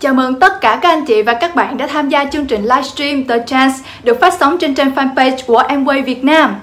Chào 0.00 0.14
mừng 0.14 0.40
tất 0.40 0.60
cả 0.60 0.78
các 0.82 0.88
anh 0.88 1.04
chị 1.04 1.22
và 1.22 1.34
các 1.34 1.54
bạn 1.54 1.76
đã 1.76 1.86
tham 1.86 2.08
gia 2.08 2.24
chương 2.24 2.46
trình 2.46 2.62
livestream 2.62 3.24
The 3.24 3.38
Chance 3.46 3.76
được 4.02 4.20
phát 4.20 4.34
sóng 4.40 4.58
trên 4.58 4.74
trang 4.74 4.90
fanpage 4.96 5.36
của 5.46 5.62
Amway 5.62 6.04
Việt 6.04 6.24
Nam. 6.24 6.54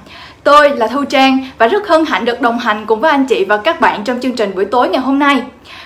Tôi 0.44 0.70
là 0.70 0.88
Thu 0.88 1.04
Trang 1.06 1.48
và 1.58 1.68
rất 1.68 1.88
hân 1.88 2.06
hạnh 2.06 2.26
được 2.26 2.42
đồng 2.42 2.60
hành 2.60 2.86
cùng 2.86 3.00
với 3.00 3.12
anh 3.12 3.26
chị 3.26 3.46
và 3.46 3.58
các 3.58 3.82
bạn 3.82 4.04
trong 4.04 4.20
chương 4.20 4.36
trình 4.36 4.52
buổi 4.56 4.66
tối 4.66 4.90
ngày 4.90 5.02
hôm 5.02 5.20
nay. 5.20 5.42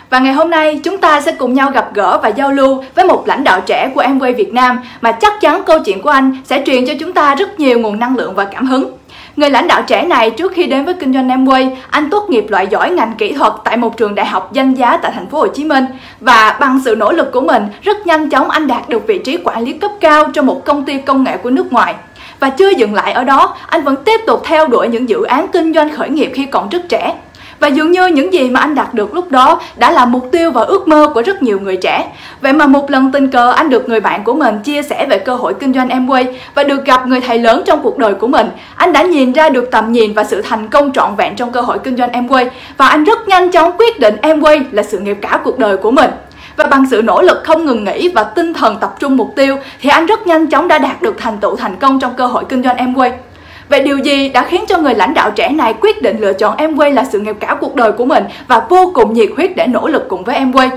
Và 0.10 0.20
ngày 0.20 0.34
hôm 0.34 0.50
nay, 0.50 0.79
chúng 0.84 0.98
ta 0.98 1.22
sẽ 1.22 1.32
cùng 1.32 1.54
nhau 1.54 1.72
gặp 1.72 1.94
gỡ 1.94 2.20
và 2.24 2.29
giao 2.29 2.52
lưu 2.52 2.84
với 2.95 3.05
một 3.05 3.27
lãnh 3.27 3.43
đạo 3.43 3.61
trẻ 3.65 3.91
của 3.95 4.02
Amway 4.02 4.36
Việt 4.36 4.54
Nam 4.54 4.79
mà 5.02 5.11
chắc 5.11 5.41
chắn 5.41 5.63
câu 5.65 5.79
chuyện 5.79 6.02
của 6.02 6.09
anh 6.09 6.38
sẽ 6.45 6.63
truyền 6.65 6.86
cho 6.86 6.93
chúng 6.99 7.13
ta 7.13 7.36
rất 7.36 7.59
nhiều 7.59 7.79
nguồn 7.79 7.99
năng 7.99 8.15
lượng 8.15 8.36
và 8.36 8.45
cảm 8.45 8.68
hứng. 8.68 8.91
Người 9.36 9.50
lãnh 9.50 9.68
đạo 9.68 9.84
trẻ 9.88 10.05
này 10.05 10.32
trước 10.32 10.52
khi 10.55 10.68
đến 10.68 10.86
với 10.86 10.93
kinh 10.93 11.14
doanh 11.14 11.27
Amway, 11.27 11.75
anh 11.89 12.09
tốt 12.09 12.29
nghiệp 12.29 12.45
loại 12.50 12.68
giỏi 12.68 12.89
ngành 12.89 13.14
kỹ 13.18 13.34
thuật 13.34 13.54
tại 13.64 13.77
một 13.77 13.97
trường 13.97 14.15
đại 14.15 14.25
học 14.25 14.54
danh 14.54 14.73
giá 14.73 14.97
tại 14.97 15.11
thành 15.15 15.27
phố 15.27 15.38
Hồ 15.39 15.47
Chí 15.47 15.64
Minh 15.64 15.86
và 16.20 16.57
bằng 16.59 16.82
sự 16.86 16.96
nỗ 16.96 17.11
lực 17.11 17.32
của 17.32 17.41
mình, 17.41 17.64
rất 17.82 18.07
nhanh 18.07 18.29
chóng 18.29 18.50
anh 18.50 18.68
đạt 18.68 18.89
được 18.89 19.07
vị 19.07 19.20
trí 19.20 19.37
quản 19.43 19.64
lý 19.64 19.73
cấp 19.73 19.92
cao 20.00 20.25
trong 20.33 20.46
một 20.46 20.65
công 20.65 20.86
ty 20.86 20.97
công 20.97 21.23
nghệ 21.23 21.37
của 21.37 21.50
nước 21.50 21.73
ngoài. 21.73 21.96
Và 22.39 22.50
chưa 22.50 22.70
dừng 22.70 22.93
lại 22.93 23.11
ở 23.11 23.23
đó, 23.23 23.56
anh 23.68 23.83
vẫn 23.83 23.96
tiếp 24.06 24.21
tục 24.28 24.42
theo 24.46 24.68
đuổi 24.68 24.87
những 24.87 25.09
dự 25.09 25.23
án 25.23 25.48
kinh 25.48 25.73
doanh 25.73 25.95
khởi 25.95 26.09
nghiệp 26.09 26.32
khi 26.34 26.45
còn 26.45 26.70
rất 26.70 26.89
trẻ. 26.89 27.15
Và 27.61 27.68
dường 27.68 27.92
như 27.92 28.07
những 28.07 28.33
gì 28.33 28.50
mà 28.50 28.60
anh 28.60 28.75
đạt 28.75 28.93
được 28.93 29.14
lúc 29.14 29.32
đó 29.32 29.61
đã 29.75 29.92
là 29.92 30.06
mục 30.06 30.29
tiêu 30.32 30.51
và 30.51 30.61
ước 30.61 30.88
mơ 30.88 31.11
của 31.14 31.21
rất 31.21 31.43
nhiều 31.43 31.60
người 31.60 31.78
trẻ. 31.78 32.08
Vậy 32.42 32.53
mà 32.53 32.67
một 32.67 32.92
lần 32.92 33.11
tình 33.11 33.28
cờ, 33.28 33.52
anh 33.52 33.70
được 33.70 33.89
người 33.89 34.00
bạn 34.00 34.23
của 34.23 34.34
mình 34.34 34.59
chia 34.59 34.84
sẻ 34.84 35.06
về 35.09 35.20
cơ 35.20 35.36
hội 35.36 35.53
kinh 35.53 35.73
doanh 35.73 35.89
Amway 35.89 36.25
và 36.56 36.64
được 36.64 36.86
gặp 36.86 37.08
người 37.08 37.20
thầy 37.22 37.39
lớn 37.39 37.64
trong 37.66 37.80
cuộc 37.84 37.97
đời 37.97 38.14
của 38.14 38.28
mình. 38.28 38.50
Anh 38.75 38.94
đã 38.94 39.02
nhìn 39.02 39.34
ra 39.34 39.50
được 39.50 39.72
tầm 39.72 39.92
nhìn 39.92 40.14
và 40.14 40.23
sự 40.23 40.42
thành 40.42 40.67
công 40.67 40.94
trọn 40.94 41.16
vẹn 41.17 41.36
trong 41.36 41.52
cơ 41.52 41.61
hội 41.61 41.80
kinh 41.84 41.97
doanh 41.97 42.11
Amway 42.11 42.47
và 42.78 42.88
anh 42.88 43.03
rất 43.03 43.28
nhanh 43.28 43.52
chóng 43.52 43.72
quyết 43.78 44.00
định 44.00 44.16
Amway 44.22 44.64
là 44.72 44.84
sự 44.84 45.00
nghiệp 45.00 45.17
cả 45.22 45.39
cuộc 45.44 45.59
đời 45.59 45.78
của 45.78 45.92
mình. 45.92 46.12
Và 46.56 46.66
bằng 46.66 46.86
sự 46.92 47.02
nỗ 47.02 47.22
lực 47.22 47.38
không 47.44 47.66
ngừng 47.66 47.84
nghỉ 47.84 48.09
và 48.16 48.23
tinh 48.23 48.53
thần 48.53 48.78
tập 48.81 48.95
trung 49.00 49.17
mục 49.17 49.34
tiêu, 49.36 49.58
thì 49.81 49.89
anh 49.89 50.06
rất 50.06 50.28
nhanh 50.28 50.48
chóng 50.48 50.67
đã 50.67 50.78
đạt 50.78 51.02
được 51.02 51.16
thành 51.17 51.38
tựu 51.38 51.56
thành 51.56 51.76
công 51.76 52.00
trong 52.00 52.14
cơ 52.17 52.28
hội 52.28 52.44
kinh 52.50 52.64
doanh 52.64 52.78
Amway. 52.78 53.12
Vậy 53.72 53.80
điều 53.80 53.97
gì 53.97 54.30
đã 54.30 54.45
khiến 54.50 54.66
cho 54.67 54.77
người 54.77 54.95
lãnh 54.95 55.14
đạo 55.14 55.31
trẻ 55.31 55.50
này 55.50 55.73
quyết 55.81 56.02
định 56.02 56.19
lựa 56.19 56.33
chọn 56.33 56.58
Amway 56.58 56.94
là 56.94 57.05
sự 57.11 57.19
nghiệp 57.19 57.36
cả 57.39 57.55
cuộc 57.59 57.75
đời 57.75 57.91
của 57.91 58.05
mình 58.05 58.23
và 58.47 58.61
vô 58.69 58.91
cùng 58.95 59.14
nhiệt 59.14 59.30
huyết 59.36 59.55
để 59.55 59.67
nỗ 59.67 59.88
lực 59.88 60.05
cùng 60.09 60.23
với 60.23 60.39
Amway? 60.39 60.69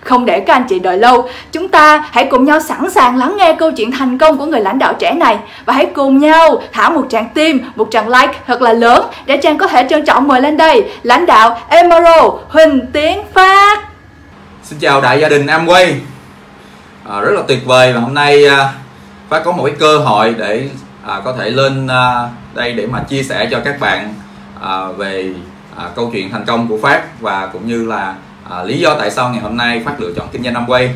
Không 0.00 0.26
để 0.26 0.40
các 0.40 0.54
anh 0.54 0.64
chị 0.68 0.78
đợi 0.78 0.98
lâu, 0.98 1.28
chúng 1.52 1.68
ta 1.68 2.04
hãy 2.10 2.28
cùng 2.30 2.44
nhau 2.44 2.60
sẵn 2.60 2.90
sàng 2.90 3.16
lắng 3.16 3.36
nghe 3.38 3.56
câu 3.58 3.72
chuyện 3.72 3.90
thành 3.92 4.18
công 4.18 4.38
của 4.38 4.46
người 4.46 4.60
lãnh 4.60 4.78
đạo 4.78 4.94
trẻ 4.98 5.14
này 5.14 5.36
và 5.64 5.72
hãy 5.72 5.86
cùng 5.86 6.18
nhau 6.18 6.62
thả 6.72 6.88
một 6.88 7.06
tràng 7.10 7.28
tim, 7.34 7.60
một 7.76 7.88
tràng 7.90 8.08
like 8.08 8.34
thật 8.46 8.62
là 8.62 8.72
lớn 8.72 9.06
để 9.26 9.36
Trang 9.36 9.58
có 9.58 9.66
thể 9.66 9.86
trân 9.90 10.04
trọng 10.04 10.28
mời 10.28 10.40
lên 10.40 10.56
đây 10.56 10.84
lãnh 11.02 11.26
đạo 11.26 11.58
Emerald 11.68 12.32
Huỳnh 12.48 12.86
Tiến 12.92 13.22
Phát. 13.34 13.80
Xin 14.62 14.78
chào 14.78 15.00
đại 15.00 15.20
gia 15.20 15.28
đình 15.28 15.46
Amway 15.46 15.92
à, 17.10 17.20
Rất 17.20 17.32
là 17.32 17.42
tuyệt 17.48 17.60
vời 17.64 17.92
và 17.92 18.00
hôm 18.00 18.14
nay 18.14 18.46
à, 18.46 18.72
Phát 19.28 19.42
có 19.44 19.52
một 19.52 19.64
cái 19.66 19.74
cơ 19.78 19.98
hội 19.98 20.34
để 20.38 20.68
à, 21.10 21.20
có 21.24 21.32
thể 21.32 21.50
lên 21.50 21.86
à, 21.86 22.28
đây 22.54 22.72
để 22.72 22.86
mà 22.86 23.02
chia 23.08 23.22
sẻ 23.22 23.48
cho 23.50 23.60
các 23.64 23.80
bạn 23.80 24.14
à, 24.60 24.84
về 24.96 25.34
à, 25.76 25.88
câu 25.96 26.10
chuyện 26.12 26.30
thành 26.30 26.44
công 26.44 26.68
của 26.68 26.78
Phát 26.82 27.20
và 27.20 27.46
cũng 27.46 27.66
như 27.66 27.86
là 27.86 28.14
à, 28.50 28.62
lý 28.62 28.78
do 28.78 28.94
tại 28.94 29.10
sao 29.10 29.30
ngày 29.30 29.40
hôm 29.40 29.56
nay 29.56 29.82
Phát 29.86 30.00
lựa 30.00 30.12
chọn 30.16 30.28
kinh 30.32 30.42
doanh 30.42 30.54
Amway. 30.54 30.88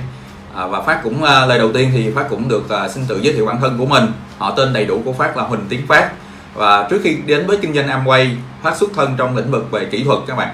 À, 0.55 0.67
và 0.67 0.81
Phát 0.81 1.03
cũng 1.03 1.25
à, 1.25 1.47
lời 1.47 1.59
đầu 1.59 1.73
tiên 1.73 1.91
thì 1.93 2.11
Phát 2.11 2.27
cũng 2.31 2.49
được 2.49 2.71
à, 2.71 2.89
xin 2.89 3.07
tự 3.07 3.21
giới 3.23 3.35
thiệu 3.35 3.47
bản 3.47 3.61
thân 3.61 3.79
của 3.79 3.87
mình. 3.87 4.07
Họ 4.39 4.51
tên 4.51 4.73
đầy 4.73 4.85
đủ 4.85 5.03
của 5.05 5.13
Phát 5.13 5.37
là 5.37 5.43
Huỳnh 5.43 5.67
Tiến 5.69 5.87
Phát. 5.87 6.11
Và 6.55 6.87
trước 6.91 7.01
khi 7.05 7.17
đến 7.27 7.47
với 7.47 7.57
kinh 7.57 7.75
doanh 7.75 7.89
Amway 7.89 8.29
Phát 8.63 8.77
xuất 8.77 8.91
thân 8.97 9.15
trong 9.19 9.37
lĩnh 9.37 9.51
vực 9.51 9.71
về 9.71 9.85
kỹ 9.85 10.05
thuật 10.05 10.19
các 10.27 10.37
bạn. 10.37 10.49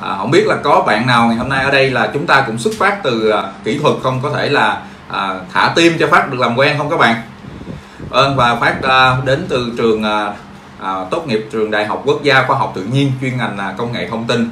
À, 0.00 0.16
không 0.18 0.30
biết 0.30 0.46
là 0.46 0.56
có 0.56 0.82
bạn 0.86 1.06
nào 1.06 1.26
ngày 1.26 1.36
hôm 1.36 1.48
nay 1.48 1.64
ở 1.64 1.70
đây 1.70 1.90
là 1.90 2.10
chúng 2.14 2.26
ta 2.26 2.44
cũng 2.46 2.58
xuất 2.58 2.74
phát 2.78 3.02
từ 3.02 3.30
à, 3.30 3.42
kỹ 3.64 3.78
thuật 3.78 3.94
không? 4.02 4.20
Có 4.22 4.30
thể 4.30 4.48
là 4.48 4.82
à, 5.08 5.34
thả 5.52 5.72
tim 5.76 5.92
cho 5.98 6.06
Phát 6.10 6.30
được 6.30 6.40
làm 6.40 6.56
quen 6.58 6.78
không 6.78 6.90
các 6.90 6.96
bạn? 6.96 7.16
Vâng 8.10 8.36
và 8.36 8.56
Phát 8.56 8.82
à, 8.82 9.16
đến 9.24 9.46
từ 9.48 9.72
trường 9.78 10.02
à, 10.02 10.32
à, 10.80 10.94
tốt 11.10 11.26
nghiệp 11.26 11.46
trường 11.52 11.70
Đại 11.70 11.86
học 11.86 12.02
Quốc 12.04 12.22
gia 12.22 12.42
Khoa 12.46 12.58
học 12.58 12.72
Tự 12.74 12.82
nhiên 12.92 13.12
chuyên 13.20 13.36
ngành 13.36 13.58
là 13.58 13.74
công 13.78 13.92
nghệ 13.92 14.08
thông 14.08 14.24
tin. 14.24 14.50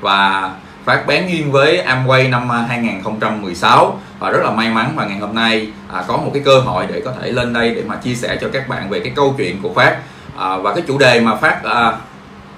Và 0.00 0.50
Phát 0.84 1.06
bén 1.06 1.26
duyên 1.28 1.52
với 1.52 1.84
Amway 1.86 2.30
năm 2.30 2.50
2016 2.50 3.98
và 4.18 4.30
rất 4.30 4.44
là 4.44 4.50
may 4.50 4.70
mắn 4.70 4.92
và 4.96 5.04
ngày 5.04 5.18
hôm 5.18 5.34
nay 5.34 5.68
à, 5.92 6.04
có 6.06 6.16
một 6.16 6.30
cái 6.34 6.42
cơ 6.44 6.60
hội 6.60 6.86
để 6.92 7.02
có 7.04 7.12
thể 7.20 7.32
lên 7.32 7.52
đây 7.52 7.74
để 7.74 7.82
mà 7.86 7.96
chia 7.96 8.14
sẻ 8.14 8.38
cho 8.40 8.48
các 8.52 8.68
bạn 8.68 8.88
về 8.88 9.00
cái 9.00 9.12
câu 9.16 9.34
chuyện 9.38 9.62
của 9.62 9.72
Phát. 9.74 9.96
À, 10.38 10.56
và 10.56 10.74
cái 10.74 10.84
chủ 10.88 10.98
đề 10.98 11.20
mà 11.20 11.36
Phát 11.36 11.64
à, 11.64 11.92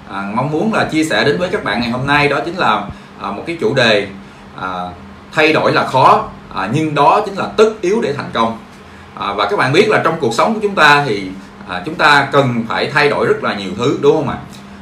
à, 0.09 0.23
mong 0.33 0.51
muốn 0.51 0.73
là 0.73 0.85
chia 0.85 1.03
sẻ 1.03 1.23
đến 1.23 1.37
với 1.39 1.49
các 1.49 1.63
bạn 1.63 1.81
ngày 1.81 1.89
hôm 1.89 2.07
nay 2.07 2.27
đó 2.27 2.39
chính 2.45 2.57
là 2.57 2.83
à, 3.21 3.31
một 3.31 3.43
cái 3.47 3.57
chủ 3.61 3.73
đề 3.73 4.07
à, 4.61 4.69
thay 5.31 5.53
đổi 5.53 5.71
là 5.71 5.87
khó 5.87 6.29
à, 6.55 6.69
nhưng 6.73 6.95
đó 6.95 7.21
chính 7.25 7.35
là 7.35 7.45
tất 7.57 7.69
yếu 7.81 8.01
để 8.01 8.13
thành 8.13 8.29
công 8.33 8.57
à, 9.15 9.33
và 9.33 9.47
các 9.49 9.59
bạn 9.59 9.73
biết 9.73 9.89
là 9.89 10.01
trong 10.03 10.15
cuộc 10.19 10.33
sống 10.33 10.53
của 10.53 10.59
chúng 10.63 10.75
ta 10.75 11.03
thì 11.07 11.29
à, 11.67 11.81
chúng 11.85 11.95
ta 11.95 12.27
cần 12.31 12.65
phải 12.69 12.91
thay 12.93 13.09
đổi 13.09 13.25
rất 13.27 13.43
là 13.43 13.53
nhiều 13.53 13.71
thứ 13.77 13.99
đúng 14.01 14.15
không 14.15 14.29
ạ? 14.29 14.37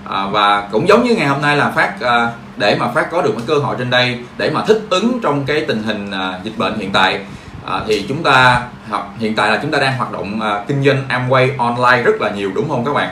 À, 0.09 0.27
và 0.31 0.67
cũng 0.71 0.87
giống 0.87 1.03
như 1.03 1.15
ngày 1.15 1.27
hôm 1.27 1.41
nay 1.41 1.57
là 1.57 1.69
phát 1.69 2.01
à, 2.01 2.27
để 2.57 2.75
mà 2.79 2.87
phát 2.87 3.11
có 3.11 3.21
được 3.21 3.33
cái 3.37 3.43
cơ 3.47 3.55
hội 3.55 3.75
trên 3.79 3.89
đây 3.89 4.19
để 4.37 4.49
mà 4.49 4.63
thích 4.67 4.81
ứng 4.89 5.19
trong 5.23 5.45
cái 5.45 5.65
tình 5.67 5.83
hình 5.83 6.11
à, 6.11 6.39
dịch 6.43 6.57
bệnh 6.57 6.79
hiện 6.79 6.91
tại 6.91 7.19
à, 7.65 7.81
thì 7.87 8.05
chúng 8.09 8.23
ta 8.23 8.61
học 8.89 9.13
hiện 9.19 9.35
tại 9.35 9.51
là 9.51 9.59
chúng 9.61 9.71
ta 9.71 9.79
đang 9.79 9.97
hoạt 9.97 10.11
động 10.11 10.41
à, 10.41 10.63
kinh 10.67 10.83
doanh 10.83 11.03
Amway 11.09 11.49
online 11.57 12.03
rất 12.03 12.21
là 12.21 12.29
nhiều 12.29 12.51
đúng 12.55 12.69
không 12.69 12.85
các 12.85 12.93
bạn? 12.93 13.09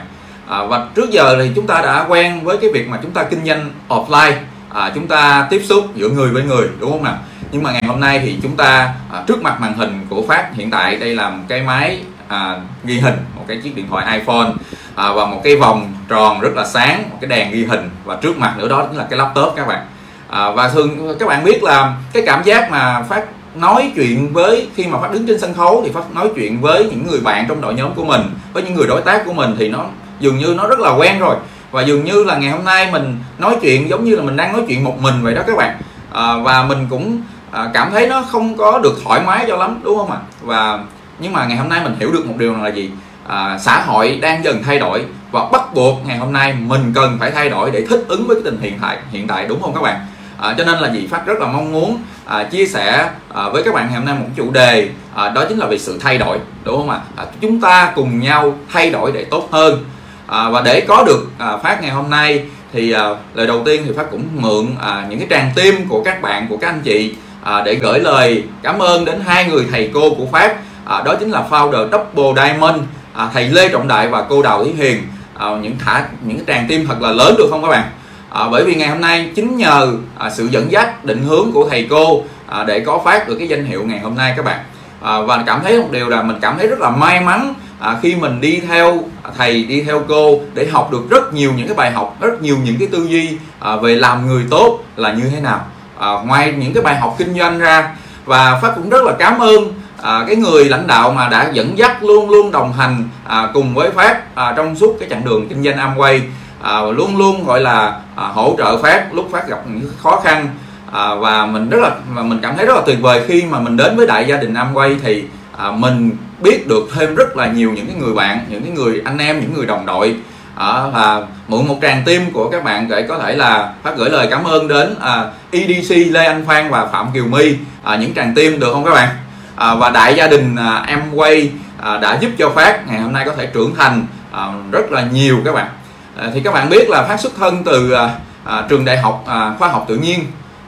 À, 0.48 0.64
và 0.64 0.86
trước 0.94 1.10
giờ 1.10 1.36
thì 1.38 1.50
chúng 1.54 1.66
ta 1.66 1.80
đã 1.82 2.06
quen 2.08 2.44
với 2.44 2.56
cái 2.56 2.70
việc 2.74 2.88
mà 2.88 2.98
chúng 3.02 3.10
ta 3.10 3.22
kinh 3.22 3.44
doanh 3.44 3.70
offline 3.88 4.34
à, 4.68 4.92
chúng 4.94 5.08
ta 5.08 5.46
tiếp 5.50 5.62
xúc 5.64 5.86
giữa 5.94 6.08
người 6.08 6.30
với 6.30 6.42
người 6.42 6.68
đúng 6.80 6.90
không 6.90 7.04
nào? 7.04 7.18
Nhưng 7.52 7.62
mà 7.62 7.72
ngày 7.72 7.82
hôm 7.86 8.00
nay 8.00 8.18
thì 8.18 8.38
chúng 8.42 8.56
ta 8.56 8.94
à, 9.12 9.22
trước 9.26 9.42
mặt 9.42 9.60
màn 9.60 9.74
hình 9.74 10.06
của 10.10 10.24
phát 10.28 10.48
hiện 10.54 10.70
tại 10.70 10.96
đây 10.96 11.14
là 11.14 11.30
một 11.30 11.42
cái 11.48 11.62
máy 11.62 12.00
à, 12.28 12.56
ghi 12.84 12.98
hình 12.98 13.16
một 13.36 13.44
cái 13.48 13.60
chiếc 13.62 13.76
điện 13.76 13.86
thoại 13.90 14.18
iPhone 14.18 14.48
à, 14.94 15.12
và 15.12 15.26
một 15.26 15.40
cái 15.44 15.56
vòng 15.56 15.92
tròn 16.08 16.40
rất 16.40 16.50
là 16.54 16.66
sáng 16.66 17.02
một 17.10 17.16
cái 17.20 17.28
đèn 17.28 17.52
ghi 17.52 17.64
hình. 17.64 17.90
Và 18.04 18.16
trước 18.16 18.38
mặt 18.38 18.54
nữa 18.58 18.68
đó 18.68 18.86
chính 18.88 18.98
là 18.98 19.06
cái 19.10 19.18
laptop 19.18 19.52
các 19.56 19.68
bạn. 19.68 19.86
À, 20.28 20.50
và 20.50 20.68
thường 20.68 21.16
các 21.18 21.28
bạn 21.28 21.44
biết 21.44 21.62
là 21.62 21.96
cái 22.12 22.22
cảm 22.26 22.42
giác 22.44 22.70
mà 22.70 23.02
phát 23.02 23.24
nói 23.54 23.92
chuyện 23.96 24.32
với 24.32 24.68
khi 24.74 24.86
mà 24.86 24.98
phát 24.98 25.12
đứng 25.12 25.26
trên 25.26 25.40
sân 25.40 25.54
khấu 25.54 25.82
thì 25.84 25.92
phát 25.92 26.14
nói 26.14 26.28
chuyện 26.36 26.60
với 26.60 26.84
những 26.84 27.06
người 27.06 27.20
bạn 27.20 27.44
trong 27.48 27.60
đội 27.60 27.74
nhóm 27.74 27.94
của 27.94 28.04
mình 28.04 28.22
với 28.52 28.62
những 28.62 28.74
người 28.74 28.86
đối 28.86 29.02
tác 29.02 29.22
của 29.26 29.32
mình 29.32 29.56
thì 29.58 29.68
nó 29.68 29.84
dường 30.20 30.38
như 30.38 30.54
nó 30.56 30.66
rất 30.66 30.80
là 30.80 30.90
quen 30.90 31.18
rồi. 31.18 31.36
Và 31.70 31.82
dường 31.82 32.04
như 32.04 32.24
là 32.24 32.36
ngày 32.36 32.50
hôm 32.50 32.64
nay 32.64 32.88
mình 32.92 33.18
nói 33.38 33.56
chuyện 33.62 33.88
giống 33.88 34.04
như 34.04 34.16
là 34.16 34.22
mình 34.22 34.36
đang 34.36 34.52
nói 34.52 34.62
chuyện 34.68 34.84
một 34.84 34.98
mình 35.00 35.22
vậy 35.22 35.34
đó 35.34 35.42
các 35.46 35.56
bạn. 35.56 35.76
À, 36.12 36.36
và 36.42 36.62
mình 36.62 36.86
cũng 36.90 37.22
à, 37.52 37.70
cảm 37.74 37.90
thấy 37.90 38.06
nó 38.06 38.22
không 38.22 38.56
có 38.56 38.78
được 38.78 38.98
thoải 39.04 39.20
mái 39.26 39.44
cho 39.48 39.56
lắm 39.56 39.80
đúng 39.82 39.98
không 39.98 40.10
ạ? 40.10 40.18
Và 40.40 40.78
nhưng 41.18 41.32
mà 41.32 41.46
ngày 41.46 41.56
hôm 41.56 41.68
nay 41.68 41.80
mình 41.84 41.96
hiểu 41.98 42.12
được 42.12 42.26
một 42.26 42.34
điều 42.38 42.56
là 42.56 42.68
gì? 42.68 42.90
À, 43.28 43.58
xã 43.58 43.80
hội 43.80 44.18
đang 44.22 44.44
dần 44.44 44.62
thay 44.62 44.78
đổi 44.78 45.04
và 45.30 45.48
bắt 45.52 45.74
buộc 45.74 46.06
ngày 46.06 46.18
hôm 46.18 46.32
nay 46.32 46.54
mình 46.66 46.92
cần 46.94 47.16
phải 47.20 47.30
thay 47.30 47.50
đổi 47.50 47.70
để 47.70 47.86
thích 47.90 48.04
ứng 48.08 48.26
với 48.26 48.36
cái 48.36 48.42
tình 48.44 48.60
hiện 48.60 48.78
tại 48.82 48.98
hiện 49.10 49.26
tại 49.26 49.46
đúng 49.48 49.62
không 49.62 49.74
các 49.74 49.82
bạn? 49.82 50.06
À, 50.38 50.54
cho 50.58 50.64
nên 50.64 50.78
là 50.78 50.92
gì 50.92 51.06
phát 51.06 51.26
rất 51.26 51.38
là 51.40 51.46
mong 51.46 51.72
muốn 51.72 51.98
à, 52.26 52.44
chia 52.44 52.66
sẻ 52.66 53.10
à, 53.34 53.48
với 53.48 53.62
các 53.62 53.74
bạn 53.74 53.86
ngày 53.86 53.96
hôm 53.98 54.06
nay 54.06 54.14
một 54.14 54.26
chủ 54.36 54.50
đề 54.50 54.88
à, 55.14 55.28
đó 55.28 55.44
chính 55.48 55.58
là 55.58 55.66
về 55.66 55.78
sự 55.78 55.98
thay 56.02 56.18
đổi 56.18 56.38
đúng 56.64 56.76
không 56.76 56.90
ạ? 56.90 57.00
À, 57.16 57.24
chúng 57.40 57.60
ta 57.60 57.92
cùng 57.94 58.20
nhau 58.20 58.54
thay 58.72 58.90
đổi 58.90 59.12
để 59.12 59.24
tốt 59.24 59.48
hơn. 59.52 59.84
À, 60.26 60.48
và 60.48 60.60
để 60.60 60.80
có 60.80 61.04
được 61.06 61.30
à, 61.38 61.56
phát 61.56 61.82
ngày 61.82 61.90
hôm 61.90 62.10
nay 62.10 62.44
thì 62.72 62.92
à, 62.92 63.02
lời 63.34 63.46
đầu 63.46 63.62
tiên 63.64 63.82
thì 63.86 63.92
phát 63.96 64.10
cũng 64.10 64.24
mượn 64.34 64.66
à, 64.80 65.06
những 65.08 65.18
cái 65.18 65.28
tràng 65.30 65.52
tim 65.56 65.88
của 65.88 66.02
các 66.04 66.22
bạn 66.22 66.46
của 66.48 66.56
các 66.56 66.68
anh 66.68 66.80
chị 66.84 67.14
à, 67.42 67.62
để 67.64 67.74
gửi 67.74 68.00
lời 68.00 68.44
cảm 68.62 68.78
ơn 68.78 69.04
đến 69.04 69.20
hai 69.26 69.44
người 69.44 69.66
thầy 69.70 69.90
cô 69.94 70.14
của 70.14 70.26
phát 70.32 70.56
à, 70.84 71.02
đó 71.04 71.14
chính 71.20 71.30
là 71.30 71.44
founder 71.50 71.88
double 71.90 72.42
diamond 72.42 72.76
à, 73.14 73.30
thầy 73.32 73.48
lê 73.48 73.68
trọng 73.68 73.88
đại 73.88 74.08
và 74.08 74.24
cô 74.28 74.42
đào 74.42 74.64
thúy 74.64 74.72
hiền. 74.72 75.02
À, 75.38 75.46
những 75.62 75.78
thả 75.78 76.04
những 76.22 76.36
cái 76.36 76.56
tràng 76.56 76.68
tim 76.68 76.86
thật 76.86 76.96
là 77.00 77.10
lớn 77.10 77.34
được 77.38 77.46
không 77.50 77.62
các 77.62 77.68
bạn? 77.68 77.84
À, 78.30 78.48
bởi 78.50 78.64
vì 78.64 78.74
ngày 78.74 78.88
hôm 78.88 79.00
nay 79.00 79.30
chính 79.34 79.56
nhờ 79.56 79.92
à, 80.18 80.30
sự 80.30 80.48
dẫn 80.50 80.72
dắt 80.72 81.04
định 81.04 81.22
hướng 81.22 81.52
của 81.52 81.68
thầy 81.70 81.86
cô 81.90 82.24
à, 82.46 82.64
để 82.64 82.80
có 82.80 83.02
phát 83.04 83.28
được 83.28 83.36
cái 83.38 83.48
danh 83.48 83.64
hiệu 83.64 83.82
ngày 83.84 84.00
hôm 84.00 84.16
nay 84.16 84.34
các 84.36 84.44
bạn. 84.44 84.60
À, 85.00 85.20
và 85.20 85.42
cảm 85.46 85.60
thấy 85.62 85.78
một 85.78 85.88
điều 85.90 86.08
là 86.08 86.22
mình 86.22 86.36
cảm 86.42 86.58
thấy 86.58 86.66
rất 86.66 86.80
là 86.80 86.90
may 86.90 87.20
mắn 87.20 87.54
à, 87.80 87.96
khi 88.02 88.14
mình 88.14 88.40
đi 88.40 88.60
theo 88.68 89.00
thầy 89.38 89.64
đi 89.64 89.82
theo 89.82 90.02
cô 90.08 90.40
để 90.54 90.66
học 90.66 90.92
được 90.92 91.10
rất 91.10 91.34
nhiều 91.34 91.52
những 91.56 91.66
cái 91.66 91.76
bài 91.76 91.90
học 91.90 92.16
rất 92.20 92.42
nhiều 92.42 92.56
những 92.64 92.76
cái 92.78 92.88
tư 92.92 93.06
duy 93.08 93.36
à, 93.60 93.76
về 93.76 93.94
làm 93.94 94.26
người 94.26 94.44
tốt 94.50 94.78
là 94.96 95.12
như 95.12 95.24
thế 95.34 95.40
nào 95.40 95.66
à, 96.02 96.10
ngoài 96.26 96.54
những 96.58 96.74
cái 96.74 96.82
bài 96.82 96.96
học 96.96 97.14
kinh 97.18 97.34
doanh 97.38 97.58
ra 97.58 97.90
và 98.24 98.58
phát 98.62 98.72
cũng 98.74 98.90
rất 98.90 99.02
là 99.04 99.12
cảm 99.18 99.38
ơn 99.38 99.72
à, 100.02 100.24
cái 100.26 100.36
người 100.36 100.64
lãnh 100.64 100.86
đạo 100.86 101.12
mà 101.12 101.28
đã 101.28 101.50
dẫn 101.52 101.78
dắt 101.78 102.04
luôn 102.04 102.30
luôn 102.30 102.50
đồng 102.50 102.72
hành 102.72 103.08
à, 103.24 103.48
cùng 103.54 103.74
với 103.74 103.90
phát 103.90 104.34
à, 104.34 104.52
trong 104.56 104.76
suốt 104.76 104.96
cái 105.00 105.08
chặng 105.08 105.24
đường 105.24 105.48
kinh 105.48 105.62
doanh 105.62 105.76
Amway. 105.76 106.20
À, 106.62 106.80
luôn 106.96 107.16
luôn 107.16 107.44
gọi 107.44 107.60
là 107.60 108.00
à, 108.16 108.24
hỗ 108.24 108.54
trợ 108.58 108.82
phát 108.82 109.14
lúc 109.14 109.28
phát 109.32 109.48
gặp 109.48 109.58
những 109.66 109.90
khó 110.02 110.20
khăn. 110.24 110.48
À, 110.92 111.14
và 111.14 111.46
mình 111.46 111.70
rất 111.70 111.78
là 111.82 111.90
và 112.14 112.22
mình 112.22 112.38
cảm 112.42 112.56
thấy 112.56 112.66
rất 112.66 112.74
là 112.74 112.82
tuyệt 112.86 112.98
vời 113.00 113.22
khi 113.26 113.44
mà 113.50 113.60
mình 113.60 113.76
đến 113.76 113.96
với 113.96 114.06
đại 114.06 114.26
gia 114.28 114.36
đình 114.36 114.54
Amway 114.54 114.96
thì 115.02 115.24
à, 115.58 115.70
mình 115.70 116.10
biết 116.42 116.68
được 116.68 116.88
thêm 116.94 117.14
rất 117.14 117.36
là 117.36 117.46
nhiều 117.46 117.72
những 117.72 117.86
cái 117.86 117.96
người 117.96 118.14
bạn 118.14 118.46
những 118.48 118.62
cái 118.62 118.72
người 118.72 119.02
anh 119.04 119.18
em 119.18 119.40
những 119.40 119.54
người 119.54 119.66
đồng 119.66 119.86
đội 119.86 120.16
à, 120.56 120.82
và 120.92 121.22
mượn 121.48 121.68
một 121.68 121.78
tràng 121.82 122.02
tim 122.06 122.30
của 122.32 122.50
các 122.50 122.64
bạn 122.64 122.88
để 122.88 123.02
có 123.02 123.18
thể 123.18 123.32
là 123.32 123.72
phát 123.82 123.96
gửi 123.96 124.10
lời 124.10 124.28
cảm 124.30 124.44
ơn 124.44 124.68
đến 124.68 124.94
à, 125.00 125.24
EDC 125.50 125.96
Lê 126.10 126.24
Anh 126.24 126.44
Phan 126.46 126.70
và 126.70 126.86
Phạm 126.86 127.12
Kiều 127.12 127.24
My. 127.24 127.56
À, 127.82 127.96
những 127.96 128.14
tràng 128.14 128.34
tim 128.34 128.60
được 128.60 128.72
không 128.72 128.84
các 128.84 128.94
bạn? 128.94 129.08
À, 129.56 129.74
và 129.74 129.90
đại 129.90 130.14
gia 130.14 130.28
đình 130.28 130.56
à, 130.56 130.84
em 130.88 131.00
quay 131.14 131.50
à, 131.82 131.98
đã 131.98 132.18
giúp 132.20 132.30
cho 132.38 132.50
phát 132.50 132.88
ngày 132.88 133.00
hôm 133.00 133.12
nay 133.12 133.24
có 133.26 133.32
thể 133.36 133.46
trưởng 133.46 133.74
thành 133.74 134.06
à, 134.32 134.48
rất 134.70 134.92
là 134.92 135.02
nhiều 135.12 135.38
các 135.44 135.54
bạn. 135.54 135.68
À, 136.16 136.28
thì 136.34 136.40
các 136.40 136.54
bạn 136.54 136.68
biết 136.68 136.90
là 136.90 137.02
phát 137.02 137.20
xuất 137.20 137.32
thân 137.36 137.64
từ 137.64 137.92
à, 137.92 138.10
à, 138.44 138.62
trường 138.68 138.84
đại 138.84 138.98
học 138.98 139.24
à, 139.26 139.54
khoa 139.58 139.68
học 139.68 139.84
tự 139.88 139.96
nhiên 139.96 140.24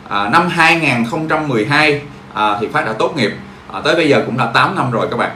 à, 0.08 0.28
năm 0.28 0.48
2012 0.48 2.00
à, 2.34 2.56
thì 2.60 2.68
phát 2.72 2.86
đã 2.86 2.92
tốt 2.92 3.16
nghiệp. 3.16 3.36
À, 3.72 3.80
tới 3.84 3.94
bây 3.94 4.08
giờ 4.08 4.22
cũng 4.26 4.36
đã 4.36 4.46
8 4.46 4.76
năm 4.76 4.90
rồi 4.90 5.06
các 5.10 5.16
bạn 5.16 5.30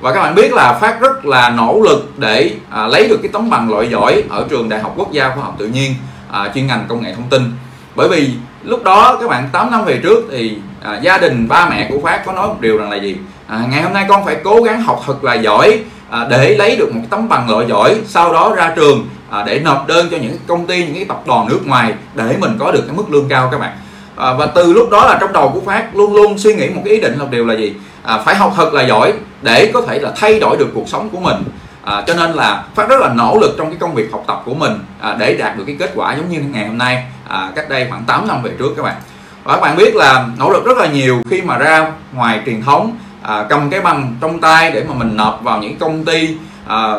và 0.00 0.12
các 0.12 0.22
bạn 0.22 0.34
biết 0.34 0.52
là 0.52 0.78
phát 0.80 1.00
rất 1.00 1.26
là 1.26 1.50
nỗ 1.50 1.80
lực 1.84 2.12
để 2.18 2.54
à, 2.70 2.86
lấy 2.86 3.08
được 3.08 3.18
cái 3.22 3.30
tấm 3.32 3.50
bằng 3.50 3.70
loại 3.70 3.88
giỏi 3.90 4.22
ở 4.30 4.46
trường 4.50 4.68
đại 4.68 4.80
học 4.80 4.92
quốc 4.96 5.12
gia 5.12 5.28
khoa 5.28 5.44
học 5.44 5.54
tự 5.58 5.66
nhiên 5.66 5.94
à, 6.30 6.50
chuyên 6.54 6.66
ngành 6.66 6.84
công 6.88 7.02
nghệ 7.02 7.14
thông 7.14 7.28
tin. 7.30 7.52
Bởi 7.94 8.08
vì 8.08 8.30
lúc 8.62 8.84
đó 8.84 9.18
các 9.20 9.28
bạn 9.28 9.48
8 9.52 9.70
năm 9.70 9.84
về 9.84 10.00
trước 10.02 10.24
thì 10.30 10.58
à, 10.82 11.00
gia 11.02 11.18
đình 11.18 11.48
ba 11.48 11.68
mẹ 11.70 11.90
của 11.90 12.00
phát 12.04 12.22
có 12.26 12.32
nói 12.32 12.48
một 12.48 12.60
điều 12.60 12.78
rằng 12.78 12.90
là 12.90 12.96
gì? 12.96 13.16
À, 13.46 13.64
ngày 13.70 13.82
hôm 13.82 13.92
nay 13.92 14.06
con 14.08 14.24
phải 14.24 14.36
cố 14.44 14.62
gắng 14.62 14.82
học 14.82 15.02
thật 15.06 15.24
là 15.24 15.34
giỏi 15.34 15.80
à, 16.10 16.26
để 16.30 16.56
lấy 16.56 16.76
được 16.76 16.94
một 16.94 17.02
tấm 17.10 17.28
bằng 17.28 17.50
loại 17.50 17.66
giỏi 17.68 17.96
sau 18.06 18.32
đó 18.32 18.54
ra 18.56 18.72
trường 18.76 19.08
à, 19.30 19.42
để 19.46 19.60
nộp 19.60 19.86
đơn 19.86 20.08
cho 20.10 20.16
những 20.16 20.36
công 20.46 20.66
ty 20.66 20.84
những 20.84 20.94
cái 20.94 21.04
tập 21.04 21.22
đoàn 21.26 21.48
nước 21.48 21.60
ngoài 21.66 21.94
để 22.14 22.36
mình 22.40 22.56
có 22.58 22.72
được 22.72 22.84
cái 22.86 22.96
mức 22.96 23.10
lương 23.10 23.28
cao. 23.28 23.48
Các 23.52 23.60
bạn 23.60 23.76
à, 24.18 24.34
và 24.34 24.46
từ 24.46 24.72
lúc 24.72 24.90
đó 24.90 25.06
là 25.06 25.18
trong 25.20 25.32
đầu 25.32 25.50
của 25.54 25.60
phát 25.60 25.96
luôn 25.96 26.14
luôn 26.14 26.38
suy 26.38 26.54
nghĩ 26.54 26.70
một 26.70 26.82
cái 26.84 26.94
ý 26.94 27.00
định 27.00 27.18
là 27.18 27.24
điều 27.30 27.46
là 27.46 27.54
gì? 27.54 27.74
À, 28.02 28.18
phải 28.18 28.34
học 28.34 28.52
thật 28.56 28.74
là 28.74 28.82
giỏi 28.82 29.12
để 29.42 29.70
có 29.74 29.82
thể 29.82 29.98
là 29.98 30.12
thay 30.16 30.40
đổi 30.40 30.56
được 30.56 30.68
cuộc 30.74 30.88
sống 30.88 31.08
của 31.10 31.20
mình. 31.20 31.36
À, 31.84 32.02
cho 32.06 32.14
nên 32.14 32.32
là 32.32 32.64
phát 32.74 32.88
rất 32.88 33.00
là 33.00 33.08
nỗ 33.14 33.38
lực 33.40 33.54
trong 33.58 33.70
cái 33.70 33.76
công 33.80 33.94
việc 33.94 34.12
học 34.12 34.24
tập 34.26 34.42
của 34.44 34.54
mình 34.54 34.72
à, 35.00 35.16
để 35.18 35.36
đạt 35.36 35.56
được 35.56 35.64
cái 35.66 35.76
kết 35.78 35.92
quả 35.94 36.16
giống 36.16 36.28
như 36.28 36.40
ngày 36.40 36.66
hôm 36.66 36.78
nay 36.78 37.04
à, 37.28 37.50
cách 37.54 37.68
đây 37.68 37.86
khoảng 37.90 38.04
8 38.04 38.28
năm 38.28 38.42
về 38.42 38.50
trước 38.58 38.74
các 38.76 38.82
bạn. 38.82 38.96
Và 39.44 39.54
các 39.54 39.60
bạn 39.60 39.76
biết 39.76 39.96
là 39.96 40.26
nỗ 40.38 40.50
lực 40.50 40.64
rất 40.64 40.78
là 40.78 40.86
nhiều 40.86 41.22
khi 41.30 41.42
mà 41.42 41.58
ra 41.58 41.92
ngoài 42.12 42.40
truyền 42.46 42.62
thống 42.62 42.96
à, 43.22 43.46
cầm 43.48 43.70
cái 43.70 43.80
bằng 43.80 44.16
trong 44.20 44.40
tay 44.40 44.70
để 44.70 44.84
mà 44.88 44.94
mình 44.94 45.16
nộp 45.16 45.40
vào 45.42 45.58
những 45.58 45.78
công 45.78 46.04
ty 46.04 46.36
à, 46.66 46.92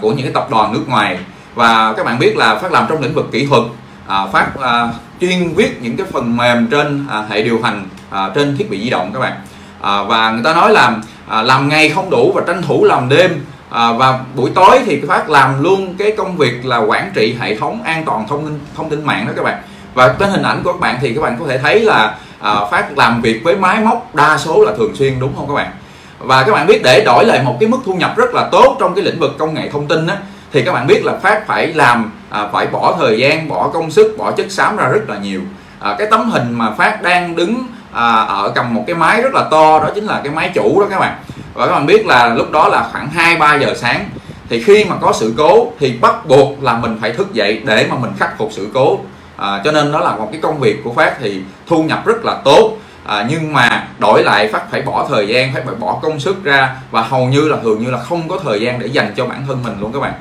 của 0.00 0.12
những 0.12 0.22
cái 0.22 0.32
tập 0.34 0.46
đoàn 0.50 0.72
nước 0.72 0.84
ngoài. 0.88 1.18
Và 1.54 1.92
các 1.92 2.06
bạn 2.06 2.18
biết 2.18 2.36
là 2.36 2.58
phát 2.58 2.72
làm 2.72 2.86
trong 2.88 3.02
lĩnh 3.02 3.14
vực 3.14 3.26
kỹ 3.32 3.46
thuật 3.46 3.62
à, 4.06 4.26
phát 4.32 4.60
à, 4.62 4.88
chuyên 5.26 5.54
viết 5.54 5.82
những 5.82 5.96
cái 5.96 6.06
phần 6.12 6.36
mềm 6.36 6.66
trên 6.66 7.06
à, 7.10 7.24
hệ 7.28 7.42
điều 7.42 7.60
hành 7.62 7.84
à, 8.10 8.30
trên 8.34 8.56
thiết 8.56 8.70
bị 8.70 8.84
di 8.84 8.90
động 8.90 9.10
các 9.14 9.20
bạn. 9.20 9.32
À, 9.80 10.02
và 10.02 10.30
người 10.30 10.44
ta 10.44 10.54
nói 10.54 10.72
là 10.72 10.96
à, 11.28 11.42
làm 11.42 11.68
ngày 11.68 11.88
không 11.88 12.10
đủ 12.10 12.32
và 12.34 12.42
tranh 12.46 12.62
thủ 12.62 12.84
làm 12.84 13.08
đêm. 13.08 13.44
À, 13.70 13.92
và 13.92 14.18
buổi 14.34 14.50
tối 14.54 14.80
thì 14.86 15.02
phát 15.08 15.30
làm 15.30 15.62
luôn 15.62 15.94
cái 15.98 16.12
công 16.16 16.36
việc 16.36 16.66
là 16.66 16.78
quản 16.78 17.10
trị 17.14 17.36
hệ 17.40 17.56
thống 17.56 17.82
an 17.82 18.04
toàn 18.04 18.28
thông 18.28 18.44
tin 18.44 18.58
thông 18.76 18.90
tin 18.90 19.04
mạng 19.04 19.26
đó 19.26 19.32
các 19.36 19.42
bạn. 19.42 19.62
Và 19.94 20.08
cái 20.08 20.28
hình 20.28 20.42
ảnh 20.42 20.62
của 20.62 20.72
các 20.72 20.80
bạn 20.80 20.98
thì 21.00 21.14
các 21.14 21.20
bạn 21.20 21.36
có 21.40 21.46
thể 21.48 21.58
thấy 21.58 21.80
là 21.80 22.16
à, 22.40 22.54
phát 22.70 22.98
làm 22.98 23.22
việc 23.22 23.40
với 23.44 23.56
máy 23.56 23.80
móc 23.80 24.14
đa 24.14 24.38
số 24.38 24.64
là 24.64 24.72
thường 24.76 24.96
xuyên 24.96 25.20
đúng 25.20 25.36
không 25.36 25.48
các 25.48 25.54
bạn? 25.54 25.70
Và 26.18 26.42
các 26.42 26.52
bạn 26.52 26.66
biết 26.66 26.82
để 26.84 27.04
đổi 27.04 27.24
lại 27.24 27.42
một 27.42 27.56
cái 27.60 27.68
mức 27.68 27.78
thu 27.84 27.94
nhập 27.94 28.16
rất 28.16 28.34
là 28.34 28.48
tốt 28.52 28.76
trong 28.80 28.94
cái 28.94 29.04
lĩnh 29.04 29.20
vực 29.20 29.38
công 29.38 29.54
nghệ 29.54 29.68
thông 29.72 29.86
tin 29.86 30.06
á, 30.06 30.16
thì 30.52 30.62
các 30.62 30.72
bạn 30.72 30.86
biết 30.86 31.04
là 31.04 31.12
phát 31.22 31.46
phải 31.46 31.66
làm 31.66 32.12
à, 32.34 32.48
phải 32.52 32.66
bỏ 32.66 32.96
thời 32.98 33.18
gian 33.18 33.48
bỏ 33.48 33.68
công 33.68 33.90
sức 33.90 34.14
bỏ 34.18 34.30
chất 34.30 34.50
xám 34.50 34.76
ra 34.76 34.88
rất 34.88 35.08
là 35.08 35.18
nhiều. 35.18 35.40
À, 35.80 35.94
cái 35.98 36.06
tấm 36.10 36.30
hình 36.30 36.52
mà 36.52 36.70
phát 36.70 37.02
đang 37.02 37.36
đứng 37.36 37.66
à, 37.92 38.20
ở 38.20 38.52
cầm 38.54 38.74
một 38.74 38.84
cái 38.86 38.96
máy 38.96 39.22
rất 39.22 39.34
là 39.34 39.42
to 39.50 39.80
đó 39.80 39.88
chính 39.94 40.04
là 40.04 40.20
cái 40.24 40.32
máy 40.32 40.50
chủ 40.54 40.80
đó 40.80 40.86
các 40.90 41.00
bạn. 41.00 41.18
Và 41.54 41.66
các 41.66 41.72
bạn 41.72 41.86
biết 41.86 42.06
là 42.06 42.34
lúc 42.34 42.50
đó 42.50 42.68
là 42.68 42.88
khoảng 42.92 43.08
2 43.08 43.36
3 43.36 43.54
giờ 43.54 43.74
sáng. 43.76 44.08
Thì 44.48 44.62
khi 44.62 44.84
mà 44.84 44.96
có 45.00 45.12
sự 45.12 45.34
cố 45.36 45.72
thì 45.80 45.98
bắt 46.00 46.26
buộc 46.26 46.62
là 46.62 46.78
mình 46.78 46.98
phải 47.00 47.12
thức 47.12 47.32
dậy 47.32 47.62
để 47.64 47.86
mà 47.90 47.96
mình 47.96 48.10
khắc 48.18 48.38
phục 48.38 48.48
sự 48.52 48.68
cố. 48.74 48.98
À, 49.36 49.60
cho 49.64 49.72
nên 49.72 49.92
đó 49.92 50.00
là 50.00 50.16
một 50.16 50.28
cái 50.32 50.40
công 50.40 50.60
việc 50.60 50.84
của 50.84 50.92
phát 50.92 51.16
thì 51.20 51.42
thu 51.66 51.82
nhập 51.82 52.06
rất 52.06 52.24
là 52.24 52.36
tốt. 52.44 52.76
À, 53.04 53.26
nhưng 53.30 53.52
mà 53.52 53.88
đổi 53.98 54.22
lại 54.22 54.48
phát 54.48 54.70
phải 54.70 54.82
bỏ 54.82 55.06
thời 55.08 55.28
gian 55.28 55.54
phải 55.54 55.62
bỏ 55.78 55.98
công 56.02 56.20
sức 56.20 56.44
ra 56.44 56.76
và 56.90 57.02
hầu 57.02 57.26
như 57.26 57.48
là 57.48 57.56
thường 57.62 57.84
như 57.84 57.90
là 57.90 57.98
không 57.98 58.28
có 58.28 58.38
thời 58.44 58.60
gian 58.60 58.78
để 58.78 58.86
dành 58.86 59.14
cho 59.16 59.26
bản 59.26 59.44
thân 59.46 59.62
mình 59.62 59.74
luôn 59.80 59.92
các 59.92 60.00
bạn 60.00 60.12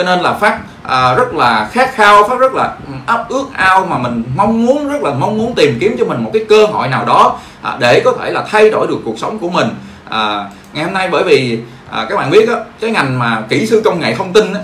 cho 0.00 0.06
nên 0.06 0.20
là 0.20 0.32
phát 0.32 0.58
à, 0.82 1.14
rất 1.14 1.34
là 1.34 1.68
khát 1.72 1.94
khao 1.94 2.28
phát 2.28 2.38
rất 2.38 2.54
là 2.54 2.64
ừ, 2.86 2.92
ấp 3.06 3.28
ước 3.28 3.44
ao 3.52 3.86
mà 3.86 3.98
mình 3.98 4.22
mong 4.36 4.66
muốn 4.66 4.88
rất 4.88 5.02
là 5.02 5.10
mong 5.14 5.38
muốn 5.38 5.54
tìm 5.54 5.78
kiếm 5.80 5.96
cho 5.98 6.04
mình 6.04 6.24
một 6.24 6.30
cái 6.32 6.44
cơ 6.48 6.66
hội 6.66 6.88
nào 6.88 7.04
đó 7.04 7.38
à, 7.62 7.76
để 7.78 8.00
có 8.04 8.12
thể 8.20 8.30
là 8.30 8.44
thay 8.50 8.70
đổi 8.70 8.86
được 8.86 8.98
cuộc 9.04 9.18
sống 9.18 9.38
của 9.38 9.50
mình. 9.50 9.68
À, 10.10 10.44
ngày 10.72 10.84
hôm 10.84 10.94
nay 10.94 11.08
bởi 11.12 11.24
vì 11.24 11.58
à, 11.90 12.06
các 12.08 12.16
bạn 12.16 12.30
biết 12.30 12.48
đó, 12.48 12.54
cái 12.80 12.90
ngành 12.90 13.18
mà 13.18 13.42
kỹ 13.48 13.66
sư 13.66 13.82
công 13.84 14.00
nghệ 14.00 14.14
thông 14.14 14.32
tin 14.32 14.52
đó, 14.52 14.60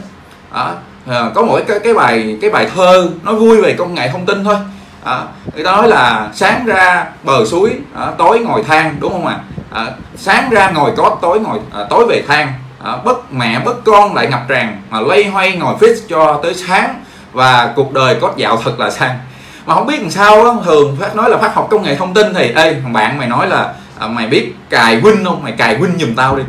à, 0.52 0.72
à, 1.06 1.30
có 1.34 1.42
mỗi 1.42 1.64
cái 1.68 1.78
cái 1.84 1.94
bài 1.94 2.38
cái 2.40 2.50
bài 2.50 2.68
thơ 2.74 3.08
nó 3.22 3.32
vui 3.32 3.62
về 3.62 3.74
công 3.78 3.94
nghệ 3.94 4.08
thông 4.12 4.26
tin 4.26 4.44
thôi. 4.44 4.56
À, 5.04 5.22
người 5.54 5.64
ta 5.64 5.72
nói 5.72 5.88
là 5.88 6.28
sáng 6.34 6.64
ra 6.66 7.06
bờ 7.22 7.44
suối 7.44 7.72
à, 7.94 8.06
tối 8.18 8.38
ngồi 8.38 8.64
than 8.64 8.96
đúng 9.00 9.12
không 9.12 9.26
ạ? 9.26 9.38
À? 9.70 9.84
à, 9.84 9.90
sáng 10.16 10.50
ra 10.50 10.70
ngồi 10.70 10.92
cót 10.96 11.18
tối 11.22 11.40
ngồi 11.40 11.58
à, 11.74 11.84
tối 11.90 12.06
về 12.08 12.22
than 12.28 12.52
à, 12.84 12.96
bất 13.04 13.32
mẹ 13.32 13.60
bất 13.64 13.84
con 13.84 14.14
lại 14.14 14.26
ngập 14.26 14.42
tràn 14.48 14.82
mà 14.90 15.00
lây 15.00 15.24
hoay 15.24 15.56
ngồi 15.56 15.74
fix 15.80 15.94
cho 16.08 16.40
tới 16.42 16.54
sáng 16.54 17.04
và 17.32 17.72
cuộc 17.76 17.92
đời 17.92 18.16
có 18.20 18.32
dạo 18.36 18.58
thật 18.64 18.80
là 18.80 18.90
sang. 18.90 19.18
Mà 19.66 19.74
không 19.74 19.86
biết 19.86 20.00
làm 20.00 20.10
sao 20.10 20.44
đó, 20.44 20.56
thường 20.64 20.96
phát 21.00 21.16
nói 21.16 21.30
là 21.30 21.38
phát 21.38 21.54
học 21.54 21.68
công 21.70 21.82
nghệ 21.82 21.94
thông 21.94 22.14
tin 22.14 22.34
thì 22.34 22.52
ê 22.54 22.80
thằng 22.82 22.92
bạn 22.92 23.18
mày 23.18 23.28
nói 23.28 23.48
là 23.48 23.74
à, 23.98 24.06
mày 24.06 24.26
biết 24.26 24.54
cài 24.70 25.00
win 25.00 25.24
không? 25.24 25.42
Mày 25.42 25.52
cài 25.52 25.78
win 25.78 25.98
giùm 25.98 26.14
tao 26.14 26.36
đi. 26.36 26.42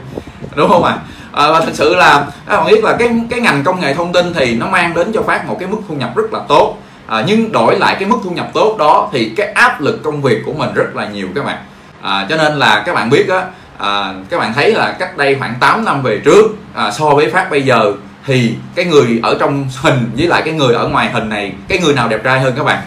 Đúng 0.56 0.70
không 0.70 0.84
ạ? 0.84 0.98
À? 1.32 1.46
à, 1.46 1.52
và 1.52 1.60
thật 1.60 1.72
sự 1.74 1.96
là 1.96 2.28
các 2.48 2.58
bạn 2.58 2.66
biết 2.72 2.84
là 2.84 2.96
cái 3.00 3.10
cái 3.30 3.40
ngành 3.40 3.64
công 3.64 3.80
nghệ 3.80 3.94
thông 3.94 4.14
tin 4.14 4.34
thì 4.34 4.56
nó 4.56 4.68
mang 4.68 4.94
đến 4.94 5.12
cho 5.14 5.22
phát 5.22 5.48
một 5.48 5.58
cái 5.60 5.70
mức 5.70 5.78
thu 5.88 5.96
nhập 5.96 6.16
rất 6.16 6.34
là 6.34 6.40
tốt. 6.48 6.78
À, 7.08 7.24
nhưng 7.28 7.52
đổi 7.52 7.80
lại 7.80 7.96
cái 8.00 8.10
mức 8.10 8.18
thu 8.24 8.30
nhập 8.30 8.48
tốt 8.54 8.76
đó 8.80 9.10
thì 9.12 9.34
cái 9.38 9.52
áp 9.52 9.82
lực 9.82 10.04
công 10.04 10.22
việc 10.22 10.42
của 10.46 10.54
mình 10.54 10.70
rất 10.74 10.96
là 10.96 11.08
nhiều 11.08 11.28
các 11.36 11.46
bạn. 11.46 11.58
À, 12.02 12.26
cho 12.30 12.38
nên 12.38 12.54
là 12.54 12.84
các 12.86 12.96
bạn 12.96 13.10
biết 13.10 13.30
á 13.30 13.44
à, 13.78 14.14
các 14.30 14.40
bạn 14.40 14.54
thấy 14.54 14.72
là 14.72 14.92
cách 15.00 15.18
đây 15.18 15.36
khoảng 15.40 15.54
8 15.60 15.86
năm 15.86 16.02
về 16.02 16.22
trước 16.26 16.46
à, 16.74 16.92
so 16.92 17.10
với 17.10 17.30
phát 17.30 17.52
bây 17.52 17.62
giờ 17.62 17.94
thì 18.26 18.56
cái 18.76 18.86
người 18.86 19.20
ở 19.24 19.38
trong 19.40 19.70
hình 19.82 20.12
với 20.18 20.28
lại 20.28 20.42
cái 20.46 20.54
người 20.54 20.76
ở 20.76 20.88
ngoài 20.88 21.10
hình 21.12 21.30
này 21.30 21.54
cái 21.68 21.80
người 21.80 21.94
nào 21.94 22.08
đẹp 22.08 22.24
trai 22.24 22.40
hơn 22.40 22.54
các 22.58 22.64
bạn? 22.64 22.80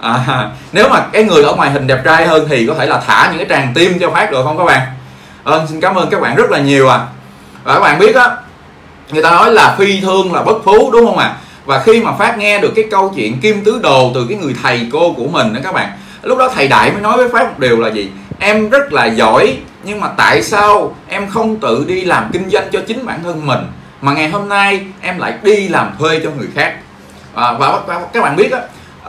À, 0.00 0.50
nếu 0.72 0.88
mà 0.88 1.06
cái 1.12 1.24
người 1.24 1.42
ở 1.42 1.54
ngoài 1.54 1.70
hình 1.70 1.86
đẹp 1.86 2.00
trai 2.04 2.26
hơn 2.26 2.46
thì 2.48 2.66
có 2.66 2.74
thể 2.74 2.86
là 2.86 3.02
thả 3.06 3.28
những 3.28 3.38
cái 3.38 3.46
tràng 3.48 3.74
tim 3.74 3.98
cho 3.98 4.10
phát 4.10 4.30
được 4.30 4.44
không 4.44 4.58
các 4.58 4.64
bạn? 4.64 4.80
À, 5.44 5.52
xin 5.68 5.80
cảm 5.80 5.94
ơn 5.94 6.10
các 6.10 6.20
bạn 6.20 6.36
rất 6.36 6.50
là 6.50 6.58
nhiều 6.58 6.88
à 6.88 7.06
và 7.64 7.74
các 7.74 7.80
bạn 7.80 7.98
biết 7.98 8.14
á 8.14 8.30
người 9.10 9.22
ta 9.22 9.30
nói 9.30 9.52
là 9.52 9.76
phi 9.78 10.00
thương 10.00 10.32
là 10.32 10.42
bất 10.42 10.64
phú 10.64 10.90
đúng 10.92 11.06
không 11.06 11.18
ạ? 11.18 11.26
À? 11.26 11.36
và 11.68 11.82
khi 11.82 12.02
mà 12.02 12.12
phát 12.12 12.38
nghe 12.38 12.58
được 12.58 12.72
cái 12.76 12.84
câu 12.90 13.12
chuyện 13.16 13.40
kim 13.40 13.64
tứ 13.64 13.80
đồ 13.82 14.10
từ 14.14 14.26
cái 14.28 14.38
người 14.38 14.54
thầy 14.62 14.88
cô 14.92 15.12
của 15.12 15.26
mình 15.26 15.54
đó 15.54 15.60
các 15.64 15.74
bạn 15.74 15.90
lúc 16.22 16.38
đó 16.38 16.50
thầy 16.54 16.68
đại 16.68 16.92
mới 16.92 17.00
nói 17.00 17.16
với 17.16 17.28
phát 17.28 17.48
một 17.48 17.58
điều 17.58 17.80
là 17.80 17.88
gì? 17.88 18.10
Em 18.38 18.70
rất 18.70 18.92
là 18.92 19.06
giỏi 19.06 19.56
nhưng 19.84 20.00
mà 20.00 20.08
tại 20.16 20.42
sao 20.42 20.94
em 21.08 21.28
không 21.28 21.56
tự 21.56 21.84
đi 21.88 22.04
làm 22.04 22.30
kinh 22.32 22.50
doanh 22.50 22.68
cho 22.72 22.80
chính 22.86 23.06
bản 23.06 23.20
thân 23.22 23.46
mình 23.46 23.60
mà 24.00 24.12
ngày 24.12 24.28
hôm 24.28 24.48
nay 24.48 24.86
em 25.00 25.18
lại 25.18 25.34
đi 25.42 25.68
làm 25.68 25.90
thuê 25.98 26.20
cho 26.24 26.30
người 26.30 26.48
khác? 26.54 26.74
À, 27.34 27.52
và, 27.52 27.80
và 27.86 28.00
các 28.12 28.22
bạn 28.22 28.36
biết 28.36 28.52
á 28.52 28.60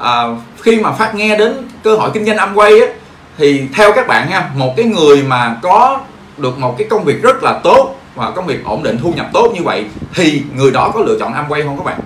à, 0.01 0.23
khi 0.61 0.79
mà 0.79 0.91
phát 0.91 1.15
nghe 1.15 1.37
đến 1.37 1.67
cơ 1.83 1.95
hội 1.95 2.09
kinh 2.13 2.25
doanh 2.25 2.37
amway 2.37 2.87
á 2.87 2.93
thì 3.37 3.61
theo 3.73 3.91
các 3.93 4.07
bạn 4.07 4.29
nha 4.29 4.49
một 4.55 4.73
cái 4.77 4.85
người 4.85 5.23
mà 5.23 5.55
có 5.61 5.99
được 6.37 6.59
một 6.59 6.75
cái 6.77 6.87
công 6.89 7.03
việc 7.03 7.21
rất 7.21 7.43
là 7.43 7.59
tốt 7.63 7.95
và 8.15 8.31
công 8.31 8.45
việc 8.45 8.65
ổn 8.65 8.83
định 8.83 8.97
thu 9.01 9.13
nhập 9.15 9.27
tốt 9.33 9.51
như 9.55 9.63
vậy 9.63 9.85
thì 10.15 10.43
người 10.55 10.71
đó 10.71 10.91
có 10.93 10.99
lựa 10.99 11.19
chọn 11.19 11.33
amway 11.33 11.65
không 11.65 11.77
các 11.77 11.85
bạn? 11.85 11.99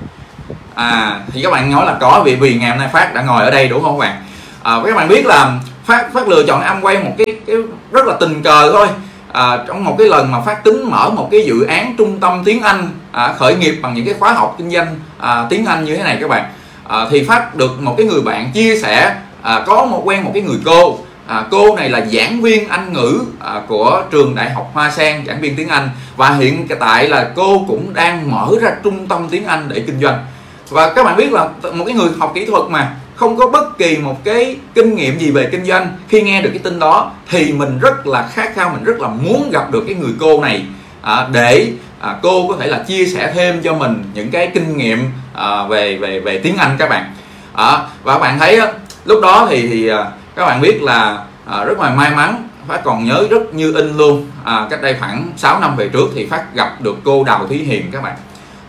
À 0.76 1.20
thì 1.34 1.42
các 1.42 1.52
bạn 1.52 1.72
nói 1.72 1.86
là 1.86 1.98
có 2.00 2.22
vì 2.26 2.36
vì 2.36 2.56
ngày 2.56 2.70
hôm 2.70 2.80
nay 2.80 2.90
phát 2.94 3.14
đã 3.14 3.22
ngồi 3.22 3.44
ở 3.44 3.52
đây 3.52 3.68
đúng 3.68 3.84
không 3.84 4.00
các 4.00 4.08
bạn? 4.08 4.24
À, 4.64 4.82
các 4.86 4.96
bạn 4.96 5.08
biết 5.08 5.26
là 5.26 5.60
phát 5.86 6.14
phát 6.14 6.28
lựa 6.28 6.44
chọn 6.48 6.62
âm 6.62 6.82
quay 6.82 7.04
một 7.04 7.12
cái, 7.18 7.28
cái 7.48 7.56
rất 7.92 8.06
là 8.06 8.16
tình 8.20 8.44
cờ 8.44 8.72
thôi. 8.72 8.88
À, 9.32 9.58
trong 9.68 9.84
một 9.84 9.96
cái 9.98 10.08
lần 10.08 10.32
mà 10.32 10.42
phát 10.42 10.64
tính 10.64 10.90
mở 10.90 11.10
một 11.10 11.28
cái 11.32 11.46
dự 11.46 11.64
án 11.64 11.96
trung 11.98 12.20
tâm 12.20 12.42
tiếng 12.46 12.62
anh 12.62 12.90
à, 13.12 13.34
khởi 13.40 13.56
nghiệp 13.56 13.80
bằng 13.82 13.94
những 13.94 14.06
cái 14.06 14.16
khóa 14.20 14.34
học 14.34 14.56
kinh 14.58 14.72
doanh 14.72 15.00
à, 15.18 15.46
tiếng 15.50 15.66
anh 15.66 15.86
như 15.86 15.98
thế 15.98 16.04
này 16.04 16.18
các 16.22 16.28
bạn. 16.28 16.44
À, 16.88 17.08
thì 17.12 17.24
phát 17.24 17.56
được 17.56 17.82
một 17.82 17.96
cái 17.98 18.08
người 18.08 18.22
bạn 18.22 18.52
chia 18.54 18.80
sẻ 18.82 19.16
à, 19.42 19.64
có 19.66 19.86
một 19.86 20.02
quen 20.06 20.24
một 20.24 20.32
cái 20.34 20.44
người 20.44 20.58
cô. 20.66 21.00
À, 21.28 21.44
cô 21.52 21.76
này 21.76 21.90
là 21.90 22.06
giảng 22.06 22.42
viên 22.42 22.70
anh 22.70 22.94
ngữ 22.94 23.22
à, 23.40 23.62
của 23.68 24.04
trường 24.12 24.36
đại 24.36 24.50
học 24.50 24.72
hoa 24.74 24.92
sen 24.92 25.26
giảng 25.28 25.42
viên 25.42 25.56
tiếng 25.56 25.70
anh. 25.70 25.90
Và 26.16 26.30
hiện 26.30 26.68
tại 26.80 27.08
là 27.08 27.30
cô 27.36 27.66
cũng 27.68 27.94
đang 27.94 28.32
mở 28.32 28.48
ra 28.62 28.72
trung 28.84 29.08
tâm 29.08 29.28
tiếng 29.32 29.46
anh 29.46 29.70
để 29.74 29.84
kinh 29.88 30.00
doanh. 30.02 30.26
Và 30.70 30.94
các 30.94 31.06
bạn 31.06 31.18
biết 31.18 31.32
là 31.32 31.48
một 31.74 31.84
cái 31.86 31.96
người 31.96 32.10
học 32.20 32.32
kỹ 32.36 32.46
thuật 32.46 32.64
mà 32.70 32.96
không 33.24 33.38
có 33.38 33.48
bất 33.48 33.78
kỳ 33.78 33.98
một 33.98 34.24
cái 34.24 34.58
kinh 34.74 34.96
nghiệm 34.96 35.20
gì 35.20 35.32
về 35.32 35.50
kinh 35.52 35.66
doanh. 35.66 35.98
Khi 36.10 36.22
nghe 36.22 36.42
được 36.42 36.50
cái 36.50 36.60
tin 36.60 36.80
đó 36.80 37.12
thì 37.30 37.54
mình 37.54 37.80
rất 37.80 38.08
là 38.08 38.28
khát 38.34 38.56
khao 38.56 38.70
mình 38.70 38.84
rất 38.84 39.00
là 39.00 39.08
muốn 39.08 39.50
gặp 39.52 39.72
được 39.72 39.84
cái 39.88 39.96
người 39.96 40.12
cô 40.20 40.42
này. 40.42 40.66
À, 41.02 41.28
để 41.32 41.72
à, 42.00 42.16
cô 42.22 42.48
có 42.48 42.56
thể 42.60 42.68
là 42.68 42.84
chia 42.88 43.06
sẻ 43.06 43.32
thêm 43.36 43.62
cho 43.64 43.74
mình 43.74 44.04
những 44.14 44.32
cái 44.32 44.52
kinh 44.54 44.78
nghiệm 44.78 45.10
à, 45.34 45.68
về 45.68 45.98
về 45.98 46.20
về 46.20 46.38
tiếng 46.38 46.58
Anh 46.58 46.76
các 46.80 46.90
bạn. 46.90 47.16
À, 47.54 47.78
và 48.04 48.14
các 48.14 48.20
bạn 48.20 48.40
thấy 48.40 48.60
á, 48.60 48.68
lúc 49.06 49.22
đó 49.22 49.48
thì 49.50 49.68
thì 49.68 49.88
à, 49.88 50.06
các 50.36 50.46
bạn 50.46 50.62
biết 50.62 50.82
là 50.82 51.24
à, 51.46 51.64
rất 51.64 51.80
là 51.80 51.90
may 51.90 52.12
mắn 52.16 52.50
Phát 52.68 52.84
còn 52.84 53.06
nhớ 53.06 53.28
rất 53.30 53.54
như 53.54 53.74
in 53.74 53.98
luôn. 53.98 54.28
À, 54.44 54.68
cách 54.70 54.82
đây 54.82 54.96
khoảng 55.00 55.32
6 55.38 55.60
năm 55.60 55.76
về 55.76 55.90
trước 55.90 56.10
thì 56.16 56.26
Phát 56.26 56.56
gặp 56.56 56.82
được 56.82 56.96
cô 57.04 57.24
Đào 57.24 57.48
Thúy 57.48 57.58
Hiền 57.58 57.92
các 57.92 58.04
bạn 58.04 58.16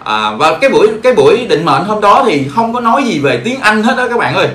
à, 0.04 0.30
và 0.38 0.58
cái 0.60 0.70
buổi 0.70 0.88
cái 1.02 1.14
buổi 1.14 1.46
định 1.46 1.64
mệnh 1.64 1.84
hôm 1.84 2.00
đó 2.00 2.24
thì 2.26 2.48
không 2.54 2.72
có 2.72 2.80
nói 2.80 3.04
gì 3.04 3.18
về 3.18 3.40
tiếng 3.44 3.60
Anh 3.60 3.82
hết 3.82 3.96
đó 3.96 4.08
các 4.08 4.18
bạn 4.18 4.34
ơi. 4.34 4.48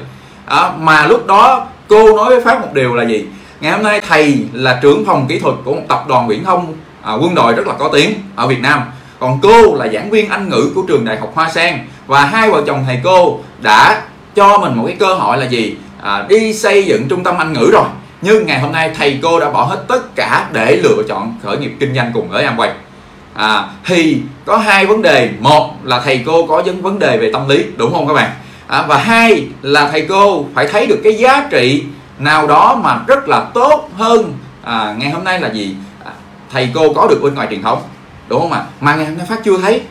À, 0.46 0.72
mà 0.79 1.08
lúc 1.08 1.27
đó 1.27 1.65
cô 1.88 2.18
nói 2.18 2.29
với 2.29 2.41
phát 2.41 2.62
một 2.62 2.74
điều 2.74 2.96
là 2.96 3.03
gì? 3.03 3.25
Ngày 3.62 3.72
hôm 3.72 3.84
nay 3.84 4.01
thầy 4.08 4.46
là 4.53 4.79
trưởng 4.82 5.06
phòng 5.06 5.25
kỹ 5.27 5.39
thuật 5.39 5.56
của 5.65 5.74
một 5.74 5.82
tập 5.88 6.03
đoàn 6.08 6.27
viễn 6.27 6.44
thông 6.44 6.74
à, 7.01 7.13
quân 7.13 7.36
đội 7.36 7.53
rất 7.53 7.68
là 7.68 7.74
có 7.74 7.89
tiếng 7.94 8.13
ở 8.36 8.48
Việt 8.48 8.62
Nam. 8.62 8.82
Còn 9.20 9.39
cô 9.41 9.75
là 9.75 9.88
giảng 9.88 10.10
viên 10.10 10.29
Anh 10.29 10.50
ngữ 10.50 10.72
của 10.75 10.82
trường 10.88 11.06
Đại 11.06 11.18
học 11.18 11.32
Hoa 11.36 11.50
Sen. 11.50 11.77
Và 12.08 12.25
hai 12.25 12.51
vợ 12.51 12.63
chồng 12.68 12.84
thầy 12.88 13.00
cô 13.03 13.39
đã 13.62 14.01
cho 14.36 14.58
mình 14.58 14.75
một 14.75 14.84
cái 14.88 14.96
cơ 15.00 15.13
hội 15.13 15.38
là 15.38 15.46
gì? 15.46 15.77
À, 16.01 16.25
đi 16.29 16.53
xây 16.53 16.86
dựng 16.86 17.08
trung 17.10 17.24
tâm 17.24 17.38
Anh 17.38 17.53
ngữ 17.53 17.70
rồi. 17.74 17.86
Nhưng 18.22 18.46
ngày 18.46 18.60
hôm 18.60 18.72
nay 18.72 18.91
thầy 18.98 19.20
cô 19.22 19.39
đã 19.39 19.50
bỏ 19.50 19.63
hết 19.63 19.84
tất 19.88 20.15
cả 20.15 20.46
để 20.51 20.79
lựa 20.84 21.03
chọn 21.08 21.34
khởi 21.44 21.58
nghiệp 21.58 21.72
kinh 21.79 21.96
doanh 21.96 22.12
cùng 22.13 22.29
với 22.29 22.46
Amway 22.46 22.70
à, 23.39 23.67
thì 23.86 24.22
có 24.46 24.58
hai 24.58 24.86
vấn 24.86 25.01
đề. 25.01 25.29
Một 25.39 25.74
là 25.84 26.00
thầy 26.00 26.24
cô 26.25 26.48
có 26.48 26.62
vấn 26.62 26.81
vấn 26.81 27.00
đề 27.00 27.17
về 27.17 27.29
tâm 27.34 27.50
lý 27.50 27.65
đúng 27.77 27.93
không 27.93 28.08
các 28.08 28.13
bạn? 28.13 28.31
À, 28.67 28.86
và 28.88 28.98
hai 28.98 29.48
là 29.62 29.88
thầy 29.88 30.05
cô 30.10 30.46
phải 30.55 30.67
thấy 30.67 30.88
được 30.88 31.00
cái 31.03 31.13
giá 31.13 31.48
trị 31.51 31.84
nào 32.17 32.48
đó 32.48 32.79
mà 32.84 33.00
rất 33.08 33.27
là 33.27 33.46
tốt 33.53 33.89
hơn 33.98 34.34
à, 34.63 34.96
ngày 34.98 35.12
hôm 35.12 35.24
nay 35.24 35.39
là 35.39 35.50
gì? 35.51 35.75
À, 36.05 36.12
thầy 36.51 36.69
cô 36.74 36.93
có 36.93 37.08
được 37.08 37.19
bên 37.24 37.36
ngoài 37.36 37.48
truyền 37.50 37.62
thống 37.62 37.81
đúng 38.27 38.41
không 38.41 38.51
ạ? 38.51 38.63
Mà 38.81 38.96
ngày 38.96 39.05
hôm 39.05 39.17
nay 39.17 39.27
phát 39.29 39.39
chưa 39.43 39.58
thấy. 39.58 39.81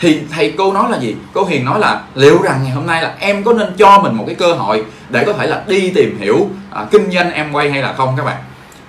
Thì 0.00 0.18
thầy 0.30 0.54
cô 0.58 0.72
nói 0.72 0.90
là 0.90 0.98
gì? 0.98 1.16
Cô 1.32 1.44
hiền 1.44 1.64
nói 1.64 1.78
là 1.80 2.00
liệu 2.14 2.42
rằng 2.42 2.60
ngày 2.62 2.72
hôm 2.72 2.86
nay 2.86 3.02
là 3.02 3.14
em 3.18 3.44
có 3.44 3.52
nên 3.52 3.68
cho 3.78 3.98
mình 3.98 4.14
một 4.14 4.24
cái 4.26 4.34
cơ 4.34 4.52
hội 4.52 4.84
để 5.08 5.24
có 5.24 5.32
thể 5.32 5.46
là 5.46 5.62
đi 5.66 5.90
tìm 5.90 6.18
hiểu 6.20 6.48
à, 6.70 6.84
kinh 6.90 7.10
doanh 7.10 7.32
em 7.32 7.52
quay 7.52 7.70
hay 7.70 7.82
là 7.82 7.92
không 7.92 8.14
các 8.16 8.24
bạn? 8.24 8.36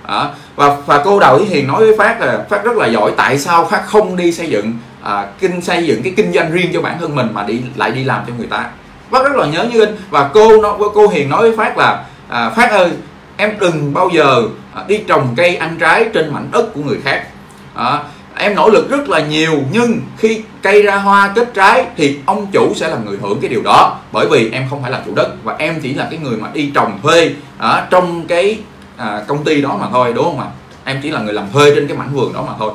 À, 0.06 0.28
và 0.56 0.76
và 0.86 1.02
cô 1.04 1.20
đầu 1.20 1.36
ý 1.36 1.44
hiền 1.44 1.66
nói 1.66 1.80
với 1.80 1.96
phát 1.98 2.20
là 2.20 2.44
phát 2.50 2.64
rất 2.64 2.76
là 2.76 2.86
giỏi 2.86 3.12
tại 3.16 3.38
sao 3.38 3.68
phát 3.70 3.86
không 3.86 4.16
đi 4.16 4.32
xây 4.32 4.48
dựng 4.48 4.72
à, 5.02 5.26
kinh 5.40 5.60
xây 5.60 5.86
dựng 5.86 6.02
cái 6.02 6.12
kinh 6.16 6.32
doanh 6.32 6.52
riêng 6.52 6.70
cho 6.72 6.82
bản 6.82 6.96
thân 7.00 7.14
mình 7.14 7.28
mà 7.32 7.42
đi 7.42 7.60
lại 7.76 7.90
đi 7.90 8.04
làm 8.04 8.22
cho 8.26 8.32
người 8.38 8.46
ta? 8.46 8.66
Phát 9.10 9.24
rất 9.24 9.36
là 9.36 9.46
nhớ 9.46 9.64
như 9.72 9.80
in 9.80 9.96
và 10.10 10.30
cô 10.34 10.62
nó 10.62 10.78
cô 10.94 11.08
hiền 11.08 11.30
nói 11.30 11.42
với 11.42 11.56
phát 11.56 11.78
là 11.78 12.04
à, 12.28 12.50
phát 12.50 12.70
ơi 12.70 12.90
em 13.36 13.52
đừng 13.60 13.94
bao 13.94 14.10
giờ 14.14 14.42
à, 14.74 14.84
đi 14.88 14.98
trồng 14.98 15.34
cây 15.36 15.56
ăn 15.56 15.76
trái 15.80 16.06
trên 16.14 16.32
mảnh 16.34 16.48
đất 16.52 16.74
của 16.74 16.80
người 16.80 16.98
khác. 17.04 17.26
À, 17.74 17.98
em 18.36 18.54
nỗ 18.54 18.68
lực 18.68 18.90
rất 18.90 19.08
là 19.08 19.20
nhiều 19.20 19.62
nhưng 19.72 20.00
khi 20.18 20.42
cây 20.62 20.82
ra 20.82 20.96
hoa 20.96 21.32
kết 21.34 21.54
trái 21.54 21.84
thì 21.96 22.18
ông 22.26 22.46
chủ 22.52 22.72
sẽ 22.74 22.88
là 22.88 22.96
người 23.04 23.18
hưởng 23.22 23.40
cái 23.40 23.50
điều 23.50 23.62
đó. 23.62 23.98
Bởi 24.12 24.26
vì 24.30 24.50
em 24.52 24.66
không 24.70 24.82
phải 24.82 24.90
là 24.90 25.02
chủ 25.06 25.14
đất 25.14 25.44
và 25.44 25.54
em 25.58 25.80
chỉ 25.82 25.94
là 25.94 26.06
cái 26.10 26.18
người 26.22 26.36
mà 26.36 26.48
đi 26.52 26.70
trồng 26.74 26.98
thuê. 27.02 27.30
Ở 27.58 27.86
trong 27.90 28.26
cái 28.26 28.58
à, 28.96 29.22
công 29.26 29.44
ty 29.44 29.62
đó 29.62 29.76
mà 29.80 29.86
thôi 29.92 30.12
đúng 30.14 30.24
không 30.24 30.40
ạ? 30.40 30.46
Em 30.84 31.00
chỉ 31.02 31.10
là 31.10 31.20
người 31.20 31.32
làm 31.32 31.44
thuê 31.52 31.74
trên 31.74 31.88
cái 31.88 31.96
mảnh 31.96 32.14
vườn 32.14 32.32
đó 32.32 32.44
mà 32.46 32.52
thôi. 32.58 32.72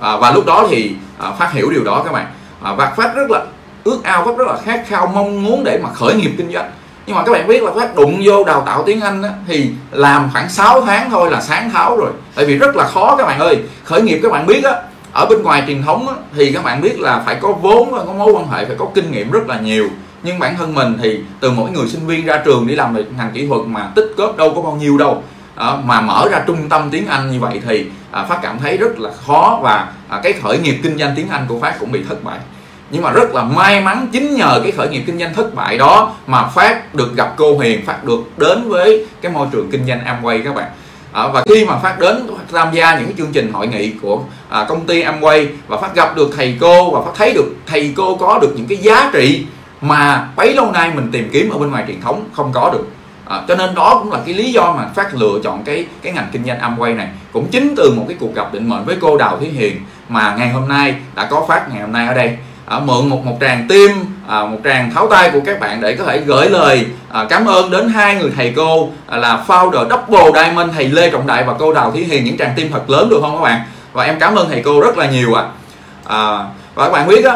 À, 0.00 0.16
và 0.16 0.30
lúc 0.30 0.46
đó 0.46 0.66
thì 0.70 0.92
à, 1.18 1.30
phát 1.30 1.52
hiểu 1.52 1.70
điều 1.70 1.84
đó 1.84 2.02
các 2.04 2.12
bạn. 2.12 2.26
À, 2.62 2.74
và 2.74 2.92
phát 2.96 3.14
rất 3.14 3.30
là 3.30 3.44
ước 3.84 4.04
ao 4.04 4.24
phát 4.24 4.38
rất 4.38 4.48
là 4.48 4.56
khát 4.64 4.84
khao 4.88 5.06
mong 5.06 5.44
muốn 5.44 5.64
để 5.64 5.78
mà 5.82 5.90
khởi 5.90 6.14
nghiệp 6.14 6.30
kinh 6.38 6.52
doanh. 6.52 6.70
Nhưng 7.06 7.16
mà 7.16 7.22
các 7.22 7.32
bạn 7.32 7.46
biết 7.48 7.62
là 7.62 7.72
phát 7.72 7.96
đụng 7.96 8.20
vô 8.24 8.44
đào 8.44 8.62
tạo 8.66 8.82
tiếng 8.82 9.00
Anh 9.00 9.22
á, 9.22 9.30
thì 9.46 9.70
làm 9.90 10.28
khoảng 10.32 10.48
6 10.48 10.80
tháng 10.80 11.10
thôi 11.10 11.30
là 11.30 11.40
sáng 11.40 11.70
tháo 11.70 11.96
rồi. 11.96 12.10
Tại 12.34 12.44
vì 12.44 12.58
rất 12.58 12.76
là 12.76 12.84
khó 12.84 13.16
các 13.16 13.26
bạn 13.26 13.38
ơi. 13.38 13.58
Khởi 13.84 14.02
nghiệp 14.02 14.20
các 14.22 14.32
bạn 14.32 14.46
biết 14.46 14.64
á 14.64 14.72
ở 15.12 15.26
bên 15.26 15.42
ngoài 15.42 15.62
truyền 15.66 15.82
thống 15.82 16.08
á, 16.08 16.14
thì 16.36 16.52
các 16.52 16.64
bạn 16.64 16.80
biết 16.80 17.00
là 17.00 17.22
phải 17.26 17.34
có 17.34 17.52
vốn 17.52 17.90
và 17.90 18.04
có 18.06 18.12
mối 18.12 18.32
quan 18.32 18.48
hệ 18.48 18.64
phải 18.64 18.76
có 18.78 18.86
kinh 18.94 19.12
nghiệm 19.12 19.30
rất 19.30 19.48
là 19.48 19.60
nhiều. 19.60 19.88
Nhưng 20.22 20.38
bản 20.38 20.56
thân 20.56 20.74
mình 20.74 20.98
thì 21.02 21.20
từ 21.40 21.50
mỗi 21.50 21.70
người 21.70 21.88
sinh 21.88 22.06
viên 22.06 22.26
ra 22.26 22.42
trường 22.44 22.66
đi 22.66 22.74
làm 22.74 22.94
về 22.94 23.04
ngành 23.18 23.30
kỹ 23.34 23.46
thuật 23.46 23.60
mà 23.66 23.90
tích 23.94 24.12
góp 24.16 24.36
đâu 24.36 24.52
có 24.56 24.62
bao 24.62 24.72
nhiêu 24.72 24.98
đâu 24.98 25.22
à, 25.56 25.76
mà 25.84 26.00
mở 26.00 26.28
ra 26.30 26.42
trung 26.46 26.68
tâm 26.68 26.88
tiếng 26.90 27.06
Anh 27.06 27.30
như 27.32 27.40
vậy 27.40 27.60
thì 27.68 27.86
à, 28.10 28.24
phát 28.24 28.38
cảm 28.42 28.58
thấy 28.58 28.76
rất 28.76 28.98
là 28.98 29.10
khó 29.26 29.58
và 29.62 29.92
à, 30.08 30.20
cái 30.22 30.32
khởi 30.32 30.58
nghiệp 30.58 30.76
kinh 30.82 30.98
doanh 30.98 31.12
tiếng 31.16 31.28
Anh 31.28 31.46
của 31.48 31.58
phát 31.60 31.74
cũng 31.80 31.92
bị 31.92 32.04
thất 32.08 32.24
bại. 32.24 32.38
Nhưng 32.90 33.02
mà 33.02 33.10
rất 33.10 33.34
là 33.34 33.42
may 33.42 33.80
mắn 33.80 34.06
chính 34.12 34.34
nhờ 34.34 34.60
cái 34.62 34.72
khởi 34.72 34.88
nghiệp 34.88 35.02
kinh 35.06 35.18
doanh 35.18 35.34
thất 35.34 35.54
bại 35.54 35.78
đó 35.78 36.14
mà 36.26 36.46
phát 36.46 36.94
được 36.94 37.16
gặp 37.16 37.34
cô 37.36 37.56
Huyền 37.56 37.86
phát 37.86 38.04
được 38.04 38.20
đến 38.36 38.68
với 38.68 39.06
cái 39.20 39.32
môi 39.32 39.46
trường 39.52 39.70
kinh 39.70 39.86
doanh 39.86 40.00
Amway 40.04 40.44
các 40.44 40.54
bạn. 40.54 40.70
À, 41.12 41.28
và 41.28 41.42
khi 41.48 41.64
mà 41.64 41.78
phát 41.78 41.98
đến 41.98 42.26
tham 42.52 42.68
gia 42.72 42.98
những 42.98 43.16
chương 43.16 43.32
trình 43.32 43.52
hội 43.52 43.66
nghị 43.66 43.92
của 44.02 44.20
à, 44.48 44.64
công 44.68 44.86
ty 44.86 45.02
Amway 45.02 45.46
và 45.68 45.76
phát 45.76 45.94
gặp 45.94 46.16
được 46.16 46.30
thầy 46.36 46.56
cô 46.60 46.90
và 46.90 47.00
phát 47.04 47.12
thấy 47.16 47.32
được 47.32 47.54
thầy 47.66 47.92
cô 47.96 48.16
có 48.16 48.38
được 48.42 48.52
những 48.56 48.66
cái 48.66 48.78
giá 48.78 49.10
trị 49.12 49.46
mà 49.80 50.28
bấy 50.36 50.54
lâu 50.54 50.72
nay 50.72 50.92
mình 50.94 51.08
tìm 51.12 51.28
kiếm 51.32 51.50
ở 51.50 51.58
bên 51.58 51.70
ngoài 51.70 51.84
truyền 51.86 52.00
thống 52.00 52.24
không 52.32 52.52
có 52.52 52.70
được 52.70 52.86
à, 53.28 53.42
cho 53.48 53.54
nên 53.54 53.74
đó 53.74 54.00
cũng 54.02 54.12
là 54.12 54.18
cái 54.26 54.34
lý 54.34 54.52
do 54.52 54.72
mà 54.72 54.88
phát 54.94 55.14
lựa 55.14 55.38
chọn 55.44 55.62
cái 55.64 55.86
cái 56.02 56.12
ngành 56.12 56.28
kinh 56.32 56.44
doanh 56.44 56.58
Amway 56.58 56.96
này. 56.96 57.08
Cũng 57.32 57.48
chính 57.50 57.74
từ 57.76 57.94
một 57.96 58.04
cái 58.08 58.16
cuộc 58.20 58.34
gặp 58.34 58.52
định 58.52 58.68
mệnh 58.68 58.84
với 58.84 58.96
cô 59.00 59.18
Đào 59.18 59.36
Thúy 59.36 59.48
Hiền 59.48 59.80
mà 60.08 60.34
ngày 60.38 60.48
hôm 60.48 60.68
nay 60.68 60.94
đã 61.14 61.26
có 61.30 61.44
phát 61.48 61.68
ngày 61.72 61.80
hôm 61.80 61.92
nay 61.92 62.06
ở 62.06 62.14
đây. 62.14 62.36
À, 62.66 62.78
mượn 62.78 63.08
một 63.08 63.24
một 63.24 63.36
tràng 63.40 63.66
tim 63.68 63.90
à, 64.28 64.44
một 64.44 64.58
tràng 64.64 64.90
tháo 64.94 65.08
tay 65.10 65.30
của 65.30 65.40
các 65.46 65.60
bạn 65.60 65.80
để 65.80 65.96
có 65.96 66.04
thể 66.04 66.18
gửi 66.18 66.48
lời 66.50 66.86
à, 67.12 67.24
cảm 67.28 67.46
ơn 67.46 67.70
đến 67.70 67.88
hai 67.88 68.14
người 68.14 68.30
thầy 68.36 68.52
cô 68.56 68.88
à, 69.06 69.16
là 69.16 69.44
founder 69.46 69.88
Double 69.90 70.42
Diamond 70.42 70.70
thầy 70.74 70.88
Lê 70.88 71.10
Trọng 71.10 71.26
Đại 71.26 71.44
và 71.44 71.54
cô 71.58 71.72
Đào 71.72 71.90
Thúy 71.90 72.04
Hiền. 72.04 72.24
Những 72.24 72.38
tràng 72.38 72.52
tim 72.56 72.72
thật 72.72 72.90
lớn 72.90 73.08
được 73.08 73.18
không 73.20 73.36
các 73.36 73.42
bạn? 73.42 73.60
Và 73.92 74.04
em 74.04 74.18
cảm 74.18 74.34
ơn 74.34 74.48
thầy 74.48 74.62
cô 74.64 74.80
rất 74.80 74.98
là 74.98 75.10
nhiều 75.10 75.34
ạ. 75.34 75.44
À. 76.04 76.16
à, 76.16 76.44
và 76.74 76.84
các 76.84 76.92
bạn 76.92 77.08
biết 77.08 77.24
á 77.24 77.32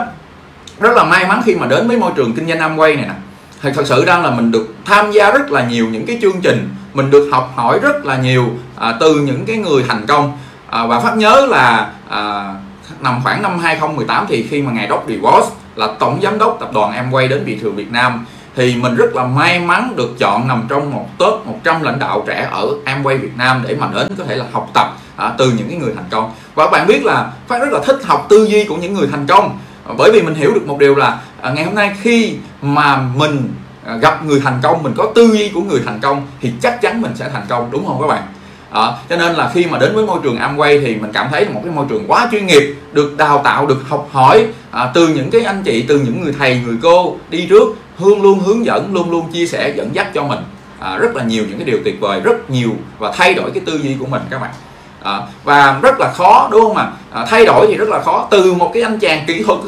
rất 0.80 0.96
là 0.96 1.04
may 1.04 1.26
mắn 1.26 1.42
khi 1.44 1.54
mà 1.54 1.66
đến 1.66 1.88
với 1.88 1.96
môi 1.96 2.12
trường 2.16 2.32
kinh 2.32 2.48
doanh 2.48 2.58
Amway 2.58 2.96
này 2.96 3.04
nè 3.06 3.14
thì 3.62 3.70
thật 3.74 3.86
sự 3.86 4.04
ra 4.04 4.18
là 4.18 4.30
mình 4.30 4.50
được 4.50 4.74
tham 4.84 5.12
gia 5.12 5.30
rất 5.30 5.50
là 5.50 5.64
nhiều 5.64 5.86
những 5.86 6.06
cái 6.06 6.18
chương 6.22 6.40
trình 6.42 6.68
mình 6.94 7.10
được 7.10 7.28
học 7.32 7.52
hỏi 7.56 7.78
rất 7.82 8.06
là 8.06 8.16
nhiều 8.16 8.46
à, 8.76 8.94
từ 9.00 9.14
những 9.14 9.46
cái 9.46 9.56
người 9.56 9.84
thành 9.88 10.06
công. 10.06 10.38
À, 10.70 10.86
và 10.86 11.00
phát 11.00 11.16
nhớ 11.16 11.46
là 11.48 11.92
à, 12.08 12.54
nằm 13.00 13.20
khoảng 13.22 13.42
năm 13.42 13.58
2018 13.58 14.26
thì 14.28 14.46
khi 14.50 14.62
mà 14.62 14.72
ngài 14.72 14.86
Đốc 14.86 15.04
DeVos 15.08 15.44
là 15.76 15.88
tổng 15.98 16.20
giám 16.22 16.38
đốc 16.38 16.56
tập 16.60 16.70
đoàn 16.74 16.92
Amway 16.92 17.28
đến 17.28 17.42
thị 17.46 17.58
trường 17.62 17.76
Việt 17.76 17.92
Nam 17.92 18.26
thì 18.56 18.76
mình 18.76 18.94
rất 18.94 19.14
là 19.14 19.24
may 19.24 19.60
mắn 19.60 19.92
được 19.96 20.18
chọn 20.18 20.48
nằm 20.48 20.66
trong 20.68 20.94
một 20.94 21.06
top 21.18 21.46
100 21.46 21.82
lãnh 21.82 21.98
đạo 21.98 22.24
trẻ 22.26 22.48
ở 22.50 22.68
Amway 22.84 23.18
Việt 23.18 23.36
Nam 23.36 23.64
để 23.68 23.76
mà 23.80 23.88
đến 23.94 24.14
có 24.18 24.24
thể 24.24 24.36
là 24.36 24.44
học 24.52 24.70
tập 24.74 24.96
à, 25.16 25.32
từ 25.38 25.52
những 25.58 25.68
cái 25.68 25.78
người 25.78 25.92
thành 25.96 26.04
công. 26.10 26.32
Và 26.54 26.64
các 26.64 26.70
bạn 26.70 26.86
biết 26.86 27.04
là 27.04 27.32
phát 27.48 27.58
rất 27.58 27.72
là 27.72 27.80
thích 27.86 27.98
học 28.04 28.26
tư 28.28 28.44
duy 28.44 28.64
của 28.64 28.76
những 28.76 28.94
người 28.94 29.08
thành 29.10 29.26
công 29.26 29.58
bởi 29.98 30.12
vì 30.12 30.22
mình 30.22 30.34
hiểu 30.34 30.54
được 30.54 30.66
một 30.66 30.78
điều 30.78 30.94
là 30.94 31.18
à, 31.40 31.50
ngày 31.50 31.64
hôm 31.64 31.74
nay 31.74 31.96
khi 32.00 32.34
mà 32.62 32.96
mình 33.16 33.48
à, 33.86 33.96
gặp 33.96 34.24
người 34.24 34.40
thành 34.44 34.58
công 34.62 34.82
mình 34.82 34.92
có 34.96 35.12
tư 35.14 35.30
duy 35.32 35.48
của 35.48 35.60
người 35.60 35.80
thành 35.84 36.00
công 36.00 36.26
thì 36.40 36.52
chắc 36.62 36.80
chắn 36.80 37.02
mình 37.02 37.12
sẽ 37.14 37.28
thành 37.32 37.46
công 37.48 37.70
đúng 37.70 37.86
không 37.86 38.00
các 38.00 38.06
bạn? 38.06 38.22
À, 38.70 38.92
cho 39.08 39.16
nên 39.16 39.34
là 39.34 39.50
khi 39.54 39.66
mà 39.66 39.78
đến 39.78 39.94
với 39.94 40.06
môi 40.06 40.20
trường 40.22 40.36
Amway 40.36 40.80
thì 40.80 40.96
mình 40.96 41.12
cảm 41.12 41.28
thấy 41.30 41.44
là 41.44 41.50
một 41.50 41.60
cái 41.64 41.72
môi 41.72 41.86
trường 41.88 42.04
quá 42.08 42.28
chuyên 42.30 42.46
nghiệp 42.46 42.74
được 42.92 43.16
đào 43.16 43.40
tạo 43.44 43.66
được 43.66 43.82
học 43.88 44.08
hỏi 44.12 44.46
à, 44.70 44.90
từ 44.94 45.08
những 45.08 45.30
cái 45.30 45.40
anh 45.40 45.62
chị 45.62 45.84
từ 45.88 45.98
những 45.98 46.22
người 46.22 46.34
thầy 46.38 46.60
người 46.60 46.76
cô 46.82 47.16
đi 47.30 47.46
trước 47.46 47.76
luôn 47.98 48.22
luôn 48.22 48.40
hướng 48.40 48.64
dẫn 48.64 48.94
luôn 48.94 49.10
luôn 49.10 49.32
chia 49.32 49.46
sẻ 49.46 49.72
dẫn 49.76 49.94
dắt 49.94 50.14
cho 50.14 50.22
mình. 50.22 50.38
À, 50.80 50.96
rất 50.98 51.16
là 51.16 51.24
nhiều 51.24 51.44
những 51.48 51.58
cái 51.58 51.66
điều 51.66 51.78
tuyệt 51.84 52.00
vời 52.00 52.20
rất 52.20 52.50
nhiều 52.50 52.70
và 52.98 53.12
thay 53.16 53.34
đổi 53.34 53.50
cái 53.50 53.62
tư 53.66 53.80
duy 53.82 53.96
của 53.98 54.06
mình 54.06 54.22
các 54.30 54.40
bạn 54.40 54.50
à, 55.02 55.20
và 55.44 55.78
rất 55.82 56.00
là 56.00 56.12
khó 56.12 56.48
đúng 56.52 56.62
không 56.62 56.76
ạ? 56.76 56.86
À, 57.12 57.26
thay 57.28 57.44
đổi 57.44 57.66
thì 57.68 57.76
rất 57.76 57.88
là 57.88 58.00
khó 58.02 58.28
từ 58.30 58.54
một 58.54 58.70
cái 58.74 58.82
anh 58.82 58.98
chàng 58.98 59.24
kỹ 59.26 59.42
thuật 59.42 59.58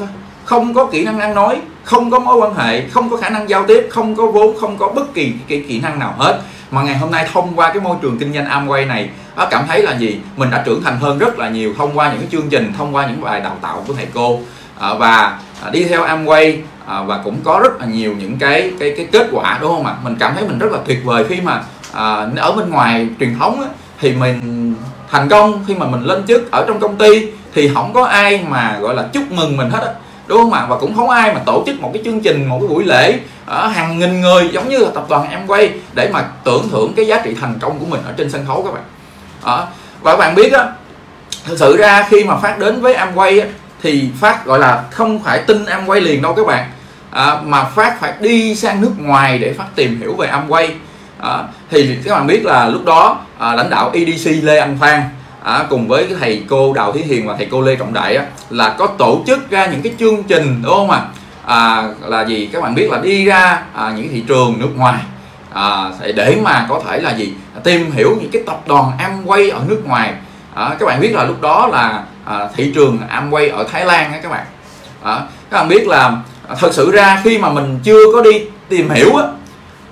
không 0.45 0.75
có 0.75 0.87
kỹ 0.87 1.05
năng 1.05 1.21
ăn 1.21 1.35
nói 1.35 1.61
không 1.85 2.11
có 2.11 2.19
mối 2.19 2.37
quan 2.37 2.55
hệ 2.55 2.89
không 2.89 3.11
có 3.11 3.17
khả 3.17 3.29
năng 3.29 3.49
giao 3.49 3.65
tiếp 3.69 3.87
không 3.91 4.17
có 4.17 4.27
vốn 4.27 4.57
không 4.61 4.79
có 4.79 4.89
bất 4.89 5.15
kỳ 5.15 5.33
cái 5.49 5.65
kỹ 5.69 5.81
năng 5.81 5.99
nào 5.99 6.15
hết. 6.19 6.41
Mà 6.71 6.83
ngày 6.83 6.99
hôm 6.99 7.11
nay 7.11 7.29
thông 7.33 7.53
qua 7.57 7.69
cái 7.69 7.81
môi 7.81 7.97
trường 8.03 8.19
kinh 8.19 8.33
doanh 8.35 8.47
Amway 8.47 8.87
này 8.87 9.11
nó 9.37 9.47
cảm 9.47 9.65
thấy 9.69 9.83
là 9.83 9.93
gì? 9.93 10.21
Mình 10.37 10.51
đã 10.51 10.63
trưởng 10.67 10.83
thành 10.83 10.99
hơn 11.01 11.19
rất 11.19 11.39
là 11.39 11.49
nhiều 11.49 11.75
thông 11.79 11.99
qua 11.99 12.11
những 12.11 12.19
cái 12.19 12.29
chương 12.33 12.49
trình 12.51 12.73
thông 12.79 12.95
qua 12.95 13.07
những 13.07 13.21
bài 13.21 13.41
đào 13.41 13.57
tạo 13.63 13.85
của 13.87 13.95
thầy 13.95 14.07
cô. 14.15 14.41
À, 14.79 14.95
và 14.95 15.39
à, 15.65 15.71
đi 15.71 15.85
theo 15.85 16.05
Amway 16.07 16.57
à, 16.87 17.03
và 17.03 17.21
cũng 17.25 17.37
có 17.45 17.61
rất 17.63 17.81
là 17.81 17.87
nhiều 17.87 18.15
những 18.19 18.39
cái 18.39 18.73
cái 18.81 18.95
cái 18.97 19.07
kết 19.13 19.29
quả 19.33 19.59
đúng 19.61 19.71
không 19.71 19.87
ạ? 19.87 19.95
Mình 20.05 20.17
cảm 20.19 20.35
thấy 20.35 20.45
mình 20.49 20.59
rất 20.59 20.73
là 20.73 20.79
tuyệt 20.87 20.99
vời 21.05 21.25
khi 21.29 21.41
mà 21.41 21.63
à, 21.93 22.27
ở 22.37 22.53
bên 22.53 22.71
ngoài 22.71 23.09
truyền 23.21 23.39
thống 23.39 23.61
á, 23.61 23.69
thì 24.01 24.13
mình 24.13 24.75
thành 25.13 25.29
công 25.29 25.65
khi 25.69 25.75
mà 25.75 25.87
mình 25.87 26.03
lên 26.05 26.27
chức 26.27 26.51
ở 26.51 26.65
trong 26.69 26.81
công 26.81 26.97
ty 26.97 27.27
thì 27.55 27.71
không 27.75 27.93
có 27.93 28.05
ai 28.05 28.45
mà 28.49 28.79
gọi 28.81 28.95
là 28.95 29.03
chúc 29.13 29.23
mừng 29.31 29.57
mình 29.57 29.71
hết 29.71 29.81
á 29.83 29.93
đúng 30.27 30.39
không 30.39 30.53
ạ 30.53 30.67
và 30.69 30.77
cũng 30.77 30.95
không 30.97 31.11
ai 31.11 31.35
mà 31.35 31.41
tổ 31.47 31.63
chức 31.67 31.81
một 31.81 31.91
cái 31.95 32.03
chương 32.05 32.21
trình 32.21 32.47
một 32.47 32.59
cái 32.61 32.69
buổi 32.69 32.85
lễ 32.85 33.19
ở 33.47 33.67
hàng 33.67 33.99
nghìn 33.99 34.21
người 34.21 34.49
giống 34.53 34.69
như 34.69 34.79
là 34.79 34.91
tập 34.95 35.07
đoàn 35.09 35.31
em 35.31 35.47
quay 35.47 35.71
để 35.95 36.11
mà 36.13 36.25
tưởng 36.45 36.69
thưởng 36.71 36.93
cái 36.97 37.07
giá 37.07 37.21
trị 37.25 37.35
thành 37.41 37.59
công 37.61 37.79
của 37.79 37.87
mình 37.87 38.01
ở 38.07 38.13
trên 38.17 38.31
sân 38.31 38.45
khấu 38.47 38.63
các 38.63 38.75
bạn 38.75 38.83
đó. 39.45 39.67
và 40.01 40.13
các 40.13 40.19
bạn 40.19 40.35
biết 40.35 40.53
á 40.53 40.67
thực 41.45 41.59
sự 41.59 41.77
ra 41.77 42.07
khi 42.11 42.25
mà 42.25 42.37
phát 42.37 42.59
đến 42.59 42.81
với 42.81 42.95
em 42.95 43.09
quay 43.15 43.43
thì 43.83 44.09
phát 44.21 44.45
gọi 44.45 44.59
là 44.59 44.85
không 44.91 45.23
phải 45.23 45.39
tin 45.39 45.67
em 45.67 45.87
quay 45.87 46.01
liền 46.01 46.23
đâu 46.23 46.35
các 46.35 46.47
bạn 46.47 46.71
à, 47.11 47.41
mà 47.45 47.65
phát 47.65 48.01
phải 48.01 48.13
đi 48.21 48.55
sang 48.55 48.81
nước 48.81 48.93
ngoài 48.99 49.39
để 49.39 49.53
phát 49.53 49.67
tìm 49.75 50.01
hiểu 50.01 50.15
về 50.15 50.27
em 50.27 50.49
quay 50.49 50.75
à, 51.23 51.45
thì 51.71 51.97
các 52.05 52.15
bạn 52.15 52.27
biết 52.27 52.45
là 52.45 52.69
lúc 52.69 52.85
đó 52.85 53.19
à, 53.39 53.55
lãnh 53.55 53.71
đạo 53.71 53.91
EDC 53.95 54.31
Lê 54.43 54.59
Anh 54.59 54.79
Phan 54.81 55.03
à, 55.43 55.65
cùng 55.71 55.89
với 55.89 56.07
cái 56.07 56.17
thầy 56.21 56.43
cô 56.49 56.73
Đào 56.73 56.93
Thí 56.93 57.01
Hiền 57.01 57.27
và 57.27 57.37
thầy 57.37 57.49
cô 57.51 57.61
Lê 57.61 57.77
Trọng 57.77 57.93
Đại 57.93 58.17
á, 58.17 58.25
là 58.51 58.75
có 58.79 58.87
tổ 58.87 59.23
chức 59.27 59.51
ra 59.51 59.67
những 59.67 59.83
cái 59.83 59.93
chương 59.99 60.23
trình 60.23 60.63
đúng 60.63 60.73
không 60.73 60.91
ạ? 60.91 60.99
À? 60.99 61.23
à, 61.47 61.89
là 62.01 62.25
gì? 62.25 62.51
Các 62.53 62.63
bạn 62.63 62.75
biết 62.75 62.91
là 62.91 62.99
đi 62.99 63.25
ra 63.25 63.63
à, 63.75 63.93
những 63.97 64.09
thị 64.09 64.23
trường 64.29 64.55
nước 64.59 64.71
ngoài 64.77 64.99
à, 65.55 65.91
để 66.15 66.39
mà 66.43 66.67
có 66.69 66.83
thể 66.87 67.01
là 67.01 67.11
gì? 67.11 67.33
Tìm 67.65 67.93
hiểu 67.93 68.17
những 68.21 68.31
cái 68.31 68.43
tập 68.47 68.61
đoàn 68.67 68.93
Amway 68.99 69.53
ở 69.53 69.61
nước 69.69 69.83
ngoài. 69.87 70.15
À, 70.55 70.77
các 70.79 70.87
bạn 70.87 71.01
biết 71.01 71.15
là 71.15 71.25
lúc 71.25 71.41
đó 71.41 71.67
là 71.73 72.05
à, 72.25 72.49
thị 72.57 72.73
trường 72.75 72.99
Amway 73.11 73.57
ở 73.57 73.65
Thái 73.65 73.85
Lan 73.85 74.13
á 74.13 74.19
các 74.23 74.31
bạn. 74.31 74.45
À, 75.03 75.21
các 75.51 75.59
bạn 75.59 75.69
biết 75.69 75.87
là 75.87 76.17
thật 76.61 76.75
sự 76.75 76.91
ra 76.91 77.21
khi 77.25 77.39
mà 77.39 77.51
mình 77.51 77.79
chưa 77.83 78.13
có 78.15 78.23
đi 78.23 78.41
tìm 78.69 78.91
hiểu 78.91 79.17
á 79.17 79.25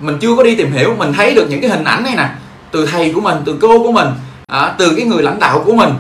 mình 0.01 0.19
chưa 0.21 0.37
có 0.37 0.43
đi 0.43 0.55
tìm 0.55 0.73
hiểu 0.73 0.95
mình 0.99 1.13
thấy 1.13 1.35
được 1.35 1.47
những 1.51 1.61
cái 1.61 1.71
hình 1.71 1.85
ảnh 1.85 2.03
này 2.03 2.15
nè. 2.17 2.29
Từ 2.71 2.87
thầy 2.87 3.13
của 3.15 3.21
mình 3.21 3.37
từ 3.45 3.59
cô 3.61 3.83
của 3.83 3.93
mình 3.93 4.09
à, 4.47 4.75
từ 4.79 4.95
cái 4.97 5.07
người 5.07 5.23
lãnh 5.23 5.39
đạo 5.39 5.63
của 5.67 5.73
mình. 5.73 5.91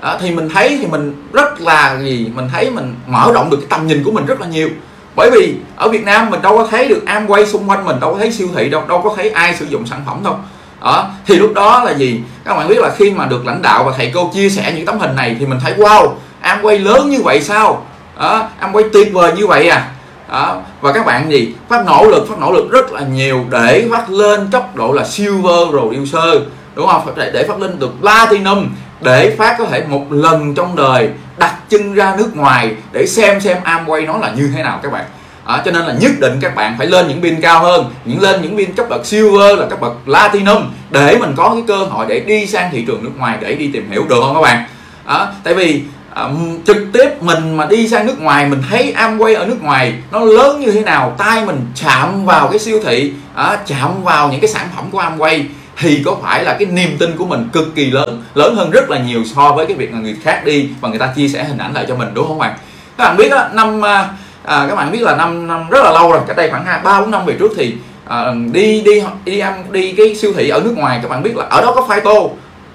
À, 0.00 0.18
thì 0.20 0.30
mình 0.30 0.48
thấy 0.48 0.78
thì 0.80 0.86
mình 0.86 1.28
rất 1.32 1.60
là 1.60 1.98
gì 2.02 2.30
mình 2.34 2.48
thấy 2.52 2.70
mình 2.70 2.94
mở 3.06 3.30
rộng 3.34 3.50
được 3.50 3.56
cái 3.56 3.66
tầm 3.70 3.86
nhìn 3.86 4.04
của 4.04 4.10
mình 4.10 4.26
rất 4.26 4.40
là 4.40 4.46
nhiều. 4.46 4.68
Bởi 5.16 5.30
vì 5.30 5.54
ở 5.76 5.88
Việt 5.88 6.04
Nam 6.04 6.30
mình 6.30 6.42
đâu 6.42 6.56
có 6.56 6.66
thấy 6.70 6.88
được 6.88 7.04
Amway 7.06 7.46
xung 7.46 7.70
quanh 7.70 7.84
mình 7.84 8.00
đâu 8.00 8.12
có 8.12 8.18
thấy 8.18 8.32
siêu 8.32 8.48
thị 8.54 8.68
đâu 8.68 8.82
đâu 8.88 9.00
có 9.02 9.12
thấy 9.16 9.30
ai 9.30 9.54
sử 9.54 9.66
dụng 9.68 9.86
sản 9.86 10.02
phẩm 10.06 10.20
đâu. 10.24 10.36
Đó 10.82 11.10
thì 11.26 11.36
lúc 11.36 11.52
đó 11.54 11.84
là 11.84 11.92
gì? 11.92 12.20
Các 12.44 12.56
bạn 12.56 12.68
biết 12.68 12.78
là 12.78 12.90
khi 12.96 13.10
mà 13.10 13.26
được 13.26 13.46
lãnh 13.46 13.62
đạo 13.62 13.84
và 13.84 13.92
thầy 13.96 14.10
cô 14.14 14.30
chia 14.34 14.48
sẻ 14.48 14.72
những 14.76 14.86
tấm 14.86 14.98
hình 14.98 15.16
này 15.16 15.36
thì 15.38 15.46
mình 15.46 15.58
thấy 15.62 15.74
wow 15.74 16.08
Amway 16.42 16.84
lớn 16.84 17.10
như 17.10 17.22
vậy 17.22 17.42
sao? 17.42 17.86
Đó, 18.18 18.48
Amway 18.60 18.88
tuyệt 18.92 19.12
vời 19.12 19.32
như 19.36 19.46
vậy 19.46 19.68
à 19.68 19.88
đó. 20.30 20.62
và 20.80 20.92
các 20.92 21.06
bạn 21.06 21.30
gì 21.30 21.54
phát 21.68 21.86
nỗ 21.86 22.04
lực 22.04 22.28
phát 22.28 22.38
nỗ 22.38 22.52
lực 22.52 22.70
rất 22.70 22.92
là 22.92 23.00
nhiều 23.00 23.44
để 23.50 23.88
phát 23.90 24.10
lên 24.10 24.48
cấp 24.52 24.76
độ 24.76 24.92
là 24.92 25.04
silver 25.04 25.68
producer 25.70 26.42
đúng 26.74 26.86
không? 26.86 27.12
Để, 27.16 27.30
để 27.34 27.44
phát 27.48 27.60
lên 27.60 27.78
được 27.78 27.90
platinum 28.00 28.68
để 29.00 29.36
phát 29.38 29.56
có 29.58 29.64
thể 29.64 29.84
một 29.88 30.12
lần 30.12 30.54
trong 30.54 30.76
đời 30.76 31.08
đặt 31.38 31.54
chân 31.68 31.94
ra 31.94 32.16
nước 32.18 32.36
ngoài 32.36 32.74
để 32.92 33.06
xem 33.06 33.40
xem 33.40 33.56
Amway 33.64 34.06
nó 34.06 34.16
là 34.16 34.32
như 34.36 34.50
thế 34.56 34.62
nào 34.62 34.80
các 34.82 34.92
bạn. 34.92 35.04
À, 35.44 35.62
cho 35.64 35.70
nên 35.70 35.82
là 35.82 35.94
nhất 36.00 36.12
định 36.20 36.38
các 36.40 36.54
bạn 36.54 36.74
phải 36.78 36.86
lên 36.86 37.08
những 37.08 37.22
pin 37.22 37.40
cao 37.40 37.62
hơn 37.62 37.90
những 38.04 38.20
lên 38.20 38.42
những 38.42 38.56
pin 38.56 38.74
cấp 38.74 38.86
bậc 38.88 39.06
silver 39.06 39.58
là 39.58 39.66
cấp 39.66 39.80
bậc 39.80 39.92
platinum 40.04 40.62
để 40.90 41.16
mình 41.20 41.34
có 41.36 41.50
cái 41.54 41.62
cơ 41.68 41.76
hội 41.76 42.06
để 42.08 42.20
đi 42.20 42.46
sang 42.46 42.68
thị 42.72 42.84
trường 42.86 43.04
nước 43.04 43.10
ngoài 43.18 43.38
để 43.40 43.54
đi 43.54 43.70
tìm 43.72 43.90
hiểu 43.90 44.04
được 44.08 44.20
không 44.20 44.34
các 44.34 44.40
bạn? 44.40 44.64
À, 45.04 45.26
tại 45.44 45.54
vì 45.54 45.82
um, 46.16 46.64
trực 46.64 46.76
tiếp 46.92 47.22
mình 47.22 47.56
mà 47.56 47.66
đi 47.66 47.88
sang 47.88 48.06
nước 48.06 48.20
ngoài 48.20 48.48
mình 48.48 48.62
thấy 48.70 48.94
Amway 48.96 49.36
ở 49.36 49.46
nước 49.46 49.62
ngoài 49.62 49.94
nó 50.12 50.20
lớn 50.20 50.60
như 50.60 50.70
thế 50.70 50.80
nào 50.80 51.14
tay 51.18 51.44
mình 51.44 51.60
chạm 51.74 52.24
vào 52.24 52.48
cái 52.48 52.58
siêu 52.58 52.80
thị 52.84 53.12
à, 53.34 53.58
chạm 53.66 54.02
vào 54.02 54.28
những 54.28 54.40
cái 54.40 54.50
sản 54.50 54.68
phẩm 54.76 54.84
của 54.90 55.02
Amway 55.02 55.44
thì 55.78 56.02
có 56.04 56.16
phải 56.22 56.44
là 56.44 56.56
cái 56.58 56.66
niềm 56.66 56.96
tin 56.98 57.16
của 57.16 57.26
mình 57.26 57.48
cực 57.52 57.74
kỳ 57.74 57.90
lớn 57.90 58.22
lớn 58.34 58.56
hơn 58.56 58.70
rất 58.70 58.90
là 58.90 58.98
nhiều 58.98 59.24
so 59.34 59.52
với 59.52 59.66
cái 59.66 59.76
việc 59.76 59.92
là 59.92 59.98
người 59.98 60.16
khác 60.22 60.42
đi 60.44 60.68
và 60.80 60.88
người 60.88 60.98
ta 60.98 61.12
chia 61.16 61.28
sẻ 61.28 61.44
hình 61.44 61.58
ảnh 61.58 61.74
lại 61.74 61.84
cho 61.88 61.94
mình 61.94 62.08
đúng 62.14 62.28
không 62.28 62.38
bạn? 62.38 62.54
Các 62.98 63.04
bạn 63.04 63.16
biết 63.16 63.28
đó, 63.28 63.48
năm 63.52 63.84
à, 63.84 64.08
à, 64.44 64.66
các 64.68 64.74
bạn 64.74 64.92
biết 64.92 65.02
là 65.02 65.16
năm 65.16 65.46
năm 65.46 65.70
rất 65.70 65.84
là 65.84 65.90
lâu 65.90 66.12
rồi 66.12 66.20
cách 66.26 66.36
đây 66.36 66.50
khoảng 66.50 66.64
hai 66.64 66.80
ba 66.84 67.00
bốn 67.00 67.10
năm 67.10 67.26
về 67.26 67.36
trước 67.38 67.52
thì 67.56 67.74
à, 68.08 68.32
đi 68.52 68.82
đi 68.82 69.02
đi 69.24 69.38
ăn 69.38 69.64
đi 69.70 69.92
cái 69.92 70.14
siêu 70.14 70.32
thị 70.36 70.48
ở 70.48 70.60
nước 70.60 70.74
ngoài 70.76 70.98
các 71.02 71.08
bạn 71.08 71.22
biết 71.22 71.36
là 71.36 71.44
ở 71.50 71.60
đó 71.60 71.72
có 71.74 71.86
phai 71.88 72.00
tô 72.00 72.30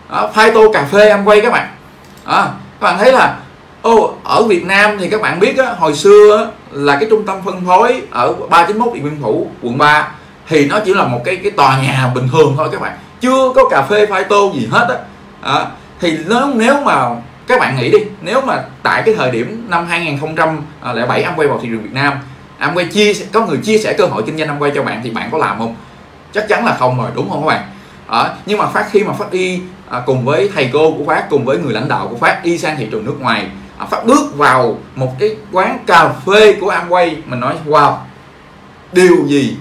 à, 0.10 0.28
phai 0.34 0.52
tô 0.52 0.72
cà 0.74 0.88
phê 0.92 1.10
ăn 1.10 1.28
quay 1.28 1.42
các 1.42 1.52
bạn 1.52 1.68
à, 2.26 2.48
các 2.80 2.88
bạn 2.88 2.98
thấy 2.98 3.12
là 3.12 3.38
ô 3.82 4.14
ở 4.24 4.44
Việt 4.44 4.66
Nam 4.66 4.98
thì 5.00 5.10
các 5.10 5.22
bạn 5.22 5.40
biết 5.40 5.58
á, 5.58 5.66
hồi 5.78 5.96
xưa 5.96 6.38
á, 6.38 6.52
là 6.72 6.96
cái 7.00 7.08
trung 7.10 7.26
tâm 7.26 7.38
phân 7.46 7.66
phối 7.66 8.02
ở 8.12 8.34
391 8.50 8.94
Điện 8.94 9.04
Biên 9.04 9.22
Phủ 9.22 9.48
quận 9.62 9.78
3 9.78 10.08
thì 10.48 10.66
nó 10.66 10.80
chỉ 10.86 10.94
là 10.94 11.04
một 11.04 11.22
cái 11.26 11.36
cái 11.36 11.52
tòa 11.52 11.82
nhà 11.82 12.12
bình 12.16 12.28
thường 12.32 12.54
thôi 12.58 12.70
các 12.72 12.82
bạn. 12.82 12.98
Chưa 13.22 13.52
có 13.56 13.70
cà 13.70 13.82
phê 13.82 14.06
phai 14.06 14.24
tô 14.24 14.52
gì 14.56 14.68
hết 14.72 14.88
á. 14.90 14.96
À, 15.42 15.66
thì 16.00 16.18
nếu 16.28 16.48
nếu 16.56 16.82
mà 16.82 17.10
các 17.48 17.60
bạn 17.60 17.76
nghĩ 17.78 17.92
đi 17.92 17.98
nếu 18.22 18.42
mà 18.42 18.64
tại 18.84 19.04
cái 19.06 19.16
thời 19.16 19.32
điểm 19.32 19.66
năm 19.70 19.86
2007 19.86 21.24
Amway 21.24 21.48
vào 21.50 21.60
thị 21.62 21.68
trường 21.72 21.84
Việt 21.84 21.94
Nam 21.94 22.14
Amway 22.60 22.92
chia 22.92 23.14
có 23.34 23.46
người 23.46 23.58
chia 23.58 23.78
sẻ 23.78 23.94
cơ 23.94 24.06
hội 24.06 24.24
kinh 24.26 24.38
doanh 24.38 24.60
Amway 24.60 24.72
cho 24.76 24.84
bạn 24.84 25.02
thì 25.04 25.10
bạn 25.10 25.30
có 25.32 25.38
làm 25.38 25.60
không? 25.60 25.76
Chắc 26.34 26.46
chắn 26.50 26.66
là 26.66 26.76
không 26.80 26.98
rồi 26.98 27.10
đúng 27.16 27.30
không 27.30 27.42
các 27.42 27.48
bạn? 27.48 27.64
À, 28.08 28.36
nhưng 28.46 28.58
mà 28.58 28.68
phát 28.68 28.88
khi 28.92 29.04
mà 29.04 29.14
phát 29.14 29.32
đi 29.32 29.62
à, 29.90 30.02
cùng 30.06 30.26
với 30.26 30.50
thầy 30.56 30.70
cô 30.74 30.94
của 30.98 31.06
phát 31.08 31.30
cùng 31.30 31.46
với 31.46 31.58
người 31.58 31.74
lãnh 31.74 31.88
đạo 31.88 32.08
của 32.12 32.18
phát 32.18 32.42
đi 32.44 32.58
sang 32.58 32.78
thị 32.78 32.88
trường 32.92 33.06
nước 33.06 33.16
ngoài 33.20 33.48
à, 33.78 33.86
phát 33.86 34.06
bước 34.06 34.36
vào 34.36 34.78
một 34.96 35.12
cái 35.20 35.36
quán 35.52 35.80
cà 35.88 36.14
phê 36.26 36.54
của 36.54 36.72
Amway 36.72 37.16
mình 37.26 37.40
nói 37.40 37.56
wow 37.68 37.94
điều 38.92 39.26
gì 39.28 39.58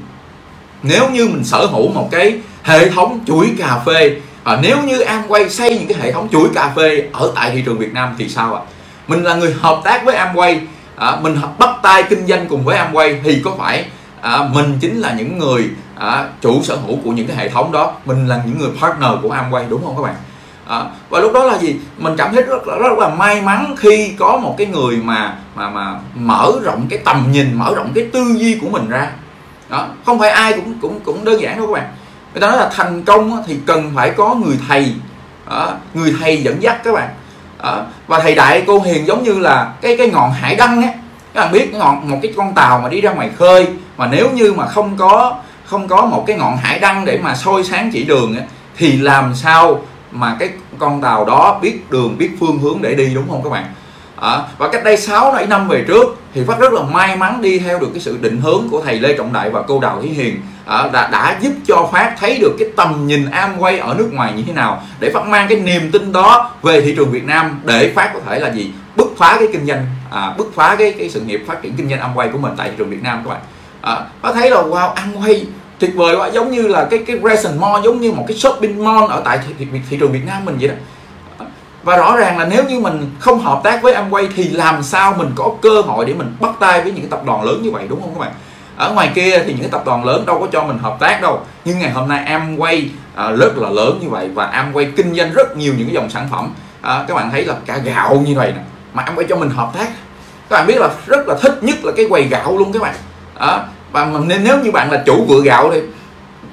nếu 0.83 1.11
như 1.11 1.27
mình 1.27 1.45
sở 1.45 1.67
hữu 1.67 1.89
một 1.89 2.09
cái 2.11 2.41
hệ 2.63 2.91
thống 2.91 3.21
chuỗi 3.27 3.51
cà 3.59 3.79
phê 3.87 4.17
à, 4.45 4.59
nếu 4.63 4.83
như 4.83 5.05
Amway 5.05 5.49
xây 5.49 5.79
những 5.79 5.89
cái 5.89 5.99
hệ 6.01 6.13
thống 6.13 6.29
chuỗi 6.33 6.49
cà 6.55 6.73
phê 6.77 7.09
ở 7.13 7.33
tại 7.35 7.51
thị 7.51 7.63
trường 7.67 7.79
Việt 7.79 7.93
Nam 7.93 8.15
thì 8.19 8.29
sao 8.29 8.55
ạ 8.55 8.61
à? 8.61 8.69
mình 9.09 9.23
là 9.23 9.35
người 9.35 9.55
hợp 9.61 9.81
tác 9.85 10.05
với 10.05 10.17
Amway 10.17 10.59
à, 10.97 11.17
mình 11.23 11.37
bắt 11.59 11.71
tay 11.83 12.03
kinh 12.03 12.27
doanh 12.27 12.47
cùng 12.49 12.65
với 12.65 12.79
Amway 12.79 13.17
thì 13.25 13.43
có 13.45 13.55
phải 13.59 13.85
à, 14.25 14.49
mình 14.53 14.79
chính 14.81 15.01
là 15.01 15.13
những 15.13 15.39
người 15.39 15.71
à, 15.97 16.29
chủ 16.41 16.63
sở 16.63 16.77
hữu 16.77 16.97
của 17.05 17.11
những 17.11 17.27
cái 17.27 17.37
hệ 17.37 17.49
thống 17.49 17.73
đó. 17.73 17.93
Mình 18.05 18.29
là 18.29 18.43
những 18.47 18.59
người 18.59 18.71
partner 18.81 19.11
của 19.23 19.35
Amway 19.35 19.69
đúng 19.69 19.85
không 19.85 19.97
các 19.97 20.03
bạn? 20.03 20.15
À, 20.67 20.85
và 21.11 21.21
lúc 21.21 21.33
đó 21.33 21.45
là 21.45 21.59
gì? 21.59 21.77
Mình 21.99 22.17
cảm 22.17 22.35
thấy 22.35 22.43
rất 22.43 22.69
là, 22.69 22.77
rất 22.77 22.99
là 22.99 23.09
may 23.09 23.43
mắn 23.43 23.75
khi 23.79 24.13
có 24.19 24.37
một 24.37 24.55
cái 24.59 24.67
người 24.67 24.97
mà 24.97 25.37
mà 25.55 25.71
mà 25.71 25.99
mở 26.15 26.53
rộng 26.63 26.87
cái 26.91 26.99
tầm 27.05 27.33
nhìn 27.33 27.55
mở 27.55 27.75
rộng 27.77 27.93
cái 27.95 28.09
tư 28.13 28.35
duy 28.39 28.59
của 28.61 28.69
mình 28.69 28.89
ra. 28.89 29.11
Đó 29.69 29.87
không 30.07 30.19
phải 30.19 30.31
ai 30.31 30.53
cũng 30.53 30.79
cũng 30.81 31.01
cũng 31.01 31.25
đơn 31.25 31.41
giản 31.41 31.57
đâu 31.57 31.67
các 31.67 31.73
bạn. 31.73 31.93
Người 32.33 32.41
ta 32.41 32.47
nói 32.47 32.57
là 32.57 32.71
thành 32.75 33.03
công 33.03 33.43
thì 33.47 33.57
cần 33.67 33.93
phải 33.95 34.11
có 34.11 34.35
người 34.35 34.59
thầy. 34.69 34.95
Đó, 35.51 35.73
người 35.95 36.15
thầy 36.21 36.43
dẫn 36.43 36.63
dắt 36.63 36.85
các 36.85 36.95
bạn. 36.95 37.09
Đó. 37.63 37.83
và 38.07 38.19
thầy 38.19 38.35
đại 38.35 38.63
cô 38.67 38.81
hiền 38.81 39.07
giống 39.07 39.25
như 39.25 39.39
là 39.39 39.73
cái 39.81 39.97
cái 39.97 40.11
ngọn 40.11 40.33
hải 40.33 40.57
đăng 40.57 40.83
ấy 40.83 40.93
các 41.35 41.41
bạn 41.41 41.53
biết 41.53 41.75
ngọn 41.75 42.11
một 42.11 42.19
cái 42.23 42.33
con 42.37 42.55
tàu 42.55 42.81
mà 42.81 42.89
đi 42.89 43.01
ra 43.01 43.13
ngoài 43.13 43.31
khơi 43.37 43.67
mà 43.97 44.07
nếu 44.07 44.31
như 44.31 44.53
mà 44.53 44.67
không 44.67 44.97
có 44.97 45.37
không 45.65 45.89
có 45.89 46.07
một 46.07 46.25
cái 46.27 46.37
ngọn 46.37 46.57
hải 46.57 46.79
đăng 46.79 47.05
để 47.05 47.19
mà 47.23 47.35
soi 47.35 47.65
sáng 47.65 47.91
chỉ 47.93 48.05
đường 48.05 48.37
ấy, 48.37 48.45
thì 48.77 48.97
làm 48.97 49.35
sao 49.35 49.81
mà 50.11 50.37
cái 50.39 50.49
con 50.79 51.01
tàu 51.01 51.25
đó 51.25 51.59
biết 51.63 51.91
đường 51.91 52.19
biết 52.19 52.31
phương 52.41 52.59
hướng 52.59 52.83
để 52.83 52.95
đi 52.95 53.15
đúng 53.15 53.31
không 53.31 53.43
các 53.45 53.51
bạn? 53.51 53.65
À, 54.21 54.43
và 54.59 54.69
cách 54.69 54.85
đây 54.85 54.97
6 54.97 55.33
7 55.33 55.47
năm 55.47 55.69
về 55.69 55.85
trước 55.89 56.17
thì 56.35 56.45
phát 56.45 56.59
rất 56.59 56.73
là 56.73 56.83
may 56.83 57.17
mắn 57.17 57.43
đi 57.43 57.59
theo 57.59 57.79
được 57.79 57.89
cái 57.93 58.01
sự 58.01 58.19
định 58.21 58.41
hướng 58.41 58.69
của 58.71 58.83
thầy 58.85 59.01
Lê 59.01 59.17
Trọng 59.17 59.33
Đại 59.33 59.51
và 59.51 59.63
cô 59.63 59.81
Đào 59.81 60.03
Thí 60.03 60.09
Hiền 60.09 60.41
à, 60.67 60.89
đã 60.93 61.09
đã 61.13 61.39
giúp 61.41 61.53
cho 61.67 61.89
phát 61.93 62.15
thấy 62.21 62.39
được 62.39 62.57
cái 62.59 62.69
tầm 62.77 63.07
nhìn 63.07 63.31
am 63.31 63.59
quay 63.59 63.79
ở 63.79 63.95
nước 63.99 64.11
ngoài 64.13 64.33
như 64.37 64.43
thế 64.47 64.53
nào 64.53 64.83
để 65.01 65.11
phát 65.15 65.27
mang 65.27 65.49
cái 65.49 65.61
niềm 65.61 65.91
tin 65.93 66.13
đó 66.13 66.51
về 66.63 66.81
thị 66.81 66.95
trường 66.97 67.11
Việt 67.11 67.25
Nam 67.25 67.61
để 67.65 67.93
phát 67.95 68.11
có 68.15 68.21
thể 68.27 68.39
là 68.39 68.49
gì? 68.49 68.73
Bứt 68.97 69.07
phá 69.17 69.37
cái 69.39 69.49
kinh 69.53 69.67
doanh 69.67 69.87
à, 70.11 70.35
bứt 70.39 70.47
phá 70.55 70.77
cái 70.79 70.95
cái 70.99 71.11
sự 71.11 71.21
nghiệp 71.21 71.45
phát 71.47 71.63
triển 71.63 71.75
kinh 71.77 71.89
doanh 71.89 72.01
Amway 72.01 72.33
của 72.33 72.39
mình 72.39 72.53
tại 72.57 72.69
thị 72.69 72.75
trường 72.79 72.91
Việt 72.91 73.03
Nam 73.03 73.23
các 73.25 73.31
bạn. 73.31 73.41
À, 73.81 74.05
có 74.23 74.33
thấy 74.33 74.51
là 74.51 74.63
wow 74.63 74.95
Amway 74.95 75.45
tuyệt 75.79 75.91
vời 75.95 76.17
quá 76.17 76.29
giống 76.29 76.51
như 76.51 76.63
là 76.63 76.87
cái 76.91 77.05
cái 77.07 77.19
Crescent 77.19 77.61
Mall 77.61 77.85
giống 77.85 78.01
như 78.01 78.13
một 78.13 78.25
cái 78.29 78.37
shopping 78.37 78.85
mall 78.85 79.11
ở 79.11 79.23
tại 79.25 79.39
thị, 79.47 79.55
thị, 79.59 79.67
thị 79.91 79.97
trường 80.01 80.13
Việt 80.13 80.27
Nam 80.27 80.45
mình 80.45 80.57
vậy 80.61 80.69
đó. 80.69 80.75
Và 81.83 81.97
rõ 81.97 82.17
ràng 82.17 82.39
là 82.39 82.45
nếu 82.45 82.65
như 82.65 82.81
mình 82.81 83.11
không 83.19 83.39
hợp 83.39 83.61
tác 83.65 83.83
với 83.83 83.95
Amway 83.95 84.29
thì 84.37 84.49
làm 84.49 84.83
sao 84.83 85.15
mình 85.19 85.31
có 85.35 85.51
cơ 85.63 85.81
hội 85.81 86.05
để 86.05 86.15
mình 86.15 86.37
bắt 86.41 86.51
tay 86.61 86.83
với 86.83 86.93
những 86.93 87.01
cái 87.01 87.11
tập 87.11 87.23
đoàn 87.27 87.45
lớn 87.45 87.63
như 87.63 87.71
vậy 87.71 87.87
đúng 87.89 88.01
không 88.01 88.15
các 88.15 88.21
bạn? 88.21 88.33
Ở 88.77 88.93
ngoài 88.93 89.11
kia 89.15 89.39
thì 89.39 89.53
những 89.53 89.61
cái 89.61 89.71
tập 89.71 89.83
đoàn 89.87 90.05
lớn 90.05 90.27
đâu 90.27 90.41
có 90.41 90.47
cho 90.53 90.65
mình 90.65 90.79
hợp 90.79 90.97
tác 91.01 91.23
đâu. 91.23 91.41
Nhưng 91.65 91.79
ngày 91.79 91.91
hôm 91.91 92.09
nay 92.09 92.25
Amway 92.27 92.87
à, 93.15 93.31
rất 93.31 93.59
là 93.59 93.71
lớn 93.71 93.99
như 94.03 94.09
vậy 94.09 94.29
và 94.35 94.65
Amway 94.73 94.93
kinh 94.97 95.15
doanh 95.15 95.33
rất 95.33 95.57
nhiều 95.57 95.75
những 95.77 95.87
cái 95.87 95.95
dòng 95.95 96.11
sản 96.11 96.29
phẩm. 96.31 96.55
À, 96.81 97.05
các 97.09 97.15
bạn 97.15 97.31
thấy 97.31 97.45
là 97.45 97.55
cả 97.67 97.79
gạo 97.79 98.23
như 98.27 98.35
vậy 98.37 98.53
nè 98.57 98.63
mà 98.95 99.05
Amway 99.05 99.25
cho 99.29 99.37
mình 99.37 99.51
hợp 99.51 99.71
tác. 99.79 99.89
Các 100.49 100.57
bạn 100.57 100.67
biết 100.67 100.81
là 100.81 100.89
rất 101.07 101.29
là 101.29 101.35
thích 101.43 101.59
nhất 101.61 101.85
là 101.85 101.93
cái 101.97 102.07
quầy 102.09 102.25
gạo 102.25 102.59
luôn 102.59 102.73
các 102.73 102.83
bạn. 102.83 102.95
Đó 103.41 103.61
và 103.93 104.05
nên 104.27 104.45
nếu 104.45 104.59
như 104.61 104.71
bạn 104.71 104.91
là 104.91 105.03
chủ 105.07 105.25
vựa 105.29 105.41
gạo 105.45 105.71
thì 105.73 105.81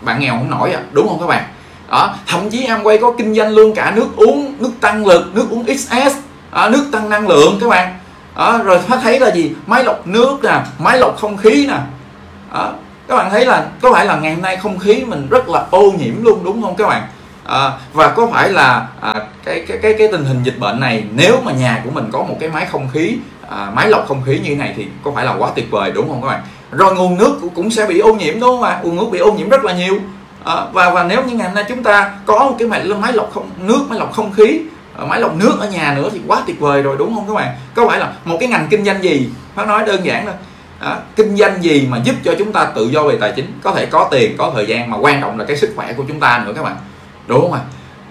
bạn 0.02 0.20
nghèo 0.20 0.34
không 0.34 0.50
nổi 0.52 0.74
à 0.74 0.82
đúng 0.92 1.08
không 1.08 1.20
các 1.20 1.28
bạn? 1.28 1.44
Đó, 1.90 2.16
thậm 2.28 2.50
chí 2.50 2.66
em 2.66 2.84
quay 2.84 2.98
có 2.98 3.12
kinh 3.18 3.36
doanh 3.36 3.50
luôn 3.50 3.74
cả 3.76 3.92
nước 3.96 4.08
uống 4.16 4.56
nước 4.60 4.72
tăng 4.82 5.06
lực 5.06 5.36
nước 5.36 5.48
uống 5.50 5.66
XS 5.78 6.16
đó, 6.52 6.70
nước 6.70 6.86
tăng 6.92 7.10
năng 7.10 7.28
lượng 7.28 7.58
các 7.62 7.70
bạn. 7.70 8.00
Đó, 8.36 8.60
rồi 8.64 8.80
phát 8.80 9.00
thấy 9.04 9.20
là 9.20 9.32
gì? 9.32 9.54
Máy 9.68 9.84
lọc 9.84 10.08
nước 10.08 10.44
nè 10.44 10.60
máy 10.80 10.98
lọc 10.98 11.18
không 11.18 11.38
khí 11.38 11.68
nè. 11.68 11.78
Đó, 12.54 12.74
các 13.08 13.16
bạn 13.16 13.30
thấy 13.30 13.46
là 13.46 13.66
có 13.82 13.94
phải 13.94 14.06
là 14.06 14.16
ngày 14.16 14.34
hôm 14.34 14.42
nay 14.42 14.58
không 14.58 14.80
khí 14.80 15.04
mình 15.08 15.28
rất 15.30 15.50
là 15.50 15.66
ô 15.72 15.92
nhiễm 15.92 16.24
luôn 16.24 16.44
đúng 16.44 16.62
không 16.62 16.76
các 16.76 16.88
bạn? 16.88 17.04
À, 17.46 17.72
và 17.94 18.08
có 18.08 18.28
phải 18.32 18.50
là 18.50 18.88
à, 19.02 19.14
cái, 19.46 19.66
cái 19.68 19.78
cái 19.82 19.96
cái 19.98 20.08
tình 20.12 20.26
hình 20.26 20.44
dịch 20.44 20.60
bệnh 20.60 20.80
này 20.80 21.04
nếu 21.16 21.42
mà 21.44 21.52
nhà 21.52 21.82
của 21.84 21.92
mình 21.92 22.10
có 22.12 22.24
một 22.24 22.38
cái 22.40 22.50
máy 22.50 22.66
không 22.72 22.90
khí 22.94 23.18
à, 23.50 23.72
máy 23.74 23.90
lọc 23.90 24.08
không 24.08 24.22
khí 24.26 24.40
như 24.40 24.50
thế 24.50 24.56
này 24.56 24.74
thì 24.78 24.88
có 25.04 25.12
phải 25.16 25.26
là 25.26 25.36
quá 25.38 25.50
tuyệt 25.56 25.72
vời 25.72 25.92
đúng 25.92 26.08
không 26.08 26.22
các 26.22 26.28
bạn? 26.28 26.42
Rồi 26.72 26.96
nguồn 26.96 27.18
nước 27.18 27.40
cũng 27.56 27.72
sẽ 27.72 27.86
bị 27.86 28.00
ô 28.00 28.14
nhiễm 28.14 28.40
đúng 28.40 28.50
không 28.50 28.64
ạ? 28.64 28.80
Nguồn 28.84 28.96
nước 28.96 29.06
bị 29.12 29.20
ô 29.20 29.32
nhiễm 29.32 29.50
rất 29.50 29.64
là 29.64 29.74
nhiều. 29.74 30.00
À, 30.44 30.56
và 30.72 30.90
và 30.90 31.04
nếu 31.04 31.24
như 31.24 31.36
ngày 31.36 31.48
hôm 31.48 31.56
nay 31.56 31.66
chúng 31.70 31.84
ta 31.84 32.12
có 32.26 32.40
một 32.40 32.56
cái 32.60 32.68
máy 32.68 32.84
máy 32.84 33.14
lọc 33.14 33.32
không 33.34 33.50
nước 33.58 33.86
máy 33.90 34.00
lọc 34.00 34.14
không 34.14 34.34
khí 34.34 34.62
à, 34.98 35.06
máy 35.06 35.20
lọc 35.20 35.36
nước 35.36 35.58
ở 35.60 35.70
nhà 35.70 35.94
nữa 35.96 36.10
thì 36.14 36.20
quá 36.28 36.44
tuyệt 36.48 36.60
vời 36.60 36.82
rồi 36.82 36.96
đúng 37.00 37.16
không 37.16 37.28
các 37.28 37.34
bạn? 37.34 37.56
Có 37.76 37.88
phải 37.88 38.00
là 38.00 38.14
một 38.26 38.38
cái 38.40 38.50
ngành 38.50 38.68
kinh 38.70 38.86
doanh 38.86 39.04
gì? 39.04 39.30
Phải 39.56 39.66
nói 39.66 39.84
đơn 39.86 40.06
giản 40.06 40.26
thôi. 40.26 40.34
À, 40.80 40.98
kinh 41.16 41.38
doanh 41.38 41.64
gì 41.64 41.88
mà 41.90 41.98
giúp 42.04 42.16
cho 42.24 42.34
chúng 42.40 42.52
ta 42.52 42.66
tự 42.66 42.90
do 42.90 43.04
về 43.04 43.18
tài 43.22 43.34
chính? 43.36 43.60
Có 43.64 43.72
thể 43.72 43.86
có 43.86 44.08
tiền 44.12 44.38
có 44.38 44.52
thời 44.56 44.66
gian 44.66 44.92
mà 44.92 44.98
quan 44.98 45.22
trọng 45.22 45.40
là 45.40 45.46
cái 45.46 45.58
sức 45.58 45.74
khỏe 45.76 45.94
của 45.94 46.04
chúng 46.08 46.20
ta 46.20 46.44
nữa 46.46 46.54
các 46.56 46.64
bạn 46.64 46.76
đúng 47.32 47.42
không 47.42 47.54
ạ 47.54 47.62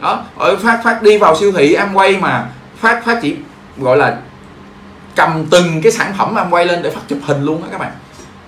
đó, 0.00 0.24
ở 0.36 0.56
phát 0.56 0.80
phát 0.84 1.02
đi 1.02 1.18
vào 1.18 1.36
siêu 1.36 1.52
thị 1.52 1.76
quay 1.94 2.16
mà 2.16 2.46
phát 2.80 3.04
phát 3.04 3.18
chỉ, 3.22 3.36
gọi 3.78 3.96
là, 3.96 4.16
cầm 5.16 5.46
từng 5.50 5.82
cái 5.82 5.92
sản 5.92 6.14
phẩm 6.18 6.36
quay 6.50 6.66
lên 6.66 6.82
để 6.82 6.90
phát 6.90 7.00
chụp 7.08 7.18
hình 7.22 7.44
luôn 7.44 7.62
đó 7.62 7.68
các 7.72 7.80
bạn. 7.80 7.92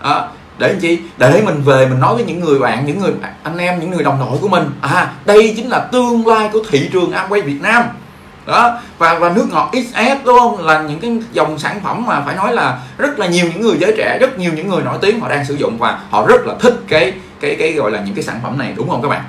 Đó, 0.03 0.29
để 0.59 0.69
làm 0.69 0.81
chi? 0.81 0.99
Để 1.19 1.43
mình 1.45 1.63
về, 1.63 1.87
mình 1.87 2.01
nói 2.01 2.15
với 2.15 2.25
những 2.25 2.41
người 2.41 2.59
bạn, 2.59 2.87
những 2.87 3.01
người, 3.01 3.13
anh 3.43 3.59
em, 3.59 3.81
những 3.81 3.91
người 3.91 4.05
đồng 4.05 4.19
đội 4.19 4.39
của 4.39 4.49
mình 4.49 4.71
à 4.81 5.13
đây 5.25 5.53
chính 5.57 5.69
là 5.69 5.79
tương 5.79 6.27
lai 6.27 6.51
của 6.53 6.61
thị 6.71 6.91
trường 6.93 7.13
Amway 7.13 7.43
Việt 7.43 7.59
Nam. 7.63 7.85
Đó, 8.47 8.79
và 8.99 9.19
và 9.19 9.33
nước 9.37 9.47
ngọt 9.51 9.71
XS 9.73 10.25
đúng 10.25 10.39
không? 10.39 10.67
Là 10.67 10.83
những 10.83 11.01
cái 11.01 11.19
dòng 11.33 11.59
sản 11.59 11.81
phẩm 11.85 12.07
mà 12.07 12.23
phải 12.27 12.37
nói 12.37 12.53
là 12.53 12.79
rất 12.99 13.19
là 13.19 13.27
nhiều 13.27 13.47
những 13.47 13.61
người 13.61 13.77
giới 13.81 13.95
trẻ, 13.97 14.19
rất 14.21 14.39
nhiều 14.39 14.53
những 14.57 14.69
người 14.69 14.83
nổi 14.83 14.99
tiếng 15.01 15.21
họ 15.21 15.29
đang 15.29 15.45
sử 15.45 15.55
dụng 15.55 15.79
và 15.79 15.99
họ 16.11 16.27
rất 16.27 16.47
là 16.47 16.55
thích 16.61 16.75
cái 16.89 17.13
cái 17.41 17.57
cái, 17.59 17.73
gọi 17.73 17.91
là, 17.91 18.01
những 18.07 18.15
cái 18.15 18.25
sản 18.25 18.41
phẩm 18.43 18.59
này, 18.59 18.73
đúng 18.77 18.91
không 18.91 19.03
các 19.03 19.09
bạn? 19.09 19.23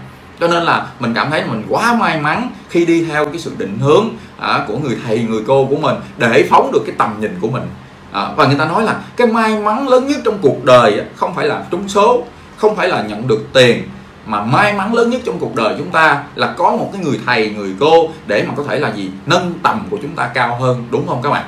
Cho 0.43 0.49
nên 0.49 0.63
là 0.63 0.87
mình 0.99 1.13
cảm 1.13 1.31
thấy 1.31 1.43
mình 1.45 1.63
quá 1.69 1.93
may 1.93 2.19
mắn 2.19 2.49
khi 2.69 2.85
đi 2.85 3.05
theo 3.05 3.25
cái 3.25 3.39
sự 3.39 3.51
định 3.57 3.77
hướng 3.79 4.09
à, 4.39 4.65
của 4.67 4.77
người 4.77 4.97
thầy 5.05 5.19
người 5.19 5.41
cô 5.47 5.65
của 5.65 5.75
mình 5.75 5.95
để 6.17 6.47
phóng 6.49 6.71
được 6.71 6.83
cái 6.85 6.95
tầm 6.97 7.15
nhìn 7.19 7.37
của 7.41 7.47
mình. 7.47 7.63
À, 8.11 8.29
và 8.35 8.45
người 8.45 8.55
ta 8.55 8.65
nói 8.65 8.83
là 8.83 9.01
cái 9.15 9.27
may 9.27 9.59
mắn 9.59 9.87
lớn 9.87 10.07
nhất 10.07 10.19
trong 10.25 10.37
cuộc 10.41 10.65
đời 10.65 11.01
không 11.15 11.35
phải 11.35 11.47
là 11.47 11.63
trúng 11.71 11.89
số 11.89 12.23
không 12.57 12.75
phải 12.75 12.87
là 12.87 13.01
nhận 13.01 13.27
được 13.27 13.47
tiền 13.53 13.83
mà 14.25 14.43
may 14.43 14.73
mắn 14.73 14.93
lớn 14.93 15.09
nhất 15.09 15.21
trong 15.25 15.39
cuộc 15.39 15.55
đời 15.55 15.75
chúng 15.77 15.89
ta 15.89 16.23
là 16.35 16.53
có 16.57 16.71
một 16.71 16.89
cái 16.93 17.01
người 17.03 17.19
thầy 17.25 17.49
người 17.49 17.75
cô 17.79 18.09
để 18.27 18.45
mà 18.47 18.53
có 18.57 18.63
thể 18.67 18.79
là 18.79 18.91
gì? 18.91 19.11
Nâng 19.25 19.53
tầm 19.63 19.87
của 19.89 19.97
chúng 20.01 20.15
ta 20.15 20.27
cao 20.33 20.57
hơn 20.59 20.85
đúng 20.91 21.07
không 21.07 21.21
các 21.21 21.29
bạn? 21.29 21.45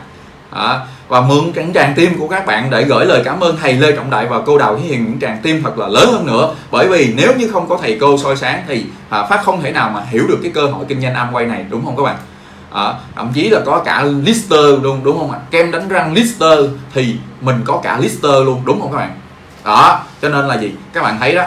À, 0.52 0.80
và 1.08 1.22
mượn 1.22 1.52
những 1.56 1.74
tràng 1.74 1.94
tim 1.96 2.20
của 2.20 2.28
các 2.28 2.46
bạn 2.46 2.70
để 2.70 2.84
gửi 2.84 3.06
lời 3.06 3.22
cảm 3.26 3.40
ơn 3.40 3.58
thầy 3.62 3.74
Lê 3.74 3.92
Trọng 3.92 4.10
Đại 4.10 4.26
và 4.26 4.42
cô 4.46 4.58
Đào 4.58 4.78
Thí 4.78 4.84
Hiền. 4.84 5.06
Những 5.06 5.20
tràng 5.20 5.40
tim 5.44 5.64
thật 5.64 5.78
là 5.78 5.88
lớn 5.88 6.10
hơn 6.12 6.26
nữa. 6.26 6.56
Bởi 6.72 6.88
vì 6.88 7.14
nếu 7.18 7.34
như 7.38 7.48
không 7.48 7.70
có 7.70 7.78
thầy 7.82 7.98
cô 8.02 8.18
soi 8.18 8.36
sáng 8.36 8.64
thì 8.68 8.86
à, 9.10 9.26
Phát 9.26 9.44
không 9.44 9.62
thể 9.62 9.72
nào 9.72 9.90
mà 9.90 10.02
hiểu 10.10 10.28
được 10.28 10.40
cái 10.44 10.52
cơ 10.52 10.66
hội 10.66 10.86
kinh 10.88 11.02
doanh 11.02 11.14
Amway 11.14 11.48
này 11.48 11.66
đúng 11.70 11.86
không 11.86 11.98
các 11.98 12.04
bạn? 12.04 12.16
À, 12.72 12.94
thậm 13.16 13.32
chí 13.34 13.50
là 13.50 13.60
có 13.66 13.82
cả 13.86 14.04
lister 14.04 14.84
luôn 14.84 15.00
đúng 15.04 15.20
không 15.20 15.32
ạ? 15.32 15.40
Kem 15.52 15.72
đánh 15.72 15.88
răng 15.88 16.14
lister 16.14 16.60
thì 16.94 17.16
mình 17.42 17.62
có 17.66 17.80
cả 17.84 17.98
lister 18.02 18.32
luôn 18.46 18.62
đúng 18.66 18.82
không 18.82 18.92
các 18.92 18.98
bạn? 18.98 19.20
Đó 19.66 20.00
cho 20.22 20.30
nên 20.30 20.48
là 20.48 20.58
gì? 20.58 20.72
Các 20.94 21.04
bạn 21.04 21.18
thấy 21.20 21.36
đó 21.36 21.44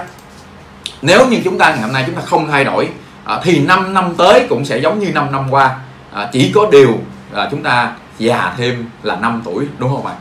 nếu 1.02 1.26
như 1.26 1.38
chúng 1.44 1.58
ta 1.58 1.70
ngày 1.70 1.82
hôm 1.82 1.92
nay 1.92 2.04
chúng 2.06 2.14
ta 2.14 2.22
không 2.22 2.48
thay 2.50 2.64
đổi 2.64 2.88
à, 3.24 3.40
thì 3.42 3.60
5 3.60 3.94
năm 3.94 4.14
tới 4.18 4.46
cũng 4.48 4.64
sẽ 4.64 4.78
giống 4.78 4.98
như 4.98 5.12
5 5.12 5.32
năm 5.32 5.46
qua. 5.50 5.76
À, 6.12 6.28
chỉ 6.32 6.52
có 6.54 6.68
điều 6.72 6.98
là 7.32 7.48
chúng 7.50 7.62
ta 7.62 7.92
già 8.18 8.54
thêm 8.56 8.90
là 9.02 9.16
5 9.16 9.42
tuổi 9.44 9.66
đúng 9.78 9.90
không 9.90 10.06
ạ? 10.06 10.14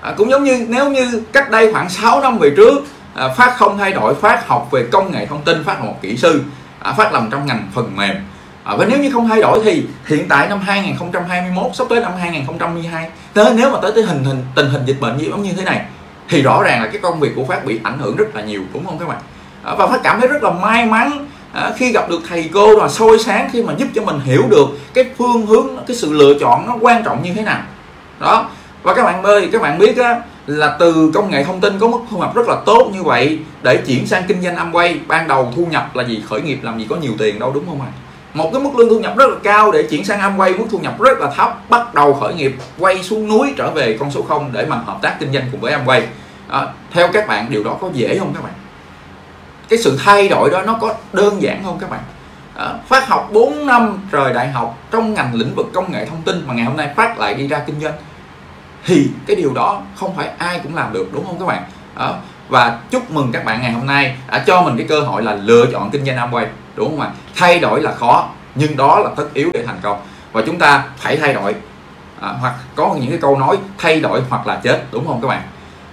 À, 0.00 0.14
cũng 0.16 0.30
giống 0.30 0.44
như 0.44 0.66
nếu 0.68 0.90
như 0.90 1.22
cách 1.32 1.50
đây 1.50 1.72
khoảng 1.72 1.88
6 1.88 2.20
năm 2.20 2.38
về 2.38 2.50
trước 2.56 2.84
à, 3.14 3.28
phát 3.28 3.56
không 3.56 3.78
thay 3.78 3.92
đổi 3.92 4.14
phát 4.14 4.48
học 4.48 4.68
về 4.70 4.86
công 4.92 5.12
nghệ 5.12 5.26
thông 5.26 5.42
tin 5.42 5.64
phát 5.64 5.80
là 5.80 5.84
một 5.84 5.96
kỹ 6.02 6.16
sư 6.16 6.42
à, 6.80 6.92
phát 6.92 7.12
làm 7.12 7.28
trong 7.30 7.46
ngành 7.46 7.68
phần 7.74 7.96
mềm. 7.96 8.16
À, 8.64 8.76
và 8.76 8.84
nếu 8.84 8.98
như 8.98 9.10
không 9.10 9.28
thay 9.28 9.40
đổi 9.40 9.60
thì 9.64 9.86
hiện 10.06 10.28
tại 10.28 10.48
năm 10.48 10.60
2021 10.60 11.66
sắp 11.74 11.86
tới 11.90 12.00
năm 12.00 12.12
2022 12.20 13.10
tới 13.34 13.52
nếu 13.56 13.70
mà 13.70 13.78
tới 13.82 13.92
tới 13.94 14.04
hình 14.04 14.24
hình 14.24 14.44
tình 14.54 14.70
hình 14.70 14.82
dịch 14.86 15.00
bệnh 15.00 15.16
như 15.16 15.24
giống 15.24 15.42
như 15.42 15.52
thế 15.56 15.64
này 15.64 15.84
thì 16.28 16.42
rõ 16.42 16.62
ràng 16.62 16.82
là 16.82 16.88
cái 16.88 17.00
công 17.02 17.20
việc 17.20 17.32
của 17.36 17.44
phát 17.44 17.64
bị 17.64 17.80
ảnh 17.82 17.98
hưởng 17.98 18.16
rất 18.16 18.36
là 18.36 18.42
nhiều 18.42 18.62
đúng 18.72 18.86
không 18.86 18.98
các 18.98 19.08
bạn? 19.08 19.18
À, 19.62 19.74
và 19.74 19.86
phát 19.86 20.00
cảm 20.02 20.20
thấy 20.20 20.28
rất 20.28 20.42
là 20.42 20.50
may 20.50 20.86
mắn 20.86 21.26
à, 21.54 21.72
khi 21.76 21.92
gặp 21.92 22.10
được 22.10 22.20
thầy 22.28 22.50
cô 22.54 22.76
là 22.76 22.88
soi 22.88 23.18
sáng 23.18 23.48
khi 23.52 23.62
mà 23.62 23.74
giúp 23.78 23.88
cho 23.94 24.02
mình 24.02 24.20
hiểu 24.20 24.42
được 24.48 24.66
cái 24.94 25.04
phương 25.18 25.46
hướng 25.46 25.66
cái 25.86 25.96
sự 25.96 26.12
lựa 26.12 26.34
chọn 26.40 26.66
nó 26.66 26.76
quan 26.80 27.02
trọng 27.04 27.22
như 27.22 27.32
thế 27.34 27.42
nào. 27.42 27.62
Đó. 28.20 28.50
Và 28.82 28.94
các 28.94 29.04
bạn 29.04 29.22
ơi 29.22 29.48
các 29.52 29.62
bạn 29.62 29.78
biết 29.78 29.96
á 29.96 30.20
là 30.46 30.76
từ 30.78 31.10
công 31.14 31.30
nghệ 31.30 31.44
thông 31.44 31.60
tin 31.60 31.78
có 31.78 31.88
mức 31.88 31.98
thu 32.10 32.18
nhập 32.18 32.34
rất 32.34 32.48
là 32.48 32.56
tốt 32.66 32.90
như 32.92 33.02
vậy 33.02 33.38
để 33.62 33.76
chuyển 33.86 34.06
sang 34.06 34.22
kinh 34.28 34.42
doanh 34.42 34.56
Amway 34.56 34.96
ban 35.06 35.28
đầu 35.28 35.52
thu 35.56 35.66
nhập 35.66 35.96
là 35.96 36.04
gì 36.04 36.22
khởi 36.28 36.42
nghiệp 36.42 36.58
làm 36.62 36.78
gì 36.78 36.86
có 36.90 36.96
nhiều 36.96 37.12
tiền 37.18 37.38
đâu 37.38 37.52
đúng 37.54 37.64
không 37.66 37.80
ạ? 37.80 37.88
Một 38.34 38.50
cái 38.52 38.62
mức 38.62 38.70
lương 38.76 38.88
thu 38.88 38.98
nhập 38.98 39.16
rất 39.16 39.30
là 39.30 39.36
cao 39.42 39.72
để 39.72 39.82
chuyển 39.82 40.04
sang 40.04 40.20
Amway 40.20 40.58
mức 40.58 40.64
thu 40.70 40.78
nhập 40.78 41.00
rất 41.00 41.18
là 41.18 41.30
thấp 41.36 41.70
bắt 41.70 41.94
đầu 41.94 42.14
khởi 42.14 42.34
nghiệp 42.34 42.54
quay 42.78 43.02
xuống 43.02 43.28
núi 43.28 43.54
trở 43.56 43.70
về 43.70 43.96
con 44.00 44.10
số 44.10 44.22
0 44.22 44.50
để 44.52 44.66
mà 44.66 44.76
hợp 44.76 44.98
tác 45.02 45.16
kinh 45.20 45.32
doanh 45.32 45.44
cùng 45.52 45.60
với 45.60 45.72
Amway. 45.72 46.02
À, 46.48 46.66
theo 46.92 47.08
các 47.12 47.28
bạn 47.28 47.46
điều 47.50 47.64
đó 47.64 47.76
có 47.80 47.90
dễ 47.92 48.18
không 48.18 48.34
các 48.34 48.44
bạn? 48.44 48.52
Cái 49.68 49.78
sự 49.78 49.98
thay 50.04 50.28
đổi 50.28 50.50
đó 50.50 50.62
nó 50.62 50.78
có 50.80 50.94
đơn 51.12 51.42
giản 51.42 51.62
không 51.64 51.78
các 51.78 51.90
bạn. 51.90 52.00
Ờ, 52.54 52.66
à, 52.66 52.78
phát 52.88 53.08
học 53.08 53.28
4 53.32 53.66
năm 53.66 53.98
rồi 54.10 54.32
đại 54.32 54.48
học 54.48 54.78
trong 54.90 55.14
ngành 55.14 55.34
lĩnh 55.34 55.54
vực 55.54 55.66
công 55.74 55.92
nghệ 55.92 56.06
thông 56.06 56.22
tin 56.22 56.46
mà 56.46 56.54
ngày 56.54 56.64
hôm 56.64 56.76
nay 56.76 56.88
phát 56.96 57.18
lại 57.18 57.34
đi 57.34 57.48
ra 57.48 57.58
kinh 57.58 57.80
doanh. 57.80 57.94
Thì 58.86 59.08
cái 59.26 59.36
điều 59.36 59.52
đó 59.54 59.82
không 59.96 60.16
phải 60.16 60.28
ai 60.38 60.60
cũng 60.62 60.74
làm 60.74 60.92
được 60.92 61.08
đúng 61.12 61.26
không 61.26 61.38
các 61.38 61.46
bạn? 61.46 61.62
À, 61.94 62.08
và 62.48 62.78
chúc 62.90 63.10
mừng 63.10 63.32
các 63.32 63.44
bạn 63.44 63.62
ngày 63.62 63.72
hôm 63.72 63.86
nay 63.86 64.16
đã 64.30 64.44
cho 64.46 64.62
mình 64.62 64.76
cái 64.76 64.86
cơ 64.88 65.00
hội 65.00 65.22
là 65.22 65.34
lựa 65.34 65.66
chọn 65.72 65.90
kinh 65.90 66.04
doanh 66.04 66.16
Amway 66.16 66.46
đúng 66.74 66.90
không 66.90 67.00
ạ? 67.00 67.10
Thay 67.36 67.58
đổi 67.58 67.82
là 67.82 67.92
khó 67.92 68.28
nhưng 68.54 68.76
đó 68.76 68.98
là 68.98 69.10
tất 69.16 69.26
yếu 69.34 69.50
để 69.54 69.64
thành 69.66 69.78
công. 69.82 69.98
Và 70.32 70.42
chúng 70.46 70.58
ta 70.58 70.84
phải 70.96 71.16
thay 71.16 71.34
đổi 71.34 71.54
à, 72.20 72.28
hoặc 72.40 72.54
có 72.76 72.96
những 73.00 73.10
cái 73.10 73.18
câu 73.22 73.38
nói 73.38 73.56
thay 73.78 74.00
đổi 74.00 74.22
hoặc 74.30 74.46
là 74.46 74.60
chết 74.62 74.84
đúng 74.92 75.06
không 75.06 75.20
các 75.22 75.28
bạn? 75.28 75.42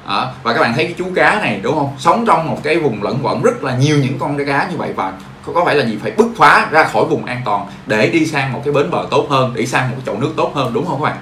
À, 0.06 0.28
và 0.44 0.54
các 0.54 0.60
bạn 0.62 0.74
thấy 0.76 0.86
cái 0.86 0.96
chú 0.98 1.06
cá 1.16 1.40
này 1.42 1.60
đúng 1.64 1.76
không? 1.76 1.90
Sống 1.98 2.26
trong 2.28 2.48
một 2.48 2.58
cái 2.64 2.78
vùng 2.78 3.04
lẫn 3.04 3.20
quẩn 3.24 3.42
rất 3.42 3.64
là 3.64 3.76
nhiều 3.76 3.98
những 3.98 4.20
con 4.20 4.46
cá 4.46 4.68
như 4.72 4.78
vậy 4.78 4.94
và 4.96 5.14
có 5.54 5.66
phải 5.66 5.76
là 5.76 5.86
gì? 5.86 5.98
Phải 6.02 6.12
bứt 6.12 6.28
phá 6.38 6.68
ra 6.72 6.84
khỏi 6.84 7.06
vùng 7.06 7.26
an 7.26 7.42
toàn 7.46 7.68
để 7.86 8.10
đi 8.10 8.26
sang 8.26 8.54
một 8.54 8.62
cái 8.66 8.74
bến 8.74 8.92
bờ 8.92 9.06
tốt 9.12 9.28
hơn 9.30 9.52
để 9.56 9.66
sang 9.66 9.90
một 9.90 9.96
cái 9.98 10.06
chậu 10.06 10.20
nước 10.20 10.34
tốt 10.38 10.52
hơn 10.56 10.74
đúng 10.74 10.86
không 10.86 11.02
các 11.02 11.10
bạn? 11.10 11.18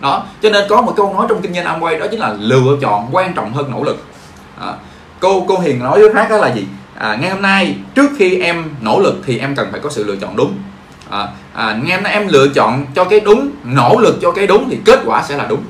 Đó. 0.00 0.24
Cho 0.42 0.50
nên 0.50 0.64
có 0.68 0.82
một 0.82 0.92
câu 0.96 1.14
nói 1.14 1.26
trong 1.28 1.42
kinh 1.42 1.54
doanh 1.54 1.80
Amway 1.80 1.98
đó 1.98 2.06
chính 2.10 2.20
là 2.20 2.34
lựa 2.38 2.76
chọn 2.80 3.08
quan 3.12 3.34
trọng 3.34 3.52
hơn 3.52 3.70
nỗ 3.70 3.82
lực. 3.82 4.04
À, 4.60 4.72
cô 5.20 5.44
cô 5.48 5.58
Hiền 5.58 5.78
nói 5.78 6.00
với 6.00 6.14
khác 6.14 6.26
đó 6.30 6.36
là 6.36 6.54
gì? 6.54 6.66
À, 6.94 7.18
ngày 7.20 7.30
hôm 7.30 7.42
nay 7.42 7.76
trước 7.94 8.10
khi 8.18 8.40
em 8.40 8.70
nỗ 8.80 9.00
lực 9.00 9.14
thì 9.26 9.38
em 9.38 9.56
cần 9.56 9.68
phải 9.70 9.80
có 9.80 9.90
sự 9.90 10.04
lựa 10.04 10.16
chọn 10.16 10.36
đúng. 10.36 10.52
À, 11.10 11.26
à, 11.54 11.78
ngày 11.82 11.96
hôm 11.96 12.04
nay 12.04 12.12
em 12.12 12.28
lựa 12.28 12.48
chọn 12.48 12.86
cho 12.94 13.04
cái 13.04 13.20
đúng 13.20 13.50
nỗ 13.64 13.96
lực 14.00 14.18
cho 14.22 14.32
cái 14.32 14.46
đúng 14.46 14.68
thì 14.70 14.78
kết 14.84 15.00
quả 15.06 15.22
sẽ 15.22 15.36
là 15.36 15.46
đúng. 15.48 15.62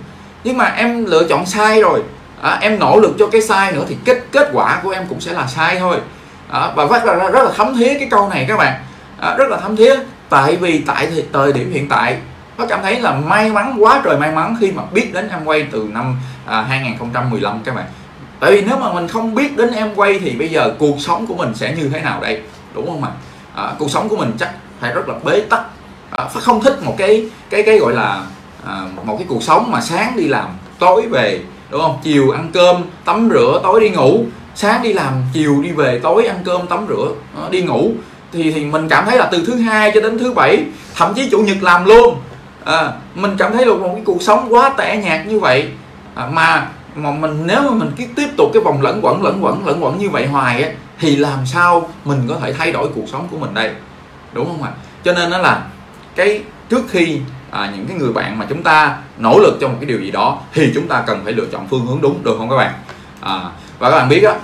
Nhưng 0.44 0.56
mà 0.56 0.64
em 0.64 1.04
lựa 1.04 1.28
chọn 1.28 1.46
sai 1.46 1.82
rồi 1.82 2.02
à, 2.42 2.58
em 2.60 2.78
nỗ 2.78 3.00
lực 3.00 3.16
cho 3.18 3.26
cái 3.26 3.40
sai 3.42 3.72
nữa 3.72 3.84
thì 3.88 3.96
kết 4.04 4.24
kết 4.32 4.50
quả 4.52 4.80
của 4.82 4.90
em 4.90 5.06
cũng 5.08 5.20
sẽ 5.20 5.32
là 5.32 5.46
sai 5.46 5.76
thôi. 5.78 5.96
À, 6.48 6.72
và 6.74 6.86
rất 6.86 7.04
là 7.04 7.14
rất 7.14 7.42
là 7.42 7.50
thấm 7.56 7.74
thía 7.78 7.94
cái 7.98 8.08
câu 8.10 8.28
này 8.28 8.44
các 8.48 8.56
bạn. 8.56 8.74
À, 9.20 9.34
rất 9.38 9.48
là 9.48 9.56
thấm 9.56 9.76
thía. 9.76 9.94
Tại 10.28 10.56
vì 10.56 10.78
tại 10.78 11.24
thời 11.32 11.52
điểm 11.52 11.72
hiện 11.72 11.88
tại 11.88 12.18
nó 12.58 12.66
cảm 12.66 12.82
thấy 12.82 13.00
là 13.00 13.12
may 13.12 13.50
mắn 13.50 13.76
quá 13.78 14.00
trời 14.04 14.16
may 14.16 14.32
mắn 14.32 14.56
khi 14.60 14.70
mà 14.70 14.82
biết 14.92 15.12
đến 15.12 15.28
em 15.28 15.44
quay 15.44 15.66
từ 15.70 15.88
năm 15.92 16.16
à, 16.46 16.62
2015 16.62 17.60
các 17.64 17.74
bạn. 17.74 17.84
Tại 18.40 18.52
vì 18.52 18.62
nếu 18.62 18.76
mà 18.76 18.92
mình 18.92 19.08
không 19.08 19.34
biết 19.34 19.56
đến 19.56 19.72
em 19.72 19.94
quay 19.94 20.18
thì 20.18 20.30
bây 20.30 20.48
giờ 20.48 20.72
cuộc 20.78 20.96
sống 21.00 21.26
của 21.26 21.34
mình 21.34 21.54
sẽ 21.54 21.74
như 21.74 21.88
thế 21.88 22.00
nào 22.00 22.20
đây? 22.20 22.42
Đúng 22.74 22.86
không 22.86 23.04
ạ? 23.04 23.10
À, 23.54 23.72
cuộc 23.78 23.90
sống 23.90 24.08
của 24.08 24.16
mình 24.16 24.32
chắc 24.38 24.50
phải 24.80 24.92
rất 24.92 25.08
là 25.08 25.14
bế 25.24 25.40
tắc. 25.40 25.60
À, 26.10 26.24
phải 26.24 26.42
không 26.42 26.60
thích 26.60 26.82
một 26.82 26.94
cái 26.98 27.30
cái 27.50 27.62
cái 27.62 27.78
gọi 27.78 27.92
là 27.92 28.22
à, 28.66 28.82
một 29.04 29.16
cái 29.18 29.26
cuộc 29.28 29.42
sống 29.42 29.70
mà 29.70 29.80
sáng 29.80 30.16
đi 30.16 30.28
làm 30.28 30.48
tối 30.78 31.06
về 31.10 31.40
đúng 31.70 31.80
không? 31.80 31.98
Chiều 32.02 32.30
ăn 32.30 32.50
cơm 32.52 32.82
tắm 33.04 33.28
rửa 33.32 33.60
tối 33.62 33.80
đi 33.80 33.90
ngủ. 33.90 34.24
Sáng 34.54 34.82
đi 34.82 34.92
làm 34.92 35.14
chiều 35.32 35.62
đi 35.62 35.72
về 35.72 36.00
tối 36.02 36.26
ăn 36.26 36.38
cơm 36.44 36.66
tắm 36.66 36.86
rửa 36.88 37.08
đi 37.50 37.62
ngủ. 37.62 37.92
Thì 38.32 38.52
thì 38.52 38.64
mình 38.64 38.88
cảm 38.88 39.04
thấy 39.06 39.18
là 39.18 39.28
từ 39.32 39.44
thứ 39.46 39.54
hai 39.54 39.90
cho 39.94 40.00
đến 40.00 40.18
thứ 40.18 40.32
bảy 40.32 40.64
thậm 40.94 41.14
chí 41.14 41.28
chủ 41.30 41.38
nhật 41.38 41.56
làm 41.60 41.84
luôn. 41.84 42.16
À, 42.64 42.92
mình 43.14 43.34
cảm 43.38 43.52
thấy 43.52 43.66
là 43.66 43.74
một 43.74 43.90
cái 43.94 44.02
cuộc 44.04 44.22
sống 44.22 44.54
quá 44.54 44.68
tẻ 44.76 44.96
nhạt 44.96 45.26
như 45.26 45.40
vậy. 45.40 45.68
À, 46.14 46.26
mà 46.32 46.68
mà 46.94 47.10
mình 47.10 47.42
nếu 47.46 47.62
mà 47.62 47.70
mình 47.70 47.90
cứ 47.98 48.04
tiếp 48.16 48.28
tục 48.36 48.50
cái 48.54 48.62
vòng 48.62 48.82
lẫn 48.82 49.00
quẩn 49.02 49.22
lẫn 49.22 49.44
quẩn 49.44 49.66
lẫn 49.66 49.84
quẩn 49.84 49.98
như 49.98 50.10
vậy 50.10 50.26
hoài 50.26 50.62
á 50.62 50.70
thì 51.00 51.16
làm 51.16 51.46
sao 51.46 51.88
mình 52.04 52.22
có 52.28 52.36
thể 52.42 52.52
thay 52.52 52.72
đổi 52.72 52.88
cuộc 52.94 53.04
sống 53.12 53.28
của 53.30 53.36
mình 53.36 53.54
đây? 53.54 53.70
Đúng 54.32 54.46
không 54.46 54.62
ạ? 54.62 54.70
Cho 55.04 55.12
nên 55.12 55.30
nó 55.30 55.38
là 55.38 55.66
cái 56.16 56.42
trước 56.68 56.84
khi 56.90 57.20
à, 57.50 57.72
những 57.76 57.86
cái 57.86 57.96
người 57.96 58.12
bạn 58.12 58.38
mà 58.38 58.46
chúng 58.48 58.62
ta 58.62 58.96
nỗ 59.18 59.38
lực 59.38 59.58
cho 59.60 59.68
một 59.68 59.74
cái 59.80 59.86
điều 59.86 60.00
gì 60.00 60.10
đó 60.10 60.38
thì 60.54 60.72
chúng 60.74 60.88
ta 60.88 61.02
cần 61.06 61.20
phải 61.24 61.32
lựa 61.32 61.46
chọn 61.52 61.66
phương 61.70 61.86
hướng 61.86 62.00
đúng 62.00 62.24
được 62.24 62.34
không 62.38 62.50
các 62.50 62.56
bạn? 62.56 62.72
À, 63.20 63.40
và 63.78 63.90
các 63.90 63.96
bạn 63.96 64.08
biết 64.08 64.22
á 64.22 64.34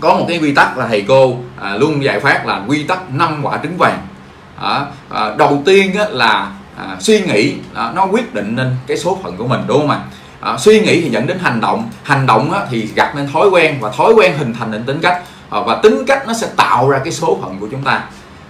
có 0.00 0.14
một 0.14 0.24
cái 0.28 0.38
quy 0.38 0.54
tắc 0.54 0.78
là 0.78 0.86
thầy 0.86 1.04
cô 1.08 1.36
à, 1.60 1.76
luôn 1.76 2.04
giải 2.04 2.20
phát 2.20 2.46
là 2.46 2.62
quy 2.68 2.82
tắc 2.82 3.10
năm 3.10 3.40
quả 3.42 3.58
trứng 3.62 3.76
vàng. 3.78 3.98
À, 4.60 4.86
à, 5.10 5.34
đầu 5.38 5.62
tiên 5.64 5.94
á, 5.94 6.04
là 6.08 6.52
à, 6.76 6.96
suy 7.00 7.20
nghĩ 7.20 7.54
à, 7.74 7.92
nó 7.94 8.06
quyết 8.06 8.34
định 8.34 8.56
nên 8.56 8.76
cái 8.86 8.96
số 8.96 9.18
phận 9.22 9.36
của 9.36 9.46
mình 9.46 9.60
đúng 9.66 9.78
không 9.78 9.90
ạ? 9.90 10.00
À, 10.40 10.56
suy 10.58 10.80
nghĩ 10.80 11.00
thì 11.00 11.10
dẫn 11.10 11.26
đến 11.26 11.38
hành 11.38 11.60
động 11.60 11.90
hành 12.02 12.26
động 12.26 12.52
á, 12.52 12.60
thì 12.70 12.88
gặt 12.94 13.16
nên 13.16 13.28
thói 13.32 13.48
quen 13.48 13.78
và 13.80 13.90
thói 13.90 14.12
quen 14.12 14.38
hình 14.38 14.54
thành 14.58 14.70
nên 14.70 14.84
tính 14.84 15.00
cách. 15.00 15.22
À, 15.50 15.60
và 15.66 15.74
tính 15.82 16.04
cách 16.06 16.26
nó 16.26 16.32
sẽ 16.32 16.48
tạo 16.56 16.90
ra 16.90 16.98
cái 16.98 17.12
số 17.12 17.38
phận 17.42 17.58
của 17.60 17.68
chúng 17.70 17.82
ta 17.82 18.04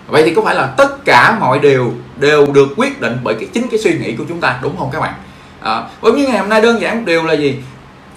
vậy 0.08 0.22
thì 0.24 0.34
có 0.34 0.42
phải 0.42 0.54
là 0.54 0.66
tất 0.66 1.04
cả 1.04 1.36
mọi 1.40 1.58
điều 1.58 1.92
đều 2.16 2.46
được 2.46 2.68
quyết 2.76 3.00
định 3.00 3.16
bởi 3.22 3.34
cái 3.34 3.48
chính 3.52 3.68
cái 3.68 3.78
suy 3.78 3.98
nghĩ 3.98 4.16
của 4.16 4.24
chúng 4.28 4.40
ta 4.40 4.58
đúng 4.62 4.76
không 4.78 4.90
các 4.92 5.00
bạn? 5.00 5.14
À, 5.60 5.82
bởi 6.00 6.12
như 6.12 6.26
ngày 6.26 6.38
hôm 6.38 6.48
nay 6.48 6.60
đơn 6.60 6.80
giản 6.80 6.96
một 6.96 7.02
điều 7.06 7.24
là 7.24 7.32
gì? 7.32 7.56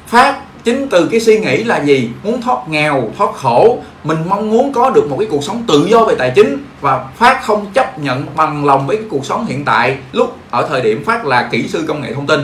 Phát 0.07 0.35
chính 0.63 0.87
từ 0.89 1.07
cái 1.11 1.19
suy 1.19 1.39
nghĩ 1.39 1.63
là 1.63 1.83
gì? 1.83 2.09
Muốn 2.23 2.41
thoát 2.41 2.69
nghèo 2.69 3.11
thoát 3.17 3.35
khổ 3.35 3.77
mình 4.03 4.17
mong 4.29 4.49
muốn 4.49 4.73
có 4.73 4.89
được 4.89 5.09
một 5.09 5.15
cái 5.19 5.27
cuộc 5.31 5.43
sống 5.43 5.63
tự 5.67 5.87
do 5.89 6.05
về 6.05 6.15
tài 6.15 6.31
chính 6.35 6.65
và 6.81 7.05
phát 7.17 7.43
không 7.43 7.65
chấp 7.73 7.99
nhận 7.99 8.25
bằng 8.35 8.65
lòng 8.65 8.87
với 8.87 8.97
cái 8.97 9.05
cuộc 9.09 9.25
sống 9.25 9.45
hiện 9.45 9.65
tại. 9.65 9.97
Lúc 10.11 10.37
ở 10.51 10.67
thời 10.69 10.81
điểm 10.81 11.05
phát 11.05 11.25
là 11.25 11.49
kỹ 11.51 11.67
sư 11.67 11.85
công 11.87 12.01
nghệ 12.01 12.13
thông 12.13 12.27
tin 12.27 12.39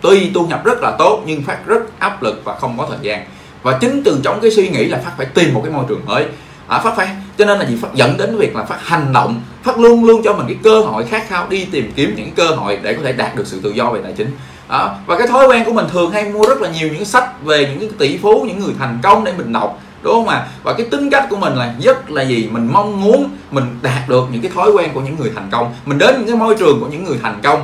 tuy 0.00 0.30
thu 0.34 0.46
nhập 0.46 0.64
rất 0.64 0.82
là 0.82 0.90
tốt 0.98 1.22
nhưng 1.26 1.42
phát 1.42 1.66
rất 1.66 1.98
áp 1.98 2.22
lực 2.22 2.40
và 2.44 2.54
không 2.54 2.78
có 2.78 2.86
thời 2.88 2.98
gian. 3.02 3.24
Và 3.62 3.78
chính 3.80 4.02
từ 4.04 4.20
trong 4.22 4.40
cái 4.40 4.50
suy 4.50 4.68
nghĩ 4.68 4.84
là 4.84 4.98
phát 5.04 5.12
phải 5.16 5.26
tìm 5.26 5.54
một 5.54 5.60
cái 5.64 5.72
môi 5.72 5.84
trường 5.88 6.06
mới. 6.06 6.24
À, 6.68 6.78
phát 6.78 6.96
phải 6.96 7.08
cho 7.38 7.44
nên 7.44 7.58
là 7.58 7.64
gì? 7.64 7.76
Phát 7.82 7.94
dẫn 7.94 8.16
đến 8.16 8.36
việc 8.36 8.56
là 8.56 8.64
phát 8.64 8.78
hành 8.82 9.12
động 9.12 9.40
phát 9.62 9.78
luôn 9.78 10.04
luôn 10.04 10.22
cho 10.24 10.34
mình 10.34 10.46
cái 10.46 10.56
cơ 10.62 10.80
hội 10.80 11.04
khát 11.04 11.28
khao 11.28 11.46
đi 11.48 11.64
tìm 11.64 11.92
kiếm 11.96 12.14
những 12.16 12.30
cơ 12.30 12.46
hội 12.46 12.78
để 12.82 12.94
có 12.94 13.02
thể 13.04 13.12
đạt 13.12 13.36
được 13.36 13.46
sự 13.46 13.60
tự 13.62 13.70
do 13.70 13.90
về 13.90 14.00
tài 14.02 14.12
chính. 14.12 14.30
À, 14.68 14.88
và 15.06 15.18
cái 15.18 15.26
thói 15.26 15.46
quen 15.46 15.64
của 15.64 15.72
mình 15.72 15.86
thường 15.92 16.10
hay 16.10 16.24
mua 16.24 16.42
rất 16.48 16.60
là 16.60 16.70
nhiều 16.70 16.88
những 16.88 17.04
sách 17.04 17.44
về 17.44 17.68
những 17.70 17.78
cái 17.78 17.88
tỷ 17.98 18.18
phú 18.18 18.44
những 18.48 18.60
người 18.60 18.74
thành 18.78 18.98
công 19.02 19.24
để 19.24 19.32
mình 19.38 19.52
đọc 19.52 19.80
đúng 20.02 20.14
không 20.14 20.28
ạ? 20.28 20.46
Và 20.62 20.72
cái 20.72 20.86
tính 20.90 21.10
cách 21.10 21.26
của 21.30 21.36
mình 21.36 21.54
là 21.54 21.74
rất 21.82 22.10
là 22.10 22.22
gì? 22.22 22.48
Mình 22.52 22.68
mong 22.72 23.04
muốn 23.04 23.30
mình 23.50 23.64
đạt 23.82 24.08
được 24.08 24.24
những 24.32 24.42
cái 24.42 24.50
thói 24.54 24.70
quen 24.70 24.90
của 24.94 25.00
những 25.00 25.16
người 25.18 25.32
thành 25.34 25.48
công 25.50 25.74
mình 25.86 25.98
đến 25.98 26.14
những 26.18 26.26
cái 26.26 26.36
môi 26.36 26.54
trường 26.54 26.80
của 26.80 26.86
những 26.86 27.04
người 27.04 27.18
thành 27.22 27.40
công. 27.42 27.60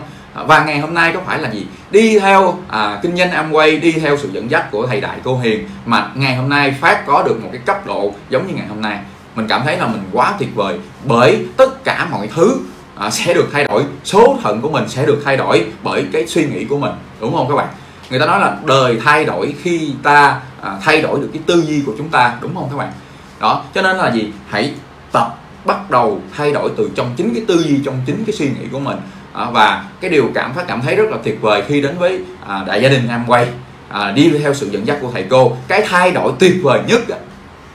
Và 0.47 0.65
ngày 0.65 0.79
hôm 0.79 0.95
nay 0.95 1.13
có 1.15 1.21
phải 1.27 1.39
là 1.39 1.51
gì? 1.51 1.67
Đi 1.91 2.19
theo 2.19 2.59
à, 2.69 2.99
kinh 3.03 3.17
doanh 3.17 3.31
Amway 3.31 3.81
đi 3.81 3.93
theo 3.93 4.17
sự 4.17 4.29
dẫn 4.33 4.51
dắt 4.51 4.71
của 4.71 4.87
thầy 4.87 5.01
đại 5.01 5.19
cô 5.25 5.39
hiền 5.39 5.69
mà 5.87 6.11
ngày 6.15 6.37
hôm 6.37 6.49
nay 6.49 6.75
phát 6.81 7.07
có 7.07 7.23
được 7.23 7.43
một 7.43 7.49
cái 7.53 7.61
cấp 7.67 7.87
độ 7.87 8.15
giống 8.31 8.47
như 8.47 8.55
ngày 8.55 8.67
hôm 8.67 8.81
nay 8.81 8.99
mình 9.35 9.47
cảm 9.49 9.63
thấy 9.65 9.77
là 9.77 9.87
mình 9.87 10.03
quá 10.13 10.35
tuyệt 10.39 10.49
vời 10.55 10.79
bởi 11.07 11.47
tất 11.57 11.85
cả 11.85 12.09
mọi 12.11 12.29
thứ 12.35 12.57
à, 12.97 13.11
sẽ 13.11 13.35
được 13.35 13.49
thay 13.53 13.65
đổi. 13.65 13.85
Số 14.05 14.39
phận 14.43 14.61
của 14.61 14.71
mình 14.71 14.89
sẽ 14.89 15.07
được 15.07 15.23
thay 15.25 15.37
đổi 15.37 15.67
bởi 15.83 16.05
cái 16.13 16.27
suy 16.27 16.47
nghĩ 16.47 16.65
của 16.65 16.79
mình 16.79 16.93
đúng 17.21 17.35
không 17.35 17.49
các 17.49 17.55
bạn? 17.55 17.69
Người 18.11 18.21
ta 18.21 18.27
nói 18.27 18.41
là 18.41 18.57
đời 18.65 18.99
thay 19.05 19.25
đổi 19.25 19.55
khi 19.63 19.95
ta 20.03 20.41
à, 20.61 20.77
thay 20.83 21.03
đổi 21.03 21.21
được 21.21 21.29
cái 21.33 21.43
tư 21.47 21.65
duy 21.67 21.83
của 21.87 21.93
chúng 21.99 22.09
ta 22.09 22.37
đúng 22.41 22.55
không 22.55 22.69
các 22.71 22.77
bạn? 22.77 22.93
Đó 23.41 23.65
cho 23.75 23.83
nên 23.83 23.97
là 23.97 24.13
gì? 24.13 24.33
Hãy 24.49 24.73
tập 25.13 25.39
bắt 25.65 25.91
đầu 25.91 26.21
thay 26.37 26.53
đổi 26.53 26.71
từ 26.77 26.91
trong 26.95 27.15
chính 27.17 27.35
cái 27.35 27.45
tư 27.49 27.63
duy 27.63 27.79
trong 27.85 27.97
chính 28.07 28.25
cái 28.25 28.35
suy 28.35 28.47
nghĩ 28.47 28.69
của 28.73 28.81
mình. 28.81 28.97
À, 29.33 29.51
và 29.51 29.85
cái 30.01 30.11
điều 30.11 30.31
cảm 30.35 30.53
phát 30.55 30.65
cảm 30.69 30.81
thấy 30.81 30.97
rất 30.97 31.11
là 31.11 31.17
tuyệt 31.25 31.39
vời 31.41 31.63
khi 31.69 31.81
đến 31.81 31.99
với 31.99 32.25
à, 32.47 32.65
đại 32.67 32.83
gia 32.83 32.89
đình 32.89 33.09
Amway. 33.09 33.47
À, 33.89 34.13
đi 34.13 34.31
theo 34.39 34.55
sự 34.55 34.69
dẫn 34.71 34.87
dắt 34.87 34.99
của 35.01 35.11
thầy 35.13 35.25
cô. 35.31 35.57
Cái 35.69 35.83
thay 35.89 36.11
đổi 36.11 36.33
tuyệt 36.39 36.57
vời 36.63 36.81
nhất 36.87 37.01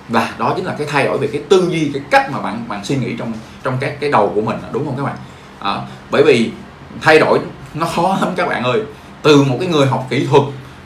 và 0.10 0.34
đó 0.38 0.54
chính 0.56 0.66
là 0.66 0.76
cái 0.78 0.88
thay 0.92 1.06
đổi 1.06 1.18
về 1.18 1.28
cái 1.28 1.42
tư 1.50 1.68
duy 1.72 1.92
cái 1.94 2.04
cách 2.12 2.32
mà 2.32 2.40
bạn 2.40 2.64
bạn 2.68 2.86
suy 2.86 2.96
nghĩ 2.96 3.16
trong 3.20 3.34
trong 3.64 3.78
cái 3.80 3.98
cái 4.00 4.12
đầu 4.12 4.32
của 4.36 4.42
mình 4.42 4.58
đúng 4.72 4.86
không 4.86 4.98
các 4.98 5.04
bạn? 5.04 5.16
À, 5.60 5.82
bởi 6.12 6.24
vì 6.24 6.52
thay 7.02 7.20
đổi 7.20 7.40
nó 7.74 7.86
khó 7.86 8.18
lắm 8.22 8.30
các 8.36 8.50
bạn 8.50 8.64
ơi. 8.64 8.82
Từ 9.22 9.44
một 9.44 9.58
cái 9.60 9.70
người 9.70 9.86
học 9.86 10.06
kỹ 10.10 10.28
thuật 10.32 10.44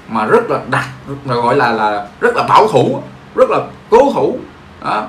mà 0.07 0.25
rất 0.25 0.49
là 0.49 0.59
đặt 0.69 0.87
gọi 1.25 1.55
là 1.55 1.71
là 1.71 2.07
rất 2.19 2.35
là 2.35 2.43
bảo 2.43 2.67
thủ 2.67 3.01
rất 3.35 3.49
là 3.49 3.59
cố 3.89 4.11
thủ 4.13 4.37
đó. 4.83 5.07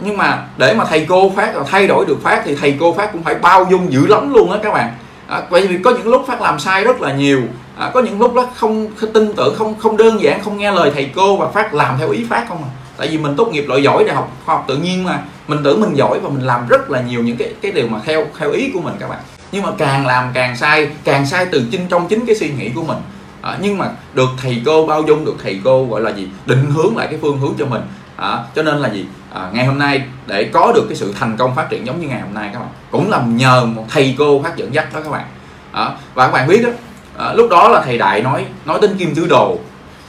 nhưng 0.00 0.16
mà 0.16 0.46
để 0.56 0.74
mà 0.74 0.84
thầy 0.84 1.06
cô 1.08 1.30
phát 1.36 1.52
thay 1.70 1.86
đổi 1.86 2.04
được 2.06 2.22
phát 2.22 2.42
thì 2.44 2.56
thầy 2.56 2.76
cô 2.80 2.94
phát 2.94 3.12
cũng 3.12 3.22
phải 3.22 3.34
bao 3.34 3.66
dung 3.70 3.92
dữ 3.92 4.06
lắm 4.06 4.32
luôn 4.32 4.52
á 4.52 4.58
các 4.62 4.72
bạn. 4.74 4.92
À, 5.26 5.42
bởi 5.50 5.66
vì 5.66 5.78
có 5.84 5.90
những 5.90 6.08
lúc 6.08 6.24
phát 6.26 6.40
làm 6.40 6.58
sai 6.58 6.84
rất 6.84 7.00
là 7.00 7.12
nhiều 7.12 7.42
à, 7.78 7.90
có 7.94 8.00
những 8.00 8.20
lúc 8.20 8.34
đó 8.34 8.46
không, 8.54 8.88
không 8.96 9.12
tin 9.12 9.32
tưởng 9.36 9.54
không 9.54 9.74
không 9.78 9.96
đơn 9.96 10.20
giản 10.22 10.42
không 10.42 10.58
nghe 10.58 10.72
lời 10.72 10.90
thầy 10.94 11.10
cô 11.14 11.36
và 11.36 11.48
phát 11.48 11.74
làm 11.74 11.98
theo 11.98 12.10
ý 12.10 12.24
phát 12.30 12.44
không 12.48 12.62
à 12.62 12.70
tại 12.96 13.08
vì 13.08 13.18
mình 13.18 13.36
tốt 13.36 13.48
nghiệp 13.52 13.64
loại 13.68 13.82
giỏi 13.82 14.04
đại 14.04 14.16
học 14.16 14.36
khoa 14.44 14.54
học 14.54 14.64
tự 14.68 14.76
nhiên 14.76 15.04
mà. 15.04 15.22
Mình 15.48 15.58
tưởng 15.64 15.80
mình 15.80 15.94
giỏi 15.94 16.20
và 16.20 16.30
mình 16.30 16.46
làm 16.46 16.68
rất 16.68 16.90
là 16.90 17.00
nhiều 17.00 17.22
những 17.22 17.36
cái 17.36 17.54
cái 17.62 17.72
điều 17.72 17.88
mà 17.88 18.00
theo 18.04 18.26
theo 18.38 18.50
ý 18.50 18.70
của 18.74 18.80
mình 18.80 18.94
các 19.00 19.08
bạn. 19.08 19.18
Nhưng 19.52 19.62
mà 19.62 19.70
càng 19.78 20.06
làm 20.06 20.30
càng 20.34 20.56
sai 20.56 20.90
càng 21.04 21.26
sai 21.26 21.46
từ 21.52 21.66
chính 21.70 21.88
trong 21.88 22.08
chính 22.08 22.26
cái 22.26 22.36
suy 22.36 22.50
nghĩ 22.50 22.70
của 22.74 22.82
mình. 22.82 22.98
À, 23.42 23.58
nhưng 23.60 23.78
mà 23.78 23.90
được 24.14 24.28
thầy 24.42 24.62
cô 24.66 24.86
bao 24.86 25.02
dung 25.02 25.24
được 25.24 25.34
thầy 25.42 25.60
cô 25.64 25.86
gọi 25.86 26.00
là 26.00 26.10
gì 26.10 26.28
định 26.46 26.70
hướng 26.70 26.96
lại 26.96 27.06
cái 27.10 27.18
phương 27.22 27.38
hướng 27.38 27.54
cho 27.58 27.66
mình. 27.66 27.82
À, 28.16 28.38
cho 28.54 28.62
nên 28.62 28.78
là 28.78 28.88
gì? 28.88 29.06
À, 29.32 29.50
ngày 29.52 29.66
hôm 29.66 29.78
nay 29.78 30.02
để 30.26 30.44
có 30.52 30.72
được 30.74 30.86
cái 30.88 30.96
sự 30.96 31.14
thành 31.20 31.36
công 31.36 31.54
phát 31.54 31.70
triển 31.70 31.86
giống 31.86 32.00
như 32.00 32.08
ngày 32.08 32.20
hôm 32.20 32.34
nay 32.34 32.50
các 32.52 32.58
bạn 32.58 32.68
cũng 32.90 33.10
là 33.10 33.22
nhờ 33.26 33.64
một 33.64 33.84
thầy 33.88 34.14
cô 34.18 34.42
phát 34.42 34.56
dẫn 34.56 34.74
dắt 34.74 34.94
đó 34.94 35.00
các 35.04 35.10
bạn. 35.10 35.24
À, 35.72 35.90
và 36.14 36.26
các 36.26 36.32
bạn 36.32 36.48
biết 36.48 36.62
đó 36.64 36.70
à, 37.18 37.32
lúc 37.32 37.50
đó 37.50 37.68
là 37.68 37.82
thầy 37.84 37.98
đại 37.98 38.22
nói 38.22 38.46
nói 38.64 38.78
đến 38.82 38.96
kim 38.98 39.14
tứ 39.14 39.26
đồ 39.26 39.58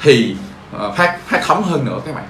thì 0.02 0.36
à, 0.80 0.92
phát 0.98 1.18
phát 1.28 1.42
thấm 1.48 1.64
hơn 1.64 1.86
nữa 1.86 2.00
các 2.06 2.16
bạn 2.16 2.24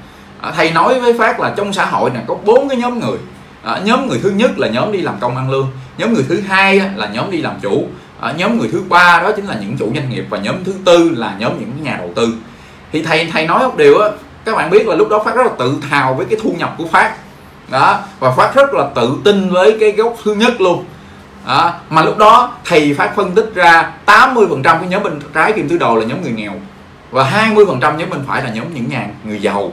à, 0.43 0.51
thầy 0.55 0.71
nói 0.71 0.99
với 0.99 1.13
phát 1.13 1.39
là 1.39 1.53
trong 1.57 1.73
xã 1.73 1.85
hội 1.85 2.09
này 2.09 2.23
có 2.27 2.35
bốn 2.45 2.69
cái 2.69 2.77
nhóm 2.77 2.99
người. 2.99 3.17
À, 3.63 3.79
nhóm 3.83 4.07
người 4.07 4.19
thứ 4.23 4.29
nhất 4.29 4.51
là 4.57 4.67
nhóm 4.67 4.91
đi 4.91 5.01
làm 5.01 5.15
công 5.19 5.37
ăn 5.37 5.51
lương. 5.51 5.67
Nhóm 5.97 6.13
người 6.13 6.23
thứ 6.29 6.41
hai 6.41 6.81
là 6.95 7.07
nhóm 7.07 7.31
đi 7.31 7.41
làm 7.41 7.59
chủ. 7.61 7.87
À, 8.19 8.33
nhóm 8.37 8.59
người 8.59 8.69
thứ 8.71 8.83
ba 8.89 9.19
đó 9.23 9.31
chính 9.35 9.45
là 9.45 9.55
những 9.61 9.77
chủ 9.77 9.91
doanh 9.95 10.09
nghiệp. 10.09 10.25
Và 10.29 10.37
nhóm 10.37 10.63
thứ 10.63 10.73
tư 10.85 11.09
là 11.15 11.35
nhóm 11.39 11.51
những 11.59 11.83
nhà 11.83 11.95
đầu 11.97 12.11
tư. 12.15 12.33
Thì 12.91 13.01
thầy 13.01 13.29
thầy 13.33 13.47
nói 13.47 13.59
một 13.59 13.77
điều 13.77 13.99
á 13.99 14.09
các 14.45 14.55
bạn 14.55 14.69
biết 14.69 14.87
là 14.87 14.95
lúc 14.95 15.09
đó 15.09 15.23
phát 15.25 15.35
rất 15.35 15.43
là 15.45 15.51
tự 15.59 15.75
hào 15.89 16.13
với 16.13 16.25
cái 16.25 16.39
thu 16.43 16.55
nhập 16.57 16.75
của 16.77 16.87
phát. 16.87 17.15
Đó 17.69 17.99
và 18.19 18.31
phát 18.31 18.55
rất 18.55 18.73
là 18.73 18.85
tự 18.95 19.17
tin 19.23 19.49
với 19.49 19.77
cái 19.79 19.91
gốc 19.91 20.15
thứ 20.23 20.35
nhất 20.35 20.61
luôn. 20.61 20.85
Đó. 21.47 21.73
mà 21.89 22.03
lúc 22.03 22.17
đó 22.17 22.53
thầy 22.65 22.93
phát 22.93 23.15
phân 23.15 23.31
tích 23.31 23.51
ra 23.55 23.91
80 24.05 24.45
phần 24.49 24.63
trăm 24.63 24.79
cái 24.79 24.89
nhóm 24.89 25.03
bên 25.03 25.19
trái 25.33 25.53
kim 25.53 25.69
tứ 25.69 25.77
đồ 25.77 25.95
là 25.95 26.05
nhóm 26.05 26.21
người 26.21 26.31
nghèo. 26.31 26.51
Và 27.11 27.23
20 27.23 27.65
phần 27.65 27.79
trăm 27.79 27.97
nhóm 27.97 28.09
bên 28.09 28.23
phải 28.27 28.43
là 28.43 28.49
nhóm 28.49 28.73
những 28.73 28.89
nhà 28.89 29.07
người 29.23 29.41
giàu 29.41 29.71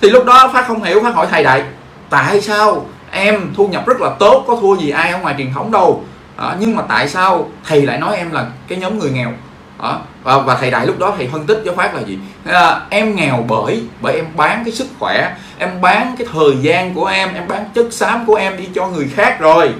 thì 0.00 0.10
lúc 0.10 0.24
đó 0.24 0.50
phát 0.52 0.66
không 0.66 0.82
hiểu 0.82 1.02
phát 1.02 1.14
hỏi 1.14 1.26
thầy 1.30 1.44
đại 1.44 1.62
tại 2.10 2.40
sao 2.40 2.86
em 3.10 3.52
thu 3.56 3.68
nhập 3.68 3.86
rất 3.86 4.00
là 4.00 4.10
tốt 4.18 4.44
có 4.46 4.56
thua 4.60 4.76
gì 4.76 4.90
ai 4.90 5.10
ở 5.10 5.18
ngoài 5.18 5.34
truyền 5.38 5.52
thống 5.54 5.72
đâu? 5.72 6.04
À, 6.36 6.56
nhưng 6.60 6.76
mà 6.76 6.82
tại 6.88 7.08
sao 7.08 7.48
thầy 7.64 7.82
lại 7.82 7.98
nói 7.98 8.16
em 8.16 8.30
là 8.30 8.46
cái 8.68 8.78
nhóm 8.78 8.98
người 8.98 9.10
nghèo? 9.10 9.32
À, 9.78 9.92
và, 10.22 10.38
và 10.38 10.54
thầy 10.54 10.70
đại 10.70 10.86
lúc 10.86 10.98
đó 10.98 11.14
thầy 11.16 11.28
phân 11.32 11.46
tích 11.46 11.62
cho 11.64 11.72
phát 11.72 11.94
là 11.94 12.02
gì? 12.02 12.18
À, 12.44 12.80
em 12.90 13.16
nghèo 13.16 13.44
bởi 13.48 13.82
bởi 14.00 14.14
em 14.14 14.26
bán 14.36 14.62
cái 14.64 14.74
sức 14.74 14.86
khỏe 14.98 15.36
em 15.58 15.80
bán 15.80 16.14
cái 16.18 16.26
thời 16.32 16.56
gian 16.60 16.94
của 16.94 17.06
em 17.06 17.34
em 17.34 17.48
bán 17.48 17.64
chất 17.74 17.86
xám 17.90 18.26
của 18.26 18.34
em 18.34 18.56
đi 18.56 18.68
cho 18.74 18.86
người 18.86 19.08
khác 19.14 19.40
rồi. 19.40 19.72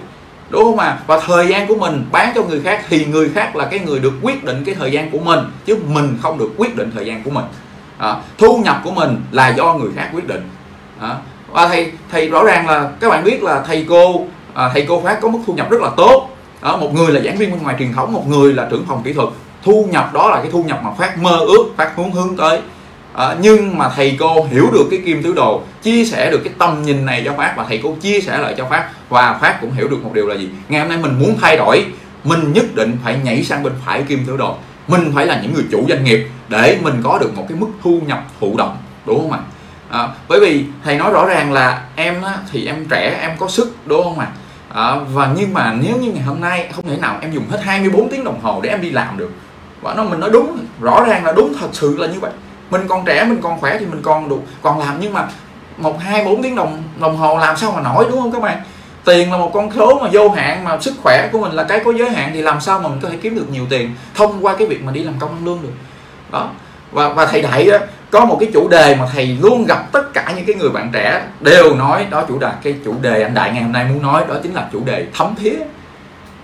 Đúng 0.50 0.64
không 0.64 0.78
à 0.78 0.98
và 1.06 1.20
thời 1.20 1.48
gian 1.48 1.66
của 1.66 1.74
mình 1.74 2.04
bán 2.12 2.32
cho 2.34 2.42
người 2.42 2.60
khác 2.60 2.84
thì 2.88 3.04
người 3.04 3.30
khác 3.34 3.56
là 3.56 3.64
cái 3.64 3.80
người 3.80 3.98
được 3.98 4.12
quyết 4.22 4.44
định 4.44 4.62
cái 4.66 4.74
thời 4.74 4.92
gian 4.92 5.10
của 5.10 5.18
mình 5.18 5.40
chứ 5.66 5.76
mình 5.88 6.18
không 6.22 6.38
được 6.38 6.50
quyết 6.56 6.76
định 6.76 6.90
thời 6.94 7.06
gian 7.06 7.22
của 7.22 7.30
mình 7.30 7.44
à, 8.00 8.16
thu 8.38 8.56
nhập 8.64 8.80
của 8.84 8.90
mình 8.90 9.16
là 9.30 9.48
do 9.48 9.74
người 9.74 9.90
khác 9.96 10.10
quyết 10.14 10.28
định. 10.28 10.48
À, 11.00 11.16
và 11.52 11.68
thầy 11.68 11.92
thầy 12.10 12.28
rõ 12.28 12.44
ràng 12.44 12.68
là 12.68 12.90
các 13.00 13.10
bạn 13.10 13.24
biết 13.24 13.42
là 13.42 13.62
thầy 13.66 13.86
cô 13.88 14.26
à, 14.54 14.70
thầy 14.72 14.86
cô 14.88 15.00
phát 15.00 15.20
có 15.20 15.28
mức 15.28 15.38
thu 15.46 15.52
nhập 15.52 15.70
rất 15.70 15.80
là 15.80 15.90
tốt. 15.96 16.28
À, 16.60 16.76
một 16.76 16.94
người 16.94 17.12
là 17.12 17.20
giảng 17.20 17.36
viên 17.36 17.50
bên 17.50 17.62
ngoài 17.62 17.76
truyền 17.78 17.92
thống 17.92 18.12
một 18.12 18.26
người 18.28 18.52
là 18.52 18.68
trưởng 18.70 18.84
phòng 18.88 19.02
kỹ 19.04 19.12
thuật. 19.12 19.28
Thu 19.64 19.88
nhập 19.90 20.10
đó 20.14 20.30
là 20.30 20.36
cái 20.36 20.50
thu 20.52 20.62
nhập 20.62 20.80
mà 20.82 20.90
phát 20.98 21.18
mơ 21.18 21.38
ước 21.38 21.64
phát 21.76 21.96
hướng 21.96 22.12
hướng 22.12 22.36
tới. 22.36 22.60
À, 23.14 23.36
nhưng 23.40 23.78
mà 23.78 23.88
thầy 23.96 24.16
cô 24.20 24.46
hiểu 24.50 24.66
được 24.72 24.86
cái 24.90 25.00
kim 25.04 25.22
tứ 25.22 25.32
đồ 25.32 25.60
chia 25.82 26.04
sẻ 26.04 26.30
được 26.30 26.40
cái 26.44 26.52
tầm 26.58 26.82
nhìn 26.82 27.06
này 27.06 27.22
cho 27.24 27.32
phát 27.36 27.54
và 27.56 27.64
thầy 27.68 27.80
cô 27.82 27.96
chia 28.00 28.20
sẻ 28.20 28.38
lại 28.38 28.54
cho 28.58 28.64
phát 28.64 28.88
và 29.08 29.38
phát 29.40 29.60
cũng 29.60 29.72
hiểu 29.72 29.88
được 29.88 30.04
một 30.04 30.10
điều 30.14 30.26
là 30.26 30.34
gì. 30.34 30.48
Ngày 30.68 30.80
hôm 30.80 30.88
nay 30.88 30.98
mình 30.98 31.18
muốn 31.18 31.36
thay 31.40 31.56
đổi 31.56 31.84
mình 32.24 32.52
nhất 32.52 32.64
định 32.74 32.96
phải 33.04 33.16
nhảy 33.24 33.44
sang 33.44 33.62
bên 33.62 33.72
phải 33.86 34.02
kim 34.02 34.24
tứ 34.26 34.36
đồ 34.36 34.56
mình 34.90 35.12
phải 35.14 35.26
là 35.26 35.40
những 35.42 35.54
người 35.54 35.64
chủ 35.70 35.86
doanh 35.88 36.04
nghiệp 36.04 36.28
để 36.48 36.78
mình 36.82 37.00
có 37.04 37.18
được 37.18 37.36
một 37.36 37.46
cái 37.48 37.58
mức 37.58 37.68
thu 37.82 38.00
nhập 38.06 38.24
thụ 38.40 38.56
động 38.56 38.76
đúng 39.06 39.20
không 39.20 39.32
ạ? 39.32 39.38
À, 39.90 40.08
bởi 40.28 40.40
vì 40.40 40.64
thầy 40.84 40.96
nói 40.96 41.12
rõ 41.12 41.26
ràng 41.26 41.52
là 41.52 41.82
em 41.96 42.22
á, 42.22 42.38
thì 42.52 42.66
em 42.66 42.86
trẻ 42.90 43.18
em 43.20 43.30
có 43.38 43.48
sức 43.48 43.76
đúng 43.86 44.04
không 44.04 44.18
ạ? 44.18 44.26
À, 44.74 44.94
và 45.12 45.30
nhưng 45.36 45.54
mà 45.54 45.76
nếu 45.82 45.96
như 45.96 46.12
ngày 46.12 46.22
hôm 46.22 46.40
nay 46.40 46.68
không 46.72 46.88
thể 46.88 46.96
nào 46.96 47.18
em 47.20 47.32
dùng 47.32 47.44
hết 47.50 47.60
24 47.62 48.08
tiếng 48.10 48.24
đồng 48.24 48.40
hồ 48.42 48.60
để 48.62 48.70
em 48.70 48.80
đi 48.80 48.90
làm 48.90 49.18
được. 49.18 49.30
Và 49.80 49.94
nó 49.94 50.04
mình 50.04 50.20
nói 50.20 50.30
đúng 50.32 50.58
rõ 50.80 51.04
ràng 51.04 51.24
là 51.24 51.32
đúng 51.32 51.52
thật 51.60 51.68
sự 51.72 51.96
là 51.98 52.06
như 52.06 52.20
vậy. 52.20 52.30
Mình 52.70 52.88
còn 52.88 53.04
trẻ 53.04 53.24
mình 53.24 53.40
còn 53.42 53.60
khỏe 53.60 53.78
thì 53.78 53.86
mình 53.86 54.02
còn 54.02 54.28
đủ 54.28 54.42
còn 54.62 54.78
làm 54.78 54.96
nhưng 55.00 55.12
mà 55.12 55.28
một 55.76 56.00
hai 56.00 56.24
bốn 56.24 56.42
tiếng 56.42 56.54
đồng 56.54 56.82
đồng 57.00 57.16
hồ 57.16 57.38
làm 57.38 57.56
sao 57.56 57.72
mà 57.72 57.80
nổi 57.80 58.06
đúng 58.10 58.20
không 58.20 58.32
các 58.32 58.42
bạn? 58.42 58.62
Tiền 59.04 59.32
là 59.32 59.38
một 59.38 59.50
con 59.54 59.70
số 59.76 59.98
mà 60.02 60.08
vô 60.12 60.28
hạn 60.28 60.64
mà 60.64 60.78
sức 60.80 60.94
khỏe 61.02 61.28
của 61.32 61.40
mình 61.40 61.52
là 61.52 61.64
cái 61.64 61.80
có 61.84 61.92
giới 61.92 62.10
hạn 62.10 62.30
thì 62.34 62.42
làm 62.42 62.60
sao 62.60 62.80
mà 62.80 62.88
mình 62.88 63.00
có 63.02 63.08
thể 63.08 63.16
kiếm 63.22 63.34
được 63.34 63.46
nhiều 63.52 63.66
tiền 63.70 63.94
thông 64.14 64.44
qua 64.44 64.56
cái 64.56 64.66
việc 64.66 64.84
mà 64.84 64.92
đi 64.92 65.02
làm 65.02 65.14
công 65.18 65.30
ăn 65.30 65.44
lương 65.44 65.62
được? 65.62 65.72
Đó. 66.30 66.50
Và 66.92 67.08
và 67.08 67.26
thầy 67.26 67.42
đại 67.42 67.64
đó, 67.64 67.78
có 68.10 68.24
một 68.24 68.36
cái 68.40 68.50
chủ 68.54 68.68
đề 68.68 68.96
mà 68.96 69.06
thầy 69.12 69.26
luôn 69.42 69.64
gặp 69.64 69.92
tất 69.92 70.12
cả 70.14 70.32
những 70.36 70.44
cái 70.44 70.56
người 70.56 70.70
bạn 70.70 70.90
trẻ 70.92 71.22
đều 71.40 71.74
nói 71.74 72.06
đó 72.10 72.24
chủ 72.28 72.38
đề 72.38 72.50
cái 72.62 72.74
chủ 72.84 72.94
đề 73.02 73.22
anh 73.22 73.34
đại 73.34 73.50
ngày 73.52 73.62
hôm 73.62 73.72
nay 73.72 73.84
muốn 73.84 74.02
nói 74.02 74.24
đó 74.28 74.34
chính 74.42 74.54
là 74.54 74.68
chủ 74.72 74.84
đề 74.84 75.06
thấm 75.14 75.34
thía. 75.38 75.56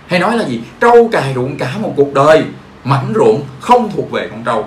Hay 0.07 0.19
nói 0.19 0.37
là 0.37 0.45
gì? 0.45 0.61
Trâu 0.81 1.09
cài 1.11 1.33
ruộng 1.33 1.57
cả 1.57 1.73
một 1.79 1.93
cuộc 1.95 2.13
đời 2.13 2.43
mảnh 2.83 3.13
ruộng 3.15 3.41
không 3.59 3.89
thuộc 3.95 4.11
về 4.11 4.27
con 4.31 4.43
trâu. 4.43 4.65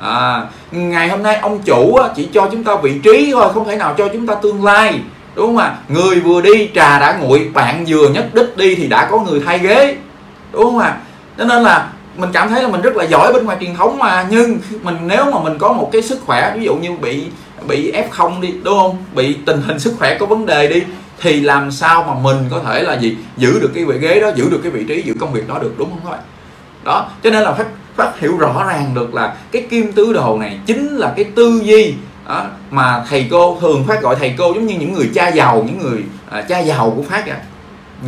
À, 0.00 0.46
ngày 0.72 1.08
hôm 1.08 1.22
nay 1.22 1.36
ông 1.36 1.62
chủ 1.62 1.98
chỉ 2.16 2.28
cho 2.32 2.48
chúng 2.52 2.64
ta 2.64 2.76
vị 2.76 3.00
trí 3.02 3.30
thôi 3.32 3.50
không 3.54 3.64
thể 3.64 3.76
nào 3.76 3.94
cho 3.98 4.08
chúng 4.08 4.26
ta 4.26 4.34
tương 4.34 4.64
lai 4.64 5.00
đúng 5.34 5.46
không 5.46 5.56
ạ? 5.56 5.76
Người 5.88 6.20
vừa 6.20 6.40
đi, 6.40 6.70
trà 6.74 6.98
đã 6.98 7.18
nguội, 7.20 7.50
bạn 7.54 7.84
vừa 7.88 8.08
nhất 8.08 8.34
đích 8.34 8.56
đi 8.56 8.74
thì 8.74 8.86
đã 8.86 9.08
có 9.10 9.20
người 9.20 9.40
thay 9.46 9.58
ghế. 9.58 9.96
Đúng 10.52 10.64
không 10.64 10.78
ạ? 10.78 10.96
Cho 11.38 11.44
nên 11.44 11.62
là 11.62 11.88
mình 12.16 12.30
cảm 12.32 12.48
thấy 12.48 12.62
là 12.62 12.68
mình 12.68 12.80
rất 12.80 12.96
là 12.96 13.04
giỏi 13.04 13.32
bên 13.32 13.44
ngoài 13.44 13.56
truyền 13.60 13.74
thống 13.74 13.98
mà. 13.98 14.26
Nhưng 14.30 14.58
mình, 14.82 14.96
nếu 15.06 15.24
mà 15.24 15.38
mình 15.42 15.58
có 15.58 15.72
một 15.72 15.90
cái 15.92 16.02
sức 16.02 16.20
khỏe, 16.26 16.52
ví 16.56 16.64
dụ 16.64 16.74
như 16.74 16.90
bị 17.00 17.24
bị 17.66 17.92
f0 17.92 18.40
đi, 18.40 18.54
đúng 18.62 18.78
không? 18.78 18.96
Bị 19.14 19.36
tình 19.46 19.62
hình 19.66 19.78
sức 19.78 19.94
khỏe 19.98 20.18
có 20.18 20.26
vấn 20.26 20.46
đề 20.46 20.68
đi, 20.68 20.82
thì 21.20 21.40
làm 21.40 21.70
sao 21.70 22.04
mà 22.08 22.14
mình 22.22 22.36
có 22.50 22.60
thể 22.66 22.82
là 22.82 22.94
gì? 22.94 23.16
Giữ 23.36 23.60
được 23.60 23.70
cái 23.74 23.84
vị 23.84 23.98
ghế 23.98 24.20
đó, 24.20 24.30
giữ 24.36 24.50
được 24.50 24.60
cái 24.62 24.72
vị 24.72 24.84
trí, 24.88 25.02
giữ 25.02 25.14
công 25.20 25.32
việc 25.32 25.48
đó 25.48 25.58
được, 25.58 25.74
đúng 25.78 25.90
không 25.90 26.00
các 26.04 26.10
bạn? 26.10 26.20
Đó, 26.84 27.10
cho 27.22 27.30
nên 27.30 27.42
là 27.42 27.52
phát 27.52 27.66
phát 27.96 28.20
hiểu 28.20 28.36
rõ 28.38 28.64
ràng 28.68 28.94
được 28.94 29.14
là 29.14 29.34
cái 29.52 29.62
kim 29.70 29.92
tứ 29.92 30.12
đồ 30.12 30.38
này 30.40 30.58
chính 30.66 30.96
là 30.96 31.12
cái 31.16 31.24
tư 31.24 31.60
duy 31.64 31.94
đó, 32.28 32.46
mà 32.70 33.04
thầy 33.08 33.28
cô 33.30 33.58
thường 33.60 33.84
phát 33.88 34.02
gọi 34.02 34.16
thầy 34.18 34.34
cô 34.38 34.54
giống 34.54 34.66
như 34.66 34.74
những 34.78 34.92
người 34.92 35.10
cha 35.14 35.28
giàu 35.28 35.64
những 35.66 35.78
người 35.78 36.04
à, 36.30 36.42
cha 36.42 36.58
giàu 36.58 36.92
của 36.96 37.02
phát 37.02 37.26
à 37.26 37.40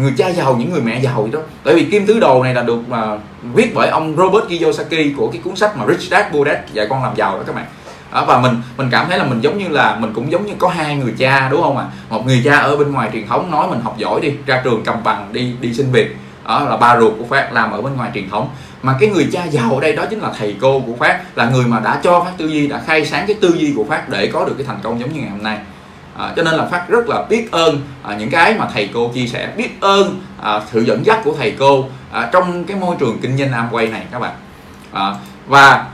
người 0.00 0.12
cha 0.18 0.28
giàu 0.28 0.56
những 0.56 0.72
người 0.72 0.80
mẹ 0.80 1.00
giàu 1.00 1.22
vậy 1.22 1.30
đó. 1.32 1.38
Tại 1.64 1.74
vì 1.74 1.84
kim 1.84 2.06
tứ 2.06 2.20
đồ 2.20 2.42
này 2.42 2.54
là 2.54 2.62
được 2.62 2.88
mà 2.88 3.18
viết 3.54 3.74
bởi 3.74 3.88
ông 3.88 4.16
Robert 4.16 4.44
Kiyosaki 4.48 5.16
của 5.16 5.30
cái 5.32 5.40
cuốn 5.44 5.56
sách 5.56 5.76
mà 5.76 5.86
Rich 5.86 6.10
Dad 6.10 6.24
Poor 6.32 6.48
Dad 6.48 6.56
dạy 6.72 6.86
con 6.90 7.02
làm 7.02 7.16
giàu 7.16 7.36
đó 7.36 7.42
các 7.46 7.54
bạn. 7.54 7.66
Đó, 8.12 8.24
và 8.24 8.38
mình 8.38 8.62
mình 8.76 8.88
cảm 8.90 9.06
thấy 9.08 9.18
là 9.18 9.24
mình 9.24 9.40
giống 9.40 9.58
như 9.58 9.68
là 9.68 9.96
mình 9.96 10.12
cũng 10.14 10.32
giống 10.32 10.46
như 10.46 10.52
có 10.58 10.68
hai 10.68 10.96
người 10.96 11.14
cha 11.18 11.48
đúng 11.48 11.62
không 11.62 11.76
ạ? 11.76 11.84
À? 11.84 11.92
một 12.10 12.26
người 12.26 12.42
cha 12.44 12.58
ở 12.58 12.76
bên 12.76 12.92
ngoài 12.92 13.10
truyền 13.12 13.26
thống 13.26 13.50
nói 13.50 13.66
mình 13.70 13.80
học 13.80 13.94
giỏi 13.98 14.20
đi 14.20 14.32
ra 14.46 14.60
trường 14.64 14.82
cầm 14.84 15.04
bằng 15.04 15.28
đi 15.32 15.52
đi 15.60 15.74
xin 15.74 15.92
việc. 15.92 16.16
Đó 16.48 16.60
là 16.60 16.76
ba 16.76 17.00
ruột 17.00 17.12
của 17.18 17.24
phát 17.24 17.52
làm 17.52 17.70
ở 17.70 17.82
bên 17.82 17.96
ngoài 17.96 18.10
truyền 18.14 18.30
thống 18.30 18.48
mà 18.84 18.96
cái 19.00 19.08
người 19.08 19.28
cha 19.32 19.44
giàu 19.44 19.74
ở 19.74 19.80
đây 19.80 19.92
đó 19.92 20.04
chính 20.10 20.20
là 20.20 20.32
thầy 20.38 20.56
cô 20.60 20.80
của 20.86 20.92
phát 20.98 21.20
là 21.36 21.50
người 21.50 21.64
mà 21.64 21.80
đã 21.80 22.00
cho 22.02 22.24
phát 22.24 22.30
tư 22.38 22.46
duy 22.46 22.66
đã 22.66 22.82
khai 22.86 23.06
sáng 23.06 23.26
cái 23.26 23.36
tư 23.40 23.56
duy 23.58 23.72
của 23.76 23.84
phát 23.84 24.08
để 24.08 24.30
có 24.32 24.44
được 24.44 24.54
cái 24.58 24.66
thành 24.66 24.78
công 24.82 25.00
giống 25.00 25.12
như 25.12 25.20
ngày 25.20 25.30
hôm 25.30 25.42
nay. 25.42 25.58
À, 26.16 26.32
cho 26.36 26.42
nên 26.42 26.54
là 26.54 26.66
phát 26.66 26.88
rất 26.88 27.08
là 27.08 27.24
biết 27.28 27.52
ơn 27.52 27.80
à, 28.02 28.16
những 28.16 28.30
cái 28.30 28.54
mà 28.58 28.68
thầy 28.74 28.90
cô 28.94 29.10
chia 29.14 29.26
sẻ 29.26 29.52
biết 29.56 29.80
ơn 29.80 30.20
à, 30.42 30.60
sự 30.72 30.80
dẫn 30.80 31.06
dắt 31.06 31.20
của 31.24 31.34
thầy 31.38 31.50
cô 31.58 31.84
à, 32.12 32.28
trong 32.32 32.64
cái 32.64 32.76
môi 32.76 32.96
trường 32.98 33.18
kinh 33.22 33.38
doanh 33.38 33.50
Amway 33.50 33.90
này 33.90 34.02
các 34.12 34.18
bạn. 34.18 34.32
À, 34.92 35.14
và 35.46 35.86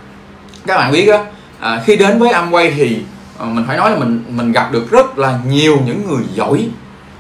các 0.66 0.76
bạn 0.76 0.92
biết 0.92 1.07
đó 1.07 1.24
à, 1.61 1.83
khi 1.87 1.96
đến 1.96 2.18
với 2.18 2.33
Amway 2.33 2.70
thì 2.76 3.03
à, 3.38 3.44
mình 3.44 3.64
phải 3.66 3.76
nói 3.76 3.90
là 3.90 3.96
mình 3.96 4.24
mình 4.29 4.53
gặp 4.53 4.72
được 4.72 4.90
rất 4.90 5.18
là 5.18 5.38
nhiều 5.46 5.79
những 5.87 6.09
người 6.09 6.22
giỏi. 6.35 6.68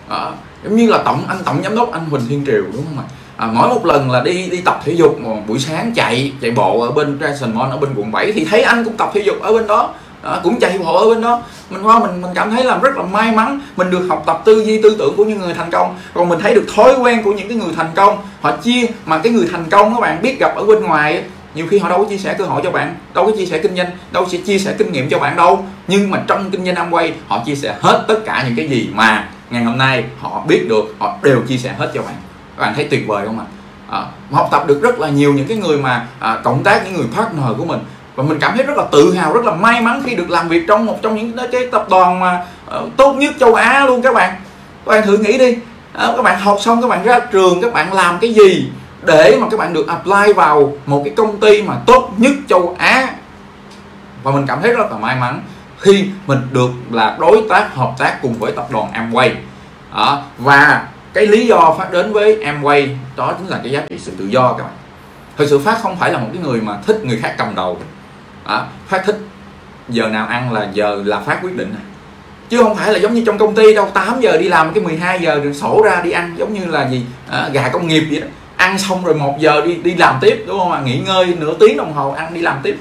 À, 0.08 0.30
giống 0.64 0.76
như 0.76 0.90
là 0.90 0.98
tổng 0.98 1.24
anh 1.28 1.38
tổng 1.44 1.62
giám 1.62 1.76
đốc 1.76 1.92
anh 1.92 2.04
Huỳnh 2.10 2.28
Thiên 2.28 2.44
Triều 2.46 2.62
đúng 2.72 2.84
không 2.84 2.98
ạ? 2.98 3.06
À, 3.40 3.48
mỗi 3.52 3.68
một 3.68 3.86
lần 3.86 4.10
là 4.10 4.20
đi 4.20 4.48
đi 4.50 4.60
tập 4.60 4.80
thể 4.84 4.92
dục 4.92 5.18
buổi 5.46 5.58
sáng 5.58 5.92
chạy 5.94 6.32
chạy 6.40 6.50
bộ 6.50 6.80
ở 6.80 6.90
bên 6.90 7.18
Jason 7.18 7.54
Mall 7.54 7.70
ở 7.70 7.76
bên 7.76 7.90
quận 7.96 8.12
7 8.12 8.32
thì 8.32 8.44
thấy 8.44 8.62
anh 8.62 8.84
cũng 8.84 8.96
tập 8.96 9.10
thể 9.14 9.20
dục 9.20 9.36
ở 9.42 9.52
bên 9.52 9.66
đó. 9.66 9.94
Đó, 10.22 10.40
cũng 10.42 10.60
chạy 10.60 10.78
bộ 10.78 10.96
ở 10.96 11.08
bên 11.08 11.20
đó. 11.20 11.42
Mình 11.70 11.82
qua 11.82 11.98
mình 11.98 12.22
mình 12.22 12.30
cảm 12.34 12.50
thấy 12.50 12.64
là 12.64 12.78
rất 12.78 12.96
là 12.96 13.02
may 13.02 13.32
mắn. 13.32 13.60
Mình 13.76 13.90
được 13.90 14.06
học 14.08 14.22
tập 14.26 14.42
tư 14.44 14.64
duy 14.64 14.82
tư 14.82 14.96
tưởng 14.98 15.16
của 15.16 15.24
những 15.24 15.38
người 15.38 15.54
thành 15.54 15.70
công. 15.70 15.96
Còn 16.14 16.28
mình 16.28 16.38
thấy 16.38 16.54
được 16.54 16.66
thói 16.74 16.94
quen 16.98 17.22
của 17.22 17.32
những 17.32 17.48
cái 17.48 17.56
người 17.56 17.72
thành 17.76 17.90
công. 17.94 18.18
Họ 18.40 18.56
chia 18.56 18.86
mà 19.06 19.18
cái 19.18 19.32
người 19.32 19.48
thành 19.52 19.64
công 19.70 19.94
các 19.94 20.00
bạn 20.00 20.22
biết 20.22 20.38
gặp 20.40 20.54
ở 20.56 20.64
bên 20.64 20.82
ngoài 20.82 21.22
nhiều 21.54 21.66
khi 21.70 21.78
họ 21.78 21.88
đâu 21.88 21.98
có 21.98 22.10
chia 22.10 22.18
sẻ 22.18 22.34
cơ 22.38 22.44
hội 22.44 22.60
cho 22.64 22.70
bạn 22.70 22.94
đâu 23.14 23.26
có 23.26 23.32
chia 23.36 23.46
sẻ 23.46 23.58
kinh 23.58 23.76
doanh 23.76 23.86
đâu 24.12 24.26
sẽ 24.28 24.38
chia 24.38 24.58
sẻ 24.58 24.74
kinh 24.78 24.92
nghiệm 24.92 25.08
cho 25.08 25.18
bạn 25.18 25.36
đâu. 25.36 25.64
Nhưng 25.88 26.10
mà 26.10 26.22
trong 26.26 26.50
kinh 26.50 26.64
doanh 26.64 26.90
Amway 26.90 27.10
họ 27.28 27.42
chia 27.46 27.54
sẻ 27.54 27.76
hết 27.80 28.04
tất 28.08 28.24
cả 28.24 28.44
những 28.46 28.56
cái 28.56 28.68
gì 28.68 28.88
mà 28.94 29.28
ngày 29.50 29.64
hôm 29.64 29.78
nay 29.78 30.04
họ 30.20 30.44
biết 30.48 30.66
được 30.68 30.94
họ 30.98 31.16
đều 31.22 31.40
chia 31.48 31.56
sẻ 31.56 31.74
hết 31.78 31.90
cho 31.94 32.02
bạn 32.02 32.14
các 32.60 32.66
bạn 32.66 32.74
thấy 32.74 32.88
tuyệt 32.90 33.04
vời 33.06 33.26
không 33.26 33.38
ạ? 33.38 33.44
À, 33.90 34.04
học 34.32 34.48
tập 34.50 34.66
được 34.66 34.82
rất 34.82 34.98
là 34.98 35.08
nhiều 35.08 35.32
những 35.34 35.48
cái 35.48 35.56
người 35.56 35.78
mà 35.78 36.06
à, 36.18 36.38
cộng 36.44 36.62
tác 36.62 36.84
những 36.84 36.94
người 36.94 37.06
partner 37.16 37.44
của 37.58 37.64
mình. 37.64 37.80
Và 38.14 38.24
mình 38.24 38.38
cảm 38.40 38.56
thấy 38.56 38.66
rất 38.66 38.76
là 38.76 38.84
tự 38.92 39.14
hào 39.14 39.32
rất 39.32 39.44
là 39.44 39.52
may 39.52 39.80
mắn 39.80 40.02
khi 40.06 40.14
được 40.14 40.30
làm 40.30 40.48
việc 40.48 40.64
trong 40.68 40.86
một 40.86 40.98
trong 41.02 41.16
những 41.16 41.48
cái 41.52 41.66
tập 41.72 41.86
đoàn 41.90 42.20
mà 42.20 42.44
uh, 42.76 42.96
tốt 42.96 43.12
nhất 43.12 43.34
châu 43.40 43.54
Á 43.54 43.86
luôn 43.86 44.02
các 44.02 44.14
bạn. 44.14 44.34
Các 44.86 44.92
bạn 44.92 45.06
thử 45.06 45.16
nghĩ 45.16 45.38
đi. 45.38 45.56
À, 45.92 46.12
các 46.16 46.22
bạn 46.22 46.40
học 46.40 46.56
xong 46.60 46.82
các 46.82 46.88
bạn 46.88 47.02
ra 47.04 47.20
trường 47.20 47.60
các 47.60 47.72
bạn 47.72 47.92
làm 47.92 48.18
cái 48.18 48.34
gì 48.34 48.70
để 49.02 49.38
mà 49.40 49.46
các 49.50 49.60
bạn 49.60 49.72
được 49.72 49.88
apply 49.88 50.32
vào 50.36 50.72
một 50.86 51.02
cái 51.04 51.14
công 51.16 51.40
ty 51.40 51.62
mà 51.62 51.74
tốt 51.86 52.10
nhất 52.16 52.32
châu 52.48 52.76
Á? 52.78 53.08
Và 54.22 54.30
mình 54.30 54.46
cảm 54.46 54.58
thấy 54.62 54.72
rất 54.72 54.90
là 54.90 54.98
may 54.98 55.16
mắn 55.16 55.42
khi 55.78 56.08
mình 56.26 56.38
được 56.52 56.70
là 56.90 57.16
đối 57.20 57.44
tác 57.48 57.74
hợp 57.74 57.92
tác 57.98 58.22
cùng 58.22 58.34
với 58.34 58.52
tập 58.52 58.66
đoàn 58.70 58.92
Amway. 58.92 59.30
À, 59.92 60.16
và 60.38 60.82
cái 61.12 61.26
lý 61.26 61.46
do 61.46 61.74
phát 61.78 61.92
đến 61.92 62.12
với 62.12 62.38
em 62.42 62.62
quay 62.62 62.96
đó 63.16 63.34
chính 63.38 63.48
là 63.48 63.60
cái 63.62 63.72
giá 63.72 63.82
trị 63.88 63.98
sự 63.98 64.12
tự 64.18 64.26
do 64.26 64.52
các 64.52 64.64
bạn. 64.64 64.72
Thực 65.36 65.46
sự 65.50 65.58
phát 65.58 65.78
không 65.82 65.96
phải 65.96 66.12
là 66.12 66.18
một 66.18 66.28
cái 66.32 66.42
người 66.42 66.60
mà 66.60 66.78
thích 66.86 67.00
người 67.04 67.18
khác 67.22 67.34
cầm 67.38 67.54
đầu. 67.54 67.78
À, 68.44 68.62
phát 68.88 69.02
thích 69.06 69.18
giờ 69.88 70.08
nào 70.08 70.26
ăn 70.26 70.52
là 70.52 70.68
giờ 70.72 71.02
là 71.04 71.20
phát 71.20 71.38
quyết 71.42 71.56
định. 71.56 71.74
Chứ 72.48 72.62
không 72.62 72.74
phải 72.76 72.92
là 72.92 72.98
giống 72.98 73.14
như 73.14 73.22
trong 73.26 73.38
công 73.38 73.54
ty 73.54 73.74
đâu 73.74 73.88
8 73.94 74.20
giờ 74.20 74.36
đi 74.36 74.48
làm 74.48 74.72
cái 74.74 74.84
12 74.84 75.18
giờ 75.20 75.40
rồi 75.44 75.54
sổ 75.54 75.82
ra 75.84 76.00
đi 76.04 76.10
ăn 76.10 76.34
giống 76.38 76.54
như 76.54 76.64
là 76.66 76.88
gì? 76.88 77.04
À, 77.30 77.48
gà 77.52 77.68
công 77.68 77.88
nghiệp 77.88 78.04
vậy 78.10 78.20
đó. 78.20 78.26
Ăn 78.56 78.78
xong 78.78 79.04
rồi 79.04 79.14
một 79.14 79.36
giờ 79.38 79.60
đi 79.66 79.74
đi 79.74 79.94
làm 79.94 80.18
tiếp 80.20 80.44
đúng 80.46 80.58
không 80.58 80.72
ạ? 80.72 80.80
Nghỉ 80.84 80.98
ngơi 80.98 81.26
nửa 81.38 81.54
tiếng 81.60 81.76
đồng 81.76 81.92
hồ 81.92 82.10
ăn 82.10 82.34
đi 82.34 82.40
làm 82.40 82.56
tiếp. 82.62 82.78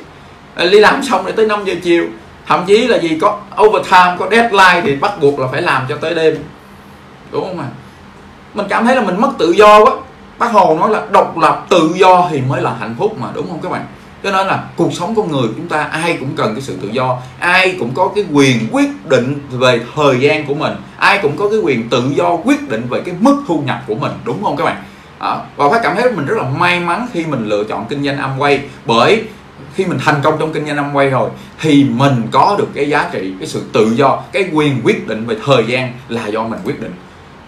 À, 0.55 0.65
đi 0.65 0.79
làm 0.79 1.03
xong 1.03 1.23
rồi 1.23 1.31
tới 1.31 1.45
5 1.45 1.65
giờ 1.65 1.73
chiều. 1.83 2.05
Thậm 2.47 2.65
chí 2.67 2.87
là 2.87 2.97
gì? 2.97 3.17
Có 3.21 3.39
overtime 3.61 4.15
có 4.19 4.27
deadline 4.31 4.81
thì 4.83 4.95
bắt 4.95 5.21
buộc 5.21 5.39
là 5.39 5.47
phải 5.51 5.61
làm 5.61 5.85
cho 5.89 5.97
tới 5.97 6.15
đêm. 6.15 6.37
Đúng 7.31 7.43
không 7.43 7.59
ạ? 7.59 7.67
Mình 8.53 8.65
cảm 8.69 8.85
thấy 8.85 8.95
là 8.95 9.01
mình 9.01 9.21
mất 9.21 9.29
tự 9.37 9.51
do 9.51 9.85
quá. 9.85 9.91
Bác 10.39 10.51
hồ 10.51 10.77
nói 10.79 10.89
là 10.89 11.01
độc 11.11 11.37
lập 11.37 11.65
tự 11.69 11.91
do 11.95 12.27
thì 12.31 12.41
mới 12.41 12.61
là 12.61 12.75
hạnh 12.79 12.95
phúc 12.97 13.17
mà 13.19 13.27
đúng 13.33 13.47
không 13.49 13.59
các 13.63 13.71
bạn? 13.71 13.85
Cho 14.23 14.31
nên 14.31 14.47
là 14.47 14.63
cuộc 14.75 14.93
sống 14.93 15.15
con 15.15 15.31
người 15.31 15.47
chúng 15.55 15.67
ta 15.67 15.83
ai 15.83 16.17
cũng 16.19 16.29
cần 16.35 16.53
cái 16.53 16.61
sự 16.61 16.77
tự 16.81 16.87
do. 16.87 17.17
Ai 17.39 17.75
cũng 17.79 17.91
có 17.95 18.11
cái 18.15 18.25
quyền 18.33 18.67
quyết 18.71 18.89
định 19.09 19.35
về 19.51 19.81
thời 19.95 20.19
gian 20.19 20.45
của 20.45 20.53
mình. 20.53 20.73
Ai 20.97 21.19
cũng 21.21 21.37
có 21.37 21.49
cái 21.49 21.59
quyền 21.59 21.89
tự 21.89 22.03
do 22.15 22.35
quyết 22.35 22.69
định 22.69 22.87
về 22.89 23.01
cái 23.01 23.15
mức 23.19 23.43
thu 23.47 23.63
nhập 23.65 23.83
của 23.87 23.95
mình 23.95 24.11
đúng 24.25 24.43
không 24.43 24.57
các 24.57 24.63
bạn? 24.63 24.83
À, 25.19 25.37
và 25.55 25.69
phải 25.69 25.79
cảm 25.83 25.95
thấy 25.95 26.11
mình 26.11 26.25
rất 26.25 26.37
là 26.37 26.43
may 26.43 26.79
mắn 26.79 27.07
khi 27.13 27.25
mình 27.25 27.45
lựa 27.45 27.63
chọn 27.63 27.85
kinh 27.89 28.03
doanh 28.03 28.17
Amway 28.17 28.57
bởi 28.85 29.23
khi 29.75 29.85
mình 29.85 29.97
thành 30.05 30.15
công 30.23 30.35
trong 30.39 30.53
kinh 30.53 30.65
doanh 30.65 30.77
Amway 30.77 31.09
rồi 31.09 31.29
thì 31.61 31.83
mình 31.83 32.27
có 32.31 32.55
được 32.59 32.67
cái 32.73 32.89
giá 32.89 33.09
trị 33.11 33.33
cái 33.39 33.47
sự 33.47 33.63
tự 33.73 33.93
do 33.95 34.21
cái 34.31 34.49
quyền 34.53 34.81
quyết 34.83 35.07
định 35.07 35.25
về 35.25 35.35
thời 35.45 35.65
gian 35.67 35.93
là 36.09 36.27
do 36.27 36.43
mình 36.43 36.59
quyết 36.63 36.81
định 36.81 36.93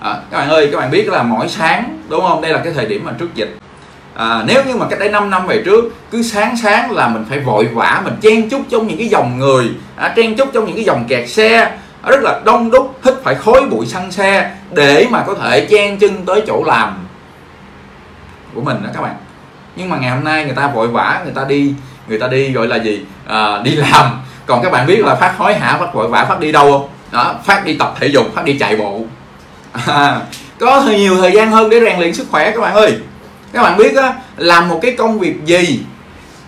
à, 0.01 0.17
các 0.31 0.37
bạn 0.37 0.49
ơi 0.49 0.69
các 0.71 0.77
bạn 0.77 0.91
biết 0.91 1.09
là 1.09 1.23
mỗi 1.23 1.47
sáng 1.47 1.99
đúng 2.09 2.21
không? 2.21 2.41
Đây 2.41 2.51
là 2.51 2.61
cái 2.63 2.73
thời 2.73 2.85
điểm 2.85 3.05
mà 3.05 3.11
trước 3.19 3.35
dịch. 3.35 3.57
À, 4.15 4.43
nếu 4.45 4.63
như 4.67 4.75
mà 4.75 4.85
cách 4.89 4.99
đây 4.99 5.09
5 5.09 5.29
năm 5.29 5.47
về 5.47 5.61
trước 5.65 5.93
cứ 6.11 6.23
sáng 6.23 6.57
sáng 6.57 6.91
là 6.91 7.07
mình 7.07 7.25
phải 7.29 7.39
vội 7.39 7.65
vã 7.65 8.01
mình 8.03 8.13
chen 8.21 8.49
chúc 8.49 8.61
trong 8.69 8.87
những 8.87 8.97
cái 8.97 9.07
dòng 9.07 9.39
người 9.39 9.69
à, 9.95 10.13
chen 10.15 10.35
chúc 10.35 10.49
trong 10.53 10.65
những 10.65 10.75
cái 10.75 10.85
dòng 10.85 11.05
kẹt 11.07 11.29
xe 11.29 11.57
à, 12.01 12.09
rất 12.11 12.21
là 12.21 12.41
đông 12.45 12.71
đúc 12.71 12.99
hít 13.05 13.13
phải 13.23 13.35
khói 13.35 13.61
bụi 13.69 13.85
xăng 13.85 14.11
xe 14.11 14.51
để 14.71 15.07
mà 15.09 15.23
có 15.27 15.33
thể 15.33 15.67
chen 15.69 15.99
chân 15.99 16.25
tới 16.25 16.43
chỗ 16.47 16.63
làm 16.65 17.07
của 18.53 18.61
mình 18.61 18.77
đó 18.83 18.89
các 18.93 19.01
bạn. 19.01 19.15
Nhưng 19.75 19.89
mà 19.89 19.97
ngày 19.97 20.11
hôm 20.11 20.23
nay 20.23 20.45
người 20.45 20.55
ta 20.55 20.67
vội 20.67 20.87
vã 20.87 21.21
người 21.23 21.33
ta 21.33 21.43
đi 21.43 21.73
người 22.07 22.19
ta 22.19 22.27
đi 22.27 22.51
gọi 22.51 22.67
là 22.67 22.75
gì? 22.75 23.05
À, 23.27 23.61
đi 23.63 23.71
làm. 23.71 24.05
Còn 24.45 24.63
các 24.63 24.71
bạn 24.71 24.87
biết 24.87 25.05
là 25.05 25.15
phát 25.15 25.37
hối 25.37 25.53
hả 25.53 25.77
phát 25.79 25.93
vội 25.93 26.07
vã 26.07 26.25
phát 26.25 26.39
đi 26.39 26.51
đâu 26.51 26.71
không? 26.71 26.89
Đó 27.11 27.35
phát 27.45 27.65
đi 27.65 27.73
tập 27.73 27.95
thể 27.99 28.07
dục 28.07 28.25
phát 28.35 28.45
đi 28.45 28.57
chạy 28.57 28.75
bộ 28.75 29.01
à, 29.71 30.21
có 30.60 30.81
thời 30.81 30.99
nhiều 30.99 31.17
thời 31.17 31.31
gian 31.31 31.51
hơn 31.51 31.69
để 31.69 31.79
rèn 31.79 31.99
luyện 31.99 32.13
sức 32.13 32.27
khỏe 32.31 32.51
các 32.51 32.62
bạn 32.62 32.73
ơi. 32.73 32.97
Các 33.51 33.62
bạn 33.62 33.77
biết 33.77 33.95
á 33.95 34.13
làm 34.38 34.67
một 34.69 34.79
cái 34.81 34.95
công 34.97 35.19
việc 35.19 35.36
gì 35.45 35.79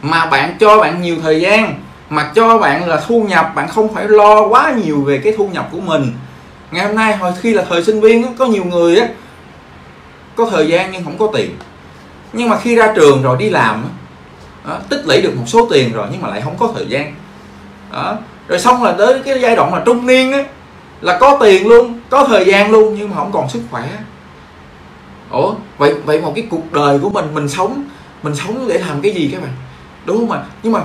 mà 0.01 0.25
bạn 0.25 0.57
cho 0.59 0.79
bạn 0.79 1.01
nhiều 1.01 1.15
thời 1.23 1.41
gian 1.41 1.75
mà 2.09 2.31
cho 2.35 2.57
bạn 2.57 2.87
là 2.89 3.01
thu 3.07 3.23
nhập 3.23 3.51
bạn 3.55 3.67
không 3.67 3.93
phải 3.93 4.07
lo 4.07 4.47
quá 4.47 4.73
nhiều 4.83 5.01
về 5.01 5.21
cái 5.23 5.33
thu 5.37 5.47
nhập 5.47 5.69
của 5.71 5.79
mình. 5.79 6.11
Ngày 6.71 6.85
hôm 6.85 6.95
nay 6.95 7.15
hồi 7.15 7.31
khi 7.41 7.53
là 7.53 7.63
thời 7.69 7.83
sinh 7.83 8.01
viên 8.01 8.23
á, 8.23 8.29
có 8.37 8.45
nhiều 8.45 8.63
người 8.63 8.97
á 8.97 9.07
có 10.35 10.45
thời 10.51 10.67
gian 10.67 10.91
nhưng 10.91 11.03
không 11.03 11.17
có 11.17 11.27
tiền. 11.33 11.57
Nhưng 12.33 12.49
mà 12.49 12.57
khi 12.59 12.75
ra 12.75 12.93
trường 12.95 13.21
rồi 13.21 13.37
đi 13.39 13.49
làm 13.49 13.83
tích 14.89 15.01
lũy 15.05 15.21
được 15.21 15.33
một 15.35 15.43
số 15.47 15.67
tiền 15.71 15.93
rồi 15.93 16.07
nhưng 16.11 16.21
mà 16.21 16.27
lại 16.29 16.41
không 16.41 16.57
có 16.57 16.71
thời 16.75 16.85
gian. 16.89 17.13
Đó. 17.91 18.17
rồi 18.47 18.59
xong 18.59 18.83
là 18.83 18.91
tới 18.91 19.21
cái 19.25 19.41
giai 19.41 19.55
đoạn 19.55 19.73
là 19.73 19.81
trung 19.85 20.05
niên 20.05 20.31
á 20.31 20.43
là 21.03 21.17
có 21.17 21.37
tiền 21.41 21.67
luôn 21.67 21.99
có 22.09 22.25
thời 22.27 22.45
gian 22.45 22.71
luôn 22.71 22.95
nhưng 22.99 23.09
mà 23.09 23.15
không 23.15 23.31
còn 23.31 23.49
sức 23.49 23.61
khỏe. 23.71 23.89
Ủa 25.29 25.53
vậy 25.77 25.93
vậy 26.05 26.21
một 26.21 26.31
cái 26.35 26.47
cuộc 26.49 26.71
đời 26.71 26.99
của 26.99 27.09
mình 27.09 27.25
mình 27.33 27.49
sống 27.49 27.83
mình 28.23 28.35
sống 28.35 28.67
để 28.67 28.79
làm 28.79 29.01
cái 29.01 29.13
gì 29.13 29.29
các 29.31 29.41
bạn? 29.41 29.51
Đúng 30.05 30.17
không 30.17 30.31
ạ? 30.31 30.43
Nhưng 30.63 30.73
mà 30.73 30.81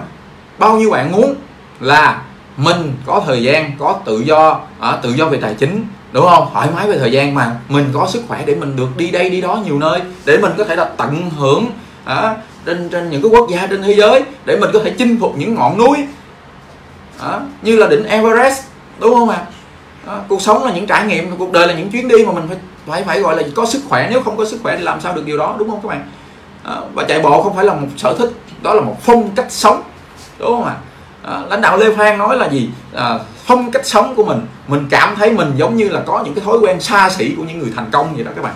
bao 0.58 0.76
nhiêu 0.76 0.90
bạn 0.90 1.12
muốn 1.12 1.34
là 1.80 2.22
mình 2.56 2.92
có 3.06 3.22
thời 3.26 3.42
gian 3.42 3.72
có 3.78 4.00
tự 4.04 4.20
do 4.20 4.60
à, 4.80 4.98
tự 5.02 5.10
do 5.10 5.26
về 5.26 5.38
tài 5.42 5.54
chính 5.54 5.84
đúng 6.12 6.26
không? 6.26 6.48
Thoải 6.52 6.68
mái 6.74 6.88
về 6.88 6.98
thời 6.98 7.12
gian 7.12 7.34
mà 7.34 7.56
mình 7.68 7.90
có 7.92 8.06
sức 8.06 8.22
khỏe 8.28 8.42
để 8.46 8.54
mình 8.54 8.76
được 8.76 8.96
đi 8.96 9.10
đây 9.10 9.30
đi 9.30 9.40
đó 9.40 9.60
nhiều 9.64 9.78
nơi 9.78 10.00
để 10.24 10.38
mình 10.38 10.52
có 10.58 10.64
thể 10.64 10.76
là 10.76 10.84
tận 10.84 11.30
hưởng 11.30 11.66
à, 12.04 12.36
trên 12.66 12.88
trên 12.88 13.10
những 13.10 13.22
cái 13.22 13.30
quốc 13.30 13.50
gia 13.50 13.66
trên 13.66 13.82
thế 13.82 13.94
giới 13.94 14.22
để 14.44 14.56
mình 14.56 14.70
có 14.72 14.80
thể 14.84 14.94
chinh 14.98 15.20
phục 15.20 15.38
những 15.38 15.54
ngọn 15.54 15.78
núi 15.78 15.96
à, 17.20 17.40
như 17.62 17.76
là 17.76 17.86
đỉnh 17.86 18.04
Everest 18.04 18.64
đúng 19.00 19.14
không 19.14 19.28
ạ? 19.28 19.36
à, 19.36 19.46
cuộc 20.28 20.42
sống 20.42 20.64
là 20.64 20.72
những 20.72 20.86
trải 20.86 21.06
nghiệm 21.06 21.36
cuộc 21.36 21.52
đời 21.52 21.66
là 21.66 21.74
những 21.74 21.90
chuyến 21.90 22.08
đi 22.08 22.24
mà 22.26 22.32
mình 22.32 22.48
phải 22.48 22.58
phải 22.86 23.02
phải 23.04 23.20
gọi 23.20 23.36
là 23.36 23.42
có 23.54 23.66
sức 23.66 23.82
khỏe. 23.88 24.08
Nếu 24.10 24.22
không 24.22 24.36
có 24.36 24.44
sức 24.44 24.60
khỏe 24.62 24.76
thì 24.76 24.82
làm 24.82 25.00
sao 25.00 25.12
được 25.12 25.26
điều 25.26 25.38
đó 25.38 25.54
đúng 25.58 25.70
không 25.70 25.80
các 25.82 25.88
bạn? 25.88 26.08
Đó, 26.64 26.82
và 26.94 27.04
chạy 27.04 27.20
bộ 27.20 27.42
không 27.42 27.56
phải 27.56 27.64
là 27.64 27.74
một 27.74 27.86
sở 27.96 28.14
thích 28.18 28.30
đó 28.62 28.74
là 28.74 28.80
một 28.80 28.96
phong 29.02 29.30
cách 29.30 29.46
sống 29.48 29.82
đúng 30.38 30.48
không 30.48 30.64
ạ? 30.64 30.76
À, 31.22 31.42
lãnh 31.50 31.60
đạo 31.60 31.76
lê 31.76 31.96
phan 31.96 32.18
nói 32.18 32.36
là 32.36 32.48
gì? 32.48 32.70
À, 32.94 33.18
phong 33.44 33.70
cách 33.70 33.86
sống 33.86 34.14
của 34.14 34.24
mình 34.24 34.46
mình 34.68 34.86
cảm 34.90 35.16
thấy 35.16 35.32
mình 35.32 35.52
giống 35.56 35.76
như 35.76 35.88
là 35.88 36.00
có 36.06 36.22
những 36.24 36.34
cái 36.34 36.44
thói 36.44 36.58
quen 36.58 36.80
xa 36.80 37.10
xỉ 37.10 37.34
của 37.36 37.42
những 37.42 37.58
người 37.58 37.72
thành 37.76 37.86
công 37.90 38.14
vậy 38.14 38.24
đó 38.24 38.30
các 38.36 38.42
bạn. 38.42 38.54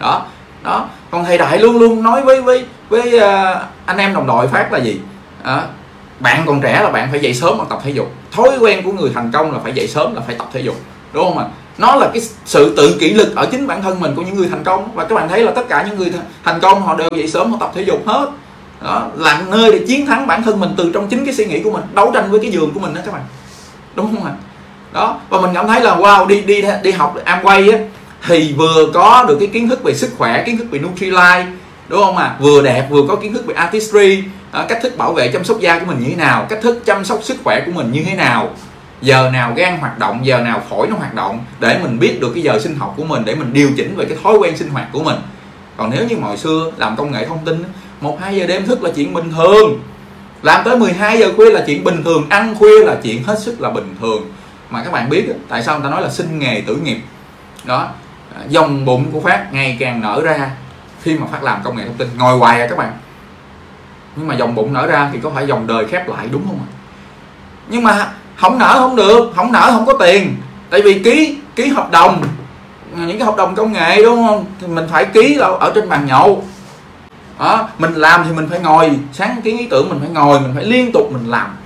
Đó 0.00 0.26
đó 0.62 0.88
còn 1.10 1.24
thầy 1.24 1.38
đại 1.38 1.58
luôn 1.58 1.78
luôn 1.78 2.02
nói 2.02 2.22
với 2.22 2.42
với 2.42 2.66
với 2.88 3.16
uh, 3.16 3.56
anh 3.86 3.98
em 3.98 4.14
đồng 4.14 4.26
đội 4.26 4.48
phát 4.48 4.72
là 4.72 4.78
gì? 4.78 5.00
À, 5.42 5.62
bạn 6.20 6.42
còn 6.46 6.60
trẻ 6.60 6.80
là 6.82 6.90
bạn 6.90 7.08
phải 7.10 7.20
dậy 7.20 7.34
sớm 7.34 7.58
mà 7.58 7.64
tập 7.70 7.80
thể 7.84 7.90
dục. 7.90 8.12
Thói 8.32 8.58
quen 8.60 8.82
của 8.84 8.92
người 8.92 9.10
thành 9.14 9.30
công 9.32 9.52
là 9.52 9.58
phải 9.58 9.72
dậy 9.72 9.88
sớm 9.88 10.14
là 10.14 10.20
phải 10.26 10.34
tập 10.38 10.48
thể 10.52 10.60
dục, 10.60 10.76
đúng 11.12 11.24
không 11.24 11.38
ạ? 11.38 11.44
Nó 11.78 11.96
là 11.96 12.10
cái 12.14 12.22
sự 12.44 12.74
tự 12.76 12.96
kỷ 13.00 13.14
lực 13.14 13.36
ở 13.36 13.46
chính 13.50 13.66
bản 13.66 13.82
thân 13.82 14.00
mình 14.00 14.14
của 14.14 14.22
những 14.22 14.34
người 14.34 14.48
thành 14.50 14.64
công. 14.64 14.94
Và 14.94 15.04
các 15.04 15.14
bạn 15.14 15.28
thấy 15.28 15.40
là 15.40 15.52
tất 15.52 15.68
cả 15.68 15.86
những 15.88 15.98
người 15.98 16.12
thành 16.44 16.60
công 16.60 16.82
họ 16.82 16.96
đều 16.96 17.10
dậy 17.16 17.28
sớm 17.28 17.50
họ 17.50 17.56
tập 17.60 17.72
thể 17.74 17.82
dục 17.82 18.06
hết. 18.06 18.30
Đó, 18.82 19.06
là 19.16 19.42
nơi 19.48 19.72
để 19.72 19.84
chiến 19.88 20.06
thắng 20.06 20.26
bản 20.26 20.42
thân 20.42 20.60
mình 20.60 20.70
từ 20.76 20.90
trong 20.94 21.08
chính 21.08 21.24
cái 21.24 21.34
suy 21.34 21.44
nghĩ 21.44 21.62
của 21.62 21.70
mình, 21.70 21.82
đấu 21.94 22.10
tranh 22.14 22.30
với 22.30 22.40
cái 22.40 22.50
giường 22.50 22.70
của 22.74 22.80
mình 22.80 22.94
đó 22.94 23.00
các 23.04 23.12
bạn. 23.12 23.22
Đúng 23.94 24.14
không 24.14 24.24
ạ? 24.24 24.32
Đó, 24.92 25.20
và 25.28 25.40
mình 25.40 25.50
cảm 25.54 25.66
thấy 25.66 25.80
là, 25.80 25.96
wow, 25.96 26.26
đi 26.26 26.40
đi 26.40 26.62
đi 26.82 26.90
học 26.90 27.16
Amway 27.24 27.72
á, 27.72 27.78
thì 28.28 28.54
vừa 28.56 28.90
có 28.94 29.24
được 29.28 29.36
cái 29.40 29.48
kiến 29.48 29.68
thức 29.68 29.82
về 29.82 29.94
sức 29.94 30.10
khỏe, 30.18 30.42
kiến 30.46 30.58
thức 30.58 30.66
về 30.70 30.78
Nutrilite 30.78 31.46
đúng 31.88 32.04
không 32.04 32.16
ạ? 32.16 32.24
À? 32.24 32.36
vừa 32.40 32.62
đẹp 32.62 32.86
vừa 32.90 33.02
có 33.08 33.16
kiến 33.16 33.32
thức 33.32 33.46
về 33.46 33.54
artistry 33.54 34.22
à, 34.52 34.66
cách 34.68 34.78
thức 34.82 34.98
bảo 34.98 35.12
vệ 35.12 35.28
chăm 35.28 35.44
sóc 35.44 35.60
da 35.60 35.78
của 35.78 35.86
mình 35.86 35.98
như 35.98 36.06
thế 36.10 36.16
nào 36.16 36.46
cách 36.48 36.58
thức 36.62 36.82
chăm 36.86 37.04
sóc 37.04 37.20
sức 37.22 37.36
khỏe 37.44 37.62
của 37.66 37.72
mình 37.72 37.92
như 37.92 38.04
thế 38.04 38.14
nào. 38.14 38.50
Giờ 39.02 39.30
nào 39.32 39.52
gan 39.56 39.78
hoạt 39.78 39.98
động 39.98 40.26
giờ 40.26 40.40
nào 40.40 40.62
phổi 40.70 40.86
nó 40.86 40.96
hoạt 40.96 41.14
động 41.14 41.44
để 41.60 41.78
mình 41.82 41.98
biết 41.98 42.18
được 42.20 42.30
cái 42.34 42.42
giờ 42.42 42.58
sinh 42.58 42.76
học 42.76 42.94
của 42.96 43.04
mình 43.04 43.22
để 43.24 43.34
mình 43.34 43.52
điều 43.52 43.70
chỉnh 43.76 43.96
về 43.96 44.04
cái 44.04 44.18
thói 44.22 44.38
quen 44.38 44.56
sinh 44.56 44.68
hoạt 44.68 44.86
của 44.92 45.02
mình. 45.02 45.16
Còn 45.76 45.90
nếu 45.90 46.06
như 46.08 46.16
hồi 46.22 46.36
xưa 46.36 46.72
làm 46.76 46.96
công 46.96 47.12
nghệ 47.12 47.26
thông 47.26 47.44
tin 47.44 47.64
một 48.00 48.20
hai 48.20 48.36
giờ 48.36 48.46
đêm 48.46 48.66
thức 48.66 48.82
là 48.82 48.90
chuyện 48.96 49.14
bình 49.14 49.30
thường. 49.36 49.82
Làm 50.42 50.64
tới 50.64 50.76
12 50.76 51.18
giờ 51.18 51.32
khuya 51.36 51.50
là 51.50 51.64
chuyện 51.66 51.84
bình 51.84 52.02
thường 52.04 52.26
ăn 52.28 52.54
khuya 52.54 52.84
là 52.84 52.96
chuyện 53.02 53.22
hết 53.22 53.38
sức 53.38 53.60
là 53.60 53.70
bình 53.70 53.96
thường. 54.00 54.22
Mà 54.70 54.82
các 54.82 54.92
bạn 54.92 55.10
biết 55.10 55.24
tại 55.48 55.62
sao 55.62 55.74
người 55.74 55.84
ta 55.84 55.90
nói 55.90 56.02
là 56.02 56.10
sinh 56.10 56.38
nghề 56.38 56.62
tử 56.66 56.76
nghiệp? 56.76 56.98
Đó 57.64 57.88
à, 58.34 58.40
dòng 58.48 58.84
bụng 58.84 59.06
của 59.12 59.20
phát 59.20 59.52
ngày 59.52 59.76
càng 59.80 60.00
nở 60.00 60.20
ra 60.24 60.50
khi 61.04 61.18
mà 61.18 61.26
phát 61.26 61.42
làm 61.42 61.62
công 61.64 61.76
nghệ 61.76 61.84
thông 61.84 61.96
tin 61.96 62.08
ngồi 62.18 62.38
hoài 62.38 62.60
à 62.60 62.66
các 62.66 62.78
bạn. 62.78 62.92
Nhưng 64.16 64.26
mà 64.26 64.34
dòng 64.34 64.54
bụng 64.54 64.72
nở 64.72 64.86
ra 64.86 65.10
thì 65.12 65.18
có 65.22 65.30
phải 65.34 65.46
dòng 65.46 65.66
đời 65.66 65.86
khép 65.86 66.08
lại 66.08 66.28
đúng 66.32 66.42
không 66.46 66.58
ạ? 66.58 66.68
Nhưng 67.68 67.82
mà 67.82 68.12
không 68.36 68.58
nở 68.58 68.74
không 68.78 68.96
được 68.96 69.32
không 69.36 69.52
nở 69.52 69.70
không 69.70 69.86
có 69.86 69.92
tiền. 69.92 70.36
Tại 70.70 70.82
vì 70.82 70.98
ký 70.98 71.38
ký 71.56 71.68
hợp 71.68 71.90
đồng 71.90 72.22
những 72.96 73.18
cái 73.18 73.26
hợp 73.26 73.36
đồng 73.36 73.54
công 73.54 73.72
nghệ 73.72 74.02
đúng 74.02 74.26
không? 74.26 74.44
Thì 74.60 74.66
mình 74.66 74.86
phải 74.90 75.04
ký 75.04 75.38
ở 75.60 75.72
trên 75.74 75.88
bàn 75.88 76.06
nhậu. 76.06 76.44
Đó, 77.38 77.68
mình 77.78 77.94
làm 77.94 78.24
thì 78.24 78.32
mình 78.32 78.48
phải 78.50 78.60
ngồi 78.60 78.98
sáng 79.12 79.42
kiến 79.44 79.58
ý 79.58 79.66
tưởng 79.66 79.88
mình 79.88 80.00
phải 80.00 80.08
ngồi 80.08 80.40
mình 80.40 80.52
phải 80.54 80.64
liên 80.64 80.92
tục 80.92 81.12
mình 81.12 81.30
làm. 81.30 81.56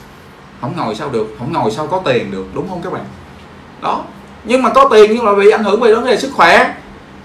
Không 0.61 0.73
ngồi 0.77 0.95
sao 0.95 1.09
được 1.09 1.37
không 1.39 1.53
ngồi 1.53 1.71
sao 1.71 1.87
có 1.87 2.01
tiền 2.05 2.31
được 2.31 2.47
đúng 2.55 2.69
không 2.69 2.83
các 2.83 2.93
bạn? 2.93 3.05
Đó 3.83 4.03
nhưng 4.45 4.63
mà 4.63 4.71
có 4.71 4.89
tiền 4.93 5.11
nhưng 5.15 5.25
mà 5.25 5.35
bị 5.35 5.51
ảnh 5.51 5.65
hưởng 5.65 5.81
về 5.81 5.95
vấn 5.95 6.07
đề 6.07 6.17
sức 6.17 6.31
khỏe 6.35 6.75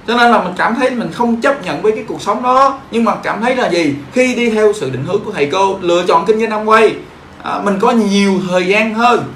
cho 0.08 0.16
nên 0.16 0.32
là 0.32 0.44
mình 0.44 0.54
cảm 0.58 0.76
thấy 0.76 0.90
mình 0.90 1.12
không 1.12 1.42
chấp 1.42 1.66
nhận 1.66 1.82
với 1.82 1.92
cái 1.92 2.04
cuộc 2.08 2.22
sống 2.22 2.44
đó. 2.44 2.80
Nhưng 2.92 3.04
mà 3.04 3.16
cảm 3.16 3.42
thấy 3.42 3.56
là 3.56 3.70
gì? 3.70 3.96
Khi 4.14 4.36
đi 4.36 4.50
theo 4.50 4.74
sự 4.74 4.90
định 4.90 5.04
hướng 5.08 5.24
của 5.24 5.32
thầy 5.32 5.50
cô 5.52 5.78
lựa 5.82 6.04
chọn 6.08 6.26
kinh 6.26 6.40
doanh 6.40 6.50
năm 6.50 6.66
quay 6.66 6.96
à, 7.44 7.62
mình 7.64 7.80
có 7.80 7.92
nhiều 7.92 8.34
thời 8.50 8.68
gian 8.68 8.94
hơn. 8.94 9.34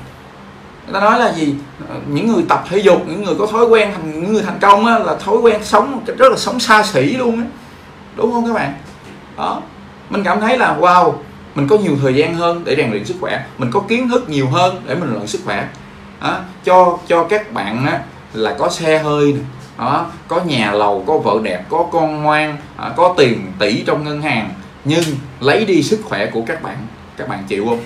Người 0.86 0.94
ta 0.94 1.00
nói 1.00 1.20
là 1.20 1.34
gì? 1.34 1.56
Ờ, 1.90 1.96
những 2.08 2.34
người 2.34 2.44
tập 2.50 2.64
thể 2.70 2.78
dục 2.78 3.04
những 3.08 3.24
người 3.24 3.36
có 3.40 3.46
thói 3.46 3.66
quen 3.66 3.92
thành 3.96 4.22
những 4.22 4.34
người 4.34 4.44
thành 4.44 4.58
công 4.62 4.86
á, 4.86 5.00
là 5.00 5.16
thói 5.16 5.38
quen 5.38 5.64
sống 5.64 6.02
rất 6.18 6.32
là 6.32 6.38
sống 6.38 6.60
xa 6.60 6.84
xỉ 6.84 7.02
luôn 7.02 7.40
á. 7.40 7.46
Đúng 8.16 8.32
không 8.32 8.48
các 8.48 8.54
bạn? 8.54 8.74
Đó. 9.38 9.62
Mình 10.10 10.24
cảm 10.24 10.42
thấy 10.42 10.58
là 10.58 10.78
wow 10.80 11.14
mình 11.56 11.68
có 11.68 11.78
nhiều 11.78 11.94
thời 12.02 12.16
gian 12.16 12.36
hơn 12.36 12.62
để 12.66 12.76
rèn 12.76 12.92
luyện 12.92 13.06
sức 13.06 13.16
khỏe. 13.22 13.46
Mình 13.58 13.72
có 13.74 13.80
kiến 13.88 14.10
thức 14.10 14.30
nhiều 14.30 14.48
hơn 14.48 14.82
để 14.88 14.96
mình 14.96 15.14
luyện 15.14 15.28
sức 15.28 15.42
khỏe. 15.46 15.68
À, 16.20 16.40
cho 16.66 16.98
cho 17.08 17.24
các 17.24 17.54
bạn 17.54 17.86
á, 17.86 18.00
là 18.34 18.56
có 18.60 18.70
xe 18.70 19.00
hơi 19.00 19.34
này, 19.34 19.42
đó, 19.78 20.06
có 20.28 20.42
nhà 20.42 20.72
lầu 20.72 21.04
có 21.08 21.18
vợ 21.18 21.40
đẹp 21.44 21.64
có 21.70 21.86
con 21.92 22.24
ngoan 22.24 22.58
à, 22.78 22.92
có 22.96 23.14
tiền 23.18 23.52
tỷ 23.60 23.84
trong 23.88 24.04
ngân 24.04 24.22
hàng. 24.22 24.50
Nhưng 24.86 25.04
lấy 25.40 25.66
đi 25.66 25.84
sức 25.84 26.00
khỏe 26.04 26.26
của 26.26 26.42
các 26.48 26.64
bạn. 26.64 26.78
Các 27.18 27.30
bạn 27.30 27.44
chịu 27.48 27.66
không? 27.66 27.80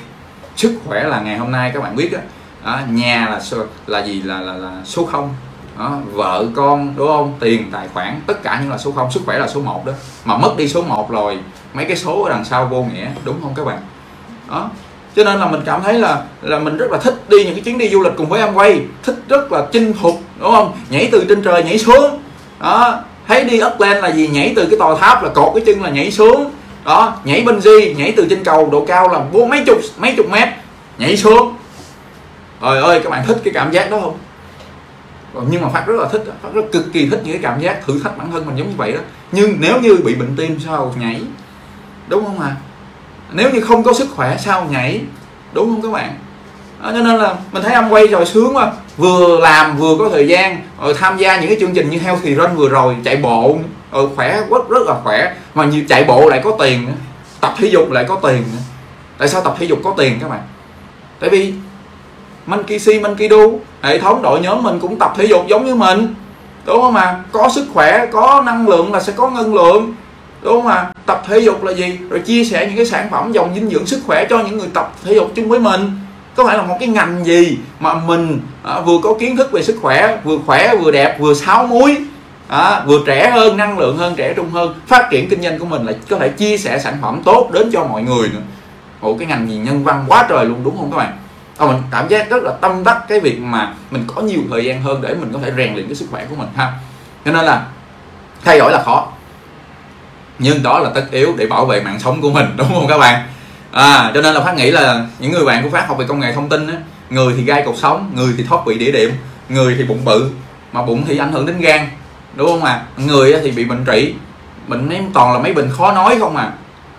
Sức 0.56 0.80
khỏe 0.88 1.04
là 1.04 1.22
ngày 1.22 1.38
hôm 1.38 1.52
nay 1.52 1.72
các 1.74 1.84
bạn 1.84 1.96
biết 1.96 2.12
á. 2.14 2.22
À, 2.64 2.86
nhà 2.90 3.30
là 3.30 3.42
là 3.88 4.04
gì? 4.04 4.22
Là 4.22 4.42
là, 4.42 4.54
là 4.54 4.72
số 4.86 5.06
không. 5.06 5.36
Đó, 5.80 6.00
vợ 6.12 6.46
con 6.56 6.94
đúng 6.96 7.08
không? 7.08 7.34
Tiền 7.40 7.70
tài 7.72 7.88
khoản 7.94 8.22
tất 8.28 8.44
cả 8.44 8.60
những 8.62 8.72
là 8.72 8.78
số 8.78 8.92
không. 8.92 9.12
Sức 9.12 9.22
khỏe 9.26 9.40
là 9.40 9.48
số 9.48 9.62
1 9.62 9.86
đó. 9.86 9.94
Mà 10.26 10.38
mất 10.38 10.58
đi 10.58 10.68
số 10.68 10.82
1 10.82 11.12
rồi 11.12 11.40
mấy 11.74 11.86
cái 11.86 11.98
số 11.98 12.24
ở 12.24 12.30
đằng 12.30 12.46
sau 12.46 12.66
vô 12.66 12.84
nghĩa 12.84 13.08
đúng 13.26 13.42
không 13.42 13.54
các 13.56 13.66
bạn? 13.66 13.80
Đó 14.50 14.70
cho 15.16 15.24
nên 15.24 15.40
là 15.40 15.46
mình 15.46 15.62
cảm 15.66 15.82
thấy 15.82 16.00
là 16.00 16.24
là 16.42 16.60
mình 16.60 16.78
rất 16.78 16.92
là 16.92 16.98
thích 16.98 17.30
đi 17.30 17.44
những 17.44 17.54
cái 17.54 17.64
chuyến 17.64 17.78
đi 17.78 17.90
du 17.90 18.02
lịch 18.02 18.14
cùng 18.18 18.30
với 18.30 18.40
em 18.40 18.54
quay 18.54 18.82
thích 19.04 19.16
rất 19.28 19.52
là 19.52 19.66
chinh 19.72 19.94
phục 19.94 20.22
đúng 20.42 20.52
không? 20.52 20.78
Nhảy 20.90 21.10
từ 21.12 21.26
trên 21.30 21.42
trời 21.42 21.64
nhảy 21.64 21.80
xuống. 21.80 22.20
Đó. 22.60 23.00
Thấy 23.28 23.44
đi 23.44 23.60
ấp 23.60 23.82
lên 23.82 23.98
là 23.98 24.12
gì? 24.12 24.28
Nhảy 24.28 24.54
từ 24.56 24.68
cái 24.70 24.80
tòa 24.80 24.96
tháp 25.00 25.24
là 25.24 25.30
cột 25.30 25.52
cái 25.56 25.64
chân 25.66 25.84
là 25.84 25.90
nhảy 25.90 26.12
xuống. 26.12 26.52
Đó. 26.86 27.18
Nhảy 27.24 27.42
bên 27.42 27.62
di 27.62 27.94
nhảy 27.94 28.14
từ 28.18 28.28
trên 28.30 28.44
cầu, 28.44 28.70
độ 28.72 28.86
cao 28.86 29.10
là 29.10 29.20
bốn, 29.32 29.50
mấy 29.50 29.64
chục 29.66 29.78
mấy 29.98 30.14
chục 30.18 30.30
mét, 30.32 30.50
nhảy 30.98 31.18
xuống. 31.18 31.56
Trời 32.62 32.82
ơi, 32.82 33.00
các 33.04 33.10
bạn 33.10 33.24
thích 33.28 33.38
cái 33.44 33.54
cảm 33.54 33.72
giác 33.72 33.92
đó 33.92 34.00
không? 34.02 34.18
Ờ, 35.34 35.42
nhưng 35.50 35.62
mà 35.62 35.70
phát 35.70 35.84
rất 35.88 35.96
là 36.00 36.08
thích 36.12 36.24
phát 36.44 36.50
rất 36.54 36.62
cực 36.72 36.94
kỳ 36.94 37.10
thích 37.10 37.22
những 37.24 37.34
cái 37.34 37.42
cảm 37.44 37.60
giác 37.60 37.86
thử 37.88 38.00
thách 38.04 38.18
bản 38.18 38.32
thân 38.32 38.46
mình 38.46 38.56
giống 38.56 38.68
như 38.68 38.76
vậy 38.78 38.92
đó. 38.92 39.00
Nhưng 39.32 39.58
nếu 39.60 39.82
như 39.82 39.98
bị 40.06 40.16
bệnh 40.16 40.36
tim 40.36 40.60
sao 40.66 40.94
nhảy, 41.00 41.22
đúng 42.08 42.26
không 42.26 42.40
à 42.40 42.56
nếu 43.34 43.50
như 43.50 43.62
không 43.62 43.84
có 43.84 43.94
sức 43.94 44.08
khỏe 44.16 44.38
sao 44.38 44.68
nhảy, 44.72 45.02
đúng 45.54 45.70
không 45.70 45.82
các 45.82 45.92
bạn? 45.92 46.16
Cho 46.84 46.92
nên 46.92 47.18
là 47.18 47.36
mình 47.52 47.64
thấy 47.64 47.74
ông 47.74 47.94
quay 47.94 48.08
rồi 48.08 48.26
sướng 48.26 48.56
quá. 48.56 48.72
Vừa 48.98 49.40
làm 49.40 49.78
vừa 49.78 49.96
có 50.00 50.10
thời 50.10 50.28
gian 50.28 50.62
rồi 50.82 50.94
tham 50.94 51.18
gia 51.18 51.38
những 51.38 51.48
cái 51.48 51.58
chương 51.60 51.74
trình 51.74 51.90
như 51.90 52.00
heo 52.00 52.18
thì 52.24 52.36
run 52.36 52.56
vừa 52.56 52.70
rồi, 52.70 52.96
chạy 53.04 53.16
bộ. 53.16 53.58
Rồi 53.92 54.10
khỏe, 54.16 54.42
rất 54.52 54.70
rất 54.70 54.88
là 54.88 54.94
khỏe. 55.04 55.36
Mà 55.54 55.66
như 55.66 55.86
chạy 55.90 56.04
bộ 56.04 56.30
lại 56.30 56.42
có 56.44 56.52
tiền 56.60 56.86
nữa. 56.86 56.94
Tập 57.42 57.54
thể 57.58 57.68
dục 57.68 57.92
lại 57.92 58.06
có 58.08 58.16
tiền 58.16 58.38
nữa. 58.38 58.60
Tại 59.18 59.28
sao 59.28 59.42
tập 59.42 59.56
thể 59.60 59.66
dục 59.66 59.80
có 59.84 59.94
tiền 59.98 60.18
các 60.22 60.30
bạn? 60.30 60.42
Tại 61.20 61.30
vì 61.30 61.54
Monkey 62.46 62.80
see 62.80 63.00
Monkey 63.00 63.30
do 63.30 63.38
hệ 63.82 63.98
thống 64.00 64.22
đội 64.22 64.40
nhóm 64.40 64.64
mình 64.64 64.80
cũng 64.80 65.00
tập 65.00 65.14
thể 65.18 65.26
dục 65.26 65.46
giống 65.48 65.66
như 65.66 65.76
mình. 65.76 66.16
Đúng 66.66 66.82
không 66.82 66.94
mà? 66.94 67.20
Có 67.32 67.50
sức 67.56 67.66
khỏe, 67.74 68.06
có 68.12 68.44
năng 68.46 68.68
lượng 68.68 68.94
là 68.94 69.00
sẽ 69.00 69.14
có 69.16 69.30
ngân 69.30 69.56
lượng. 69.56 69.96
Đúng 70.42 70.54
không 70.54 70.66
mà? 70.66 70.92
Tập 71.06 71.24
thể 71.28 71.40
dục 71.40 71.64
là 71.64 71.72
gì? 71.72 72.00
Rồi 72.10 72.20
chia 72.20 72.44
sẻ 72.44 72.66
những 72.66 72.76
cái 72.76 72.86
sản 72.86 73.08
phẩm 73.12 73.32
dòng 73.32 73.52
dinh 73.56 73.70
dưỡng 73.70 73.86
sức 73.86 74.02
khỏe 74.06 74.26
cho 74.30 74.40
những 74.40 74.58
người 74.58 74.68
tập 74.74 74.94
thể 75.06 75.14
dục 75.14 75.32
chung 75.36 75.50
với 75.50 75.60
mình 75.60 75.92
có 76.36 76.46
phải 76.46 76.58
là 76.58 76.64
một 76.64 76.78
cái 76.80 76.90
ngành 76.90 77.26
gì 77.26 77.58
mà 77.80 77.94
mình 77.94 78.40
à, 78.64 78.80
vừa 78.80 78.98
có 79.04 79.14
kiến 79.20 79.38
thức 79.38 79.52
về 79.52 79.64
sức 79.64 79.78
khỏe 79.82 80.18
vừa 80.24 80.38
khỏe 80.46 80.76
vừa 80.76 80.92
đẹp 80.92 81.20
vừa 81.20 81.34
sáu 81.34 81.68
muối 81.68 81.98
à, 82.48 82.84
vừa 82.86 83.00
trẻ 83.06 83.30
hơn 83.30 83.58
năng 83.58 83.80
lượng 83.80 83.98
hơn 83.98 84.16
trẻ 84.16 84.34
trung 84.34 84.50
hơn 84.52 84.76
phát 84.88 85.08
triển 85.12 85.30
kinh 85.30 85.42
doanh 85.42 85.60
của 85.60 85.66
mình 85.66 85.86
là 85.86 85.94
có 86.10 86.18
thể 86.18 86.30
chia 86.30 86.58
sẻ 86.58 86.80
sản 86.80 86.98
phẩm 87.02 87.22
tốt 87.26 87.50
đến 87.54 87.70
cho 87.74 87.84
mọi 87.84 88.04
người 88.04 88.30
nữa? 88.30 88.42
Một 89.02 89.16
cái 89.20 89.28
ngành 89.28 89.50
gì 89.50 89.58
nhân 89.58 89.84
văn 89.84 90.06
quá 90.08 90.26
trời 90.30 90.46
luôn 90.46 90.64
đúng 90.64 90.78
không 90.78 90.92
các 90.92 90.98
bạn? 90.98 91.18
À, 91.58 91.66
mình 91.68 91.78
cảm 91.92 92.08
giác 92.08 92.30
rất 92.30 92.44
là 92.44 92.52
tâm 92.62 92.84
đắc 92.84 92.98
cái 93.08 93.20
việc 93.20 93.40
mà 93.40 93.74
mình 93.92 94.04
có 94.16 94.22
nhiều 94.22 94.42
thời 94.52 94.66
gian 94.66 94.82
hơn 94.82 95.02
để 95.02 95.14
mình 95.14 95.30
có 95.34 95.40
thể 95.44 95.52
rèn 95.58 95.74
luyện 95.74 95.88
cái 95.88 95.96
sức 95.96 96.06
khỏe 96.12 96.26
của 96.30 96.36
mình 96.36 96.48
ha. 96.56 96.72
Cho 97.26 97.32
nên 97.32 97.46
là 97.46 97.66
thay 98.46 98.60
đổi 98.60 98.72
là 98.72 98.84
khó 98.84 99.08
nhưng 100.40 100.64
đó 100.64 100.80
là 100.80 100.90
tất 100.96 101.06
yếu 101.12 101.34
để 101.38 101.46
bảo 101.46 101.66
vệ 101.66 101.82
mạng 101.82 102.00
sống 102.00 102.22
của 102.22 102.30
mình 102.30 102.46
đúng 102.58 102.68
không 102.74 102.88
các 102.88 102.98
bạn? 102.98 103.28
À 103.72 104.12
cho 104.14 104.22
nên 104.22 104.34
là 104.34 104.42
phát 104.42 104.56
nghĩ 104.56 104.72
là 104.72 105.06
những 105.20 105.32
người 105.32 105.46
bạn 105.46 105.64
của 105.64 105.70
phát 105.70 105.88
học 105.88 105.98
về 105.98 106.06
công 106.08 106.20
nghệ 106.20 106.34
thông 106.34 106.50
tin 106.50 106.68
á 106.68 106.76
người 107.10 107.34
thì 107.38 107.44
gai 107.44 107.64
cột 107.66 107.76
sống 107.78 108.12
người 108.16 108.34
thì 108.38 108.44
thoát 108.44 108.66
vị 108.66 108.78
đĩa 108.78 108.92
điểm 108.92 109.12
người 109.50 109.76
thì 109.78 109.84
bụng 109.84 110.06
bự 110.06 110.30
mà 110.72 110.82
bụng 110.82 111.04
thì 111.08 111.18
ảnh 111.18 111.32
hưởng 111.32 111.46
đến 111.46 111.60
gan 111.60 111.88
đúng 112.36 112.48
không 112.48 112.64
à 112.64 112.82
người 112.98 113.40
thì 113.44 113.52
bị 113.52 113.66
bệnh 113.66 113.86
trĩ 113.86 114.14
bệnh 114.68 114.90
ấy 114.90 115.02
toàn 115.14 115.34
là 115.34 115.40
mấy 115.40 115.54
bệnh 115.54 115.70
khó 115.70 115.92
nói 115.92 116.18
không 116.20 116.38
à. 116.38 116.52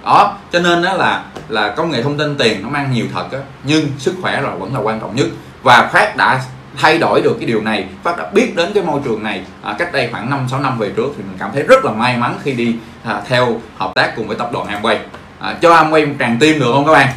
Đó 0.04 0.36
cho 0.52 0.58
nên 0.58 0.82
đó 0.82 0.92
là 0.92 1.24
là 1.48 1.68
công 1.68 1.90
nghệ 1.90 2.02
thông 2.02 2.18
tin 2.18 2.36
tiền 2.36 2.62
nó 2.62 2.68
mang 2.68 2.92
nhiều 2.92 3.06
thật 3.14 3.32
á 3.32 3.38
nhưng 3.64 3.86
sức 3.98 4.14
khỏe 4.22 4.40
là 4.40 4.50
vẫn 4.50 4.74
là 4.74 4.80
quan 4.80 5.00
trọng 5.00 5.16
nhất. 5.16 5.26
Và 5.62 5.90
phát 5.92 6.16
đã 6.16 6.40
thay 6.76 6.98
đổi 6.98 7.22
được 7.22 7.36
cái 7.38 7.46
điều 7.46 7.60
này 7.60 7.86
phát 8.02 8.18
đã 8.18 8.30
biết 8.32 8.56
đến 8.56 8.70
cái 8.74 8.82
môi 8.82 9.00
trường 9.04 9.22
này 9.22 9.44
à, 9.62 9.74
cách 9.78 9.92
đây 9.92 10.08
khoảng 10.12 10.30
5 10.30 10.46
6 10.50 10.60
năm 10.60 10.78
về 10.78 10.90
trước 10.96 11.08
thì 11.16 11.22
mình 11.22 11.36
cảm 11.38 11.50
thấy 11.52 11.62
rất 11.62 11.84
là 11.84 11.92
may 11.92 12.16
mắn 12.16 12.38
khi 12.42 12.52
đi 12.52 12.76
à, 13.04 13.22
theo 13.28 13.60
hợp 13.76 13.92
tác 13.94 14.16
cùng 14.16 14.28
với 14.28 14.36
tập 14.36 14.50
đoàn 14.52 14.66
Amway 14.66 14.96
à, 15.42 15.56
cho 15.62 15.70
Amway 15.70 16.08
một 16.08 16.14
tràng 16.18 16.36
tim 16.40 16.60
được 16.60 16.72
không 16.72 16.86
các 16.86 16.92
bạn? 16.92 17.08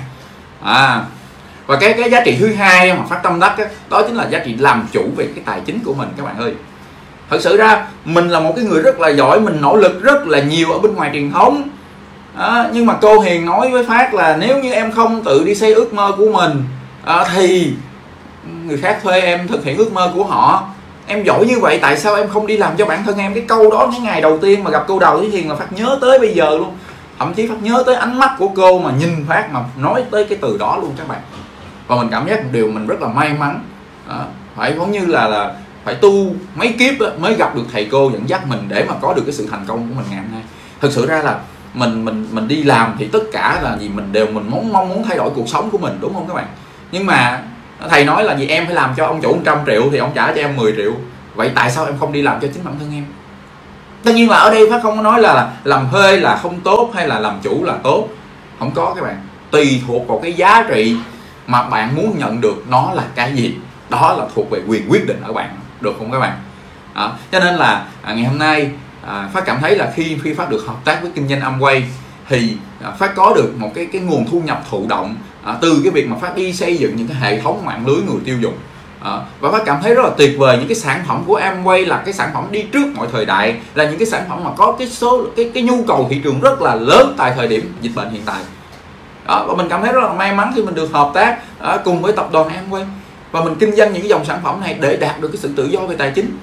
À 0.64 1.02
và 1.68 1.76
cái 1.76 1.94
cái 1.94 2.12
giá 2.12 2.22
trị 2.26 2.38
thứ 2.40 2.54
hai 2.54 2.94
mà 2.94 3.04
phát 3.10 3.24
tâm 3.24 3.40
đắc 3.40 3.58
đó, 3.58 3.66
đó 3.90 4.02
chính 4.08 4.16
là 4.16 4.28
giá 4.30 4.40
trị 4.40 4.56
làm 4.60 4.88
chủ 4.92 5.04
về 5.16 5.28
cái 5.36 5.44
tài 5.46 5.60
chính 5.66 5.80
của 5.86 5.94
mình 5.94 6.08
các 6.18 6.26
bạn 6.26 6.38
ơi. 6.40 6.54
Thật 7.30 7.38
sự 7.42 7.58
ra 7.58 7.88
mình 8.06 8.30
là 8.30 8.40
một 8.40 8.54
cái 8.56 8.66
người 8.66 8.82
rất 8.82 9.00
là 9.00 9.10
giỏi 9.10 9.40
mình 9.40 9.62
nỗ 9.62 9.76
lực 9.76 10.04
rất 10.04 10.28
là 10.28 10.40
nhiều 10.40 10.72
ở 10.72 10.80
bên 10.80 10.96
ngoài 10.96 11.10
truyền 11.14 11.32
thống. 11.32 11.70
À, 12.38 12.70
nhưng 12.74 12.86
mà 12.86 12.94
cô 13.02 13.20
hiền 13.20 13.46
nói 13.46 13.70
với 13.70 13.86
phát 13.86 14.14
là 14.14 14.38
nếu 14.38 14.60
như 14.60 14.72
em 14.72 14.92
không 14.92 15.24
tự 15.24 15.44
đi 15.46 15.56
xây 15.56 15.74
ước 15.74 15.94
mơ 15.94 16.12
của 16.18 16.32
mình 16.32 16.64
à, 17.06 17.26
thì 17.36 17.74
người 18.66 18.78
khác 18.78 19.00
thuê 19.04 19.22
em 19.22 19.48
thực 19.48 19.64
hiện 19.64 19.78
ước 19.78 19.94
mơ 19.94 20.12
của 20.16 20.24
họ. 20.24 20.68
Em 21.08 21.24
giỏi 21.24 21.46
như 21.46 21.60
vậy 21.60 21.80
tại 21.82 21.98
sao 21.98 22.16
em 22.16 22.30
không 22.30 22.48
đi 22.48 22.58
làm 22.58 22.78
cho 22.78 22.86
bản 22.86 23.04
thân 23.06 23.18
em? 23.18 23.34
Cái 23.34 23.44
câu 23.48 23.72
đó 23.72 23.88
cái 23.92 24.00
ngày 24.00 24.22
đầu 24.22 24.38
tiên 24.42 24.64
mà 24.64 24.72
gặp 24.72 24.84
cô 24.88 25.00
đầu 25.00 25.18
với 25.18 25.30
hiền 25.30 25.50
là 25.50 25.56
phát 25.56 25.74
nhớ 25.74 25.98
tới 26.02 26.20
bây 26.20 26.34
giờ 26.34 26.50
luôn 26.50 26.78
thậm 27.26 27.34
chí 27.34 27.48
phát 27.48 27.62
nhớ 27.62 27.84
tới 27.86 27.96
ánh 27.96 28.20
mắt 28.20 28.36
của 28.40 28.48
cô 28.56 28.80
mà 28.80 28.92
nhìn 29.00 29.26
phát 29.28 29.54
mà 29.54 29.64
nói 29.78 30.04
tới 30.12 30.26
cái 30.30 30.38
từ 30.42 30.58
đó 30.58 30.78
luôn 30.82 30.94
các 30.98 31.08
bạn. 31.08 31.20
Và 31.88 31.96
mình 31.96 32.08
cảm 32.12 32.28
giác 32.28 32.44
một 32.44 32.50
điều 32.52 32.72
mình 32.72 32.88
rất 32.88 33.02
là 33.02 33.08
may 33.08 33.34
mắn. 33.34 33.64
À, 34.08 34.20
phải 34.56 34.74
giống 34.78 34.92
như 34.92 35.06
là 35.06 35.28
là 35.28 35.54
phải 35.86 35.96
tu 35.96 36.36
mấy 36.56 36.76
kiếp 36.80 36.94
mới 37.20 37.36
gặp 37.36 37.56
được 37.56 37.64
thầy 37.74 37.88
cô 37.92 38.12
dẫn 38.14 38.30
dắt 38.30 38.48
mình 38.48 38.60
để 38.68 38.86
mà 38.88 38.94
có 39.02 39.14
được 39.14 39.22
cái 39.26 39.34
sự 39.34 39.48
thành 39.52 39.66
công 39.68 39.78
của 39.78 39.94
mình 39.96 40.06
ngày 40.10 40.20
hôm 40.20 40.32
nay. 40.32 40.42
Thực 40.82 40.92
sự 40.92 41.06
ra 41.06 41.22
là 41.22 41.40
mình 41.74 42.06
mình 42.06 42.28
mình 42.32 42.48
đi 42.48 42.64
làm 42.64 42.96
thì 43.00 43.08
tất 43.08 43.24
cả 43.32 43.60
là 43.64 43.78
gì 43.78 43.90
mình 43.90 44.12
đều 44.12 44.28
mình 44.28 44.48
mong 44.50 44.74
mong 44.74 44.90
muốn 44.90 45.04
thay 45.04 45.18
đổi 45.18 45.30
cuộc 45.36 45.50
sống 45.50 45.70
của 45.70 45.78
mình 45.78 45.98
đúng 46.02 46.14
không 46.14 46.28
các 46.28 46.34
bạn? 46.34 46.48
Nhưng 46.92 47.06
mà 47.06 47.42
thầy 47.90 48.06
nói 48.06 48.24
là 48.24 48.36
gì 48.38 48.48
em 48.48 48.66
phải 48.66 48.76
làm 48.76 48.94
cho 48.98 49.06
ông 49.06 49.22
chủ 49.22 49.36
100 49.36 49.58
triệu 49.66 49.84
thì 49.92 49.98
ông 49.98 50.12
trả 50.16 50.28
cho 50.28 50.42
em 50.42 50.56
10 50.56 50.74
triệu. 50.78 50.92
Vậy 51.36 51.52
tại 51.56 51.72
sao 51.72 51.86
em 51.86 51.96
không 52.00 52.12
đi 52.12 52.22
làm 52.22 52.40
cho 52.42 52.48
chính 52.54 52.64
bản 52.64 52.76
thân 52.80 52.92
em? 52.94 53.06
Tất 54.06 54.16
nhiên 54.16 54.30
là 54.30 54.38
ở 54.38 54.50
đây 54.50 54.70
phát 54.70 54.80
không 54.84 54.96
có 54.96 55.02
nói 55.02 55.22
là 55.22 55.54
làm 55.64 55.88
thuê 55.92 56.18
là 56.18 56.36
không 56.36 56.62
tốt 56.62 56.92
hay 56.96 57.08
là 57.08 57.20
làm 57.20 57.40
chủ 57.44 57.64
là 57.64 57.74
tốt. 57.84 58.08
Không 58.60 58.72
có 58.76 58.94
các 58.94 59.02
bạn. 59.02 59.28
Tùy 59.52 59.82
thuộc 59.88 60.08
vào 60.08 60.20
cái 60.24 60.34
giá 60.34 60.66
trị 60.70 60.96
mà 61.48 61.64
bạn 61.64 61.96
muốn 61.96 62.16
nhận 62.18 62.42
được 62.42 62.64
nó 62.70 62.92
là 62.94 63.04
cái 63.16 63.34
gì. 63.36 63.56
Đó 63.90 64.16
là 64.20 64.26
thuộc 64.36 64.50
về 64.52 64.60
quyền 64.68 64.92
quyết 64.92 65.08
định 65.08 65.22
ở 65.24 65.34
bạn. 65.34 65.50
Được 65.82 65.96
không 66.00 66.12
các 66.12 66.20
bạn? 66.20 66.38
À, 66.94 67.10
cho 67.32 67.40
nên 67.40 67.56
là 67.56 67.86
à, 68.02 68.14
ngày 68.14 68.26
hôm 68.26 68.40
nay 68.40 68.70
à, 69.08 69.30
phát 69.34 69.46
cảm 69.46 69.58
thấy 69.62 69.76
là 69.76 69.92
khi 69.96 70.18
khi 70.24 70.34
phát 70.34 70.50
được 70.50 70.64
hợp 70.68 70.78
tác 70.86 71.02
với 71.02 71.12
kinh 71.16 71.28
doanh 71.28 71.42
Amway 71.42 71.82
thì 72.30 72.58
à, 72.84 72.92
phát 72.92 73.16
có 73.16 73.34
được 73.36 73.54
một 73.58 73.72
cái 73.76 73.86
cái 73.86 74.02
nguồn 74.02 74.26
thu 74.32 74.42
nhập 74.46 74.64
thụ 74.70 74.86
động 74.90 75.16
à, 75.44 75.56
từ 75.62 75.82
cái 75.84 75.92
việc 75.92 76.08
mà 76.08 76.18
phát 76.18 76.36
đi 76.36 76.54
xây 76.54 76.78
dựng 76.78 76.96
những 76.96 77.08
cái 77.08 77.18
hệ 77.18 77.42
thống 77.42 77.66
mạng 77.66 77.88
lưới 77.88 77.98
người 77.98 78.22
tiêu 78.26 78.38
dùng 78.40 78.54
à, 79.06 79.20
và 79.40 79.52
phải 79.52 79.62
cảm 79.66 79.82
thấy 79.82 79.94
rất 79.94 80.02
là 80.04 80.10
tuyệt 80.18 80.36
vời. 80.38 80.58
Những 80.58 80.68
cái 80.68 80.76
sản 80.76 81.04
phẩm 81.08 81.24
của 81.28 81.40
Amway 81.40 81.88
là 81.88 82.02
cái 82.06 82.14
sản 82.14 82.30
phẩm 82.34 82.48
đi 82.52 82.64
trước 82.64 82.88
mọi 82.96 83.08
thời 83.12 83.26
đại 83.26 83.56
là 83.74 83.84
những 83.84 83.98
cái 83.98 84.06
sản 84.06 84.24
phẩm 84.30 84.44
mà 84.44 84.52
có 84.58 84.76
cái 84.80 84.88
số 84.88 85.26
cái 85.36 85.52
cái 85.54 85.64
nhu 85.64 85.84
cầu 85.88 86.08
thị 86.10 86.22
trường 86.24 86.40
rất 86.40 86.62
là 86.62 86.76
lớn 86.76 87.16
tại 87.18 87.34
thời 87.36 87.48
điểm 87.48 87.74
dịch 87.82 87.92
bệnh 87.96 88.10
hiện 88.10 88.22
tại. 88.26 88.42
Đó, 89.28 89.46
và 89.48 89.56
mình 89.56 89.70
cảm 89.70 89.84
thấy 89.84 89.94
rất 89.94 90.04
là 90.04 90.14
may 90.14 90.34
mắn 90.34 90.52
khi 90.56 90.62
mình 90.62 90.76
được 90.76 90.92
hợp 90.94 91.12
tác 91.14 91.40
à, 91.60 91.78
cùng 91.86 92.02
với 92.02 92.14
tập 92.14 92.30
đoàn 92.32 92.50
Amway. 92.50 92.86
Và 93.32 93.44
mình 93.44 93.56
kinh 93.60 93.76
doanh 93.76 93.94
những 93.94 94.02
cái 94.02 94.10
dòng 94.10 94.26
sản 94.26 94.40
phẩm 94.44 94.62
này 94.62 94.76
để 94.80 94.98
đạt 94.98 95.22
được 95.22 95.28
cái 95.28 95.38
sự 95.38 95.50
tự 95.56 95.66
do 95.66 95.80
về 95.80 95.96
tài 95.96 96.12
chính. 96.16 96.38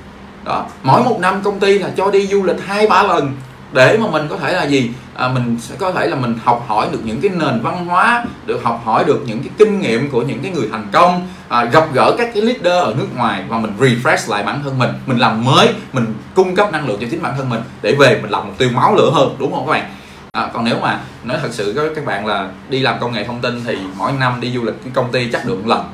Đó 0.44 0.66
mỗi 0.82 1.02
một 1.02 1.18
năm 1.20 1.40
công 1.44 1.60
ty 1.60 1.78
là 1.78 1.90
cho 1.96 2.10
đi 2.10 2.26
du 2.26 2.42
lịch 2.42 2.66
hai 2.66 2.86
ba 2.86 3.02
lần 3.02 3.32
để 3.72 3.98
mà 3.98 4.06
mình 4.10 4.26
có 4.28 4.36
thể 4.36 4.52
là 4.52 4.64
gì? 4.64 4.90
À, 5.14 5.28
mình 5.28 5.56
sẽ 5.60 5.74
có 5.78 5.92
thể 5.92 6.06
là 6.06 6.16
mình 6.16 6.34
học 6.44 6.64
hỏi 6.68 6.88
được 6.92 7.00
những 7.04 7.20
cái 7.20 7.30
nền 7.30 7.60
văn 7.62 7.86
hóa 7.86 8.24
được 8.46 8.60
học 8.64 8.82
hỏi 8.84 9.04
được 9.04 9.22
những 9.26 9.38
cái 9.38 9.50
kinh 9.58 9.80
nghiệm 9.80 10.10
của 10.10 10.22
những 10.22 10.38
cái 10.42 10.52
người 10.52 10.68
thành 10.72 10.86
công 10.92 11.28
à, 11.48 11.64
gặp 11.64 11.84
gỡ 11.92 12.14
các 12.18 12.30
cái 12.34 12.42
leader 12.42 12.84
ở 12.84 12.94
nước 12.98 13.08
ngoài 13.16 13.44
và 13.48 13.58
mình 13.58 13.72
refresh 13.78 14.30
lại 14.30 14.42
bản 14.42 14.62
thân 14.64 14.78
mình. 14.78 14.90
Mình 15.06 15.18
làm 15.18 15.44
mới 15.44 15.68
mình 15.92 16.14
cung 16.34 16.54
cấp 16.54 16.72
năng 16.72 16.88
lượng 16.88 16.98
cho 17.00 17.06
chính 17.10 17.22
bản 17.22 17.34
thân 17.36 17.50
mình 17.50 17.60
để 17.82 17.94
về 17.98 18.18
mình 18.22 18.30
làm 18.30 18.46
mục 18.46 18.58
tiêu 18.58 18.68
máu 18.74 18.94
lửa 18.96 19.10
hơn 19.14 19.36
đúng 19.38 19.52
không 19.52 19.66
các 19.66 19.72
bạn? 19.72 19.90
À, 20.32 20.50
còn 20.52 20.64
nếu 20.64 20.76
mà 20.80 21.00
nói 21.24 21.38
thật 21.42 21.48
sự 21.52 21.72
với 21.72 21.94
các 21.94 22.06
bạn 22.06 22.26
là 22.26 22.48
đi 22.68 22.80
làm 22.80 23.00
công 23.00 23.12
nghệ 23.12 23.24
thông 23.24 23.40
tin 23.40 23.64
thì 23.64 23.78
mỗi 23.96 24.12
năm 24.12 24.40
đi 24.40 24.52
du 24.52 24.62
lịch 24.62 24.74
cái 24.84 24.92
công 24.94 25.12
ty 25.12 25.30
chắc 25.32 25.46
được 25.46 25.54
một 25.54 25.66
lần. 25.66 25.84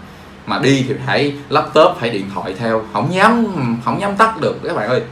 Mà 0.46 0.58
đi 0.58 0.84
thì 0.88 0.94
phải 1.06 1.34
laptop 1.48 1.96
phải 2.00 2.10
điện 2.10 2.30
thoại 2.34 2.54
theo 2.58 2.84
không 2.92 3.14
dám 3.14 3.46
không 3.84 4.00
dám 4.00 4.16
tắt 4.16 4.40
được. 4.40 4.56
Các 4.64 4.76
bạn 4.76 4.88
ơi 4.88 5.02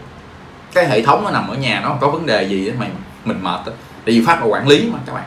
cái 0.74 0.88
hệ 0.88 1.02
thống 1.02 1.24
nó 1.24 1.30
nằm 1.30 1.48
ở 1.48 1.54
nhà 1.54 1.80
nó 1.84 1.96
có 2.00 2.08
vấn 2.08 2.26
đề 2.26 2.42
gì 2.42 2.72
mày 2.78 2.88
mình 3.24 3.42
mệt 3.42 3.60
đó 3.66 3.72
tại 4.06 4.14
vì 4.14 4.26
phát 4.26 4.40
là 4.40 4.46
quản 4.46 4.68
lý 4.68 4.90
mà 4.92 4.98
các 5.06 5.12
bạn. 5.14 5.24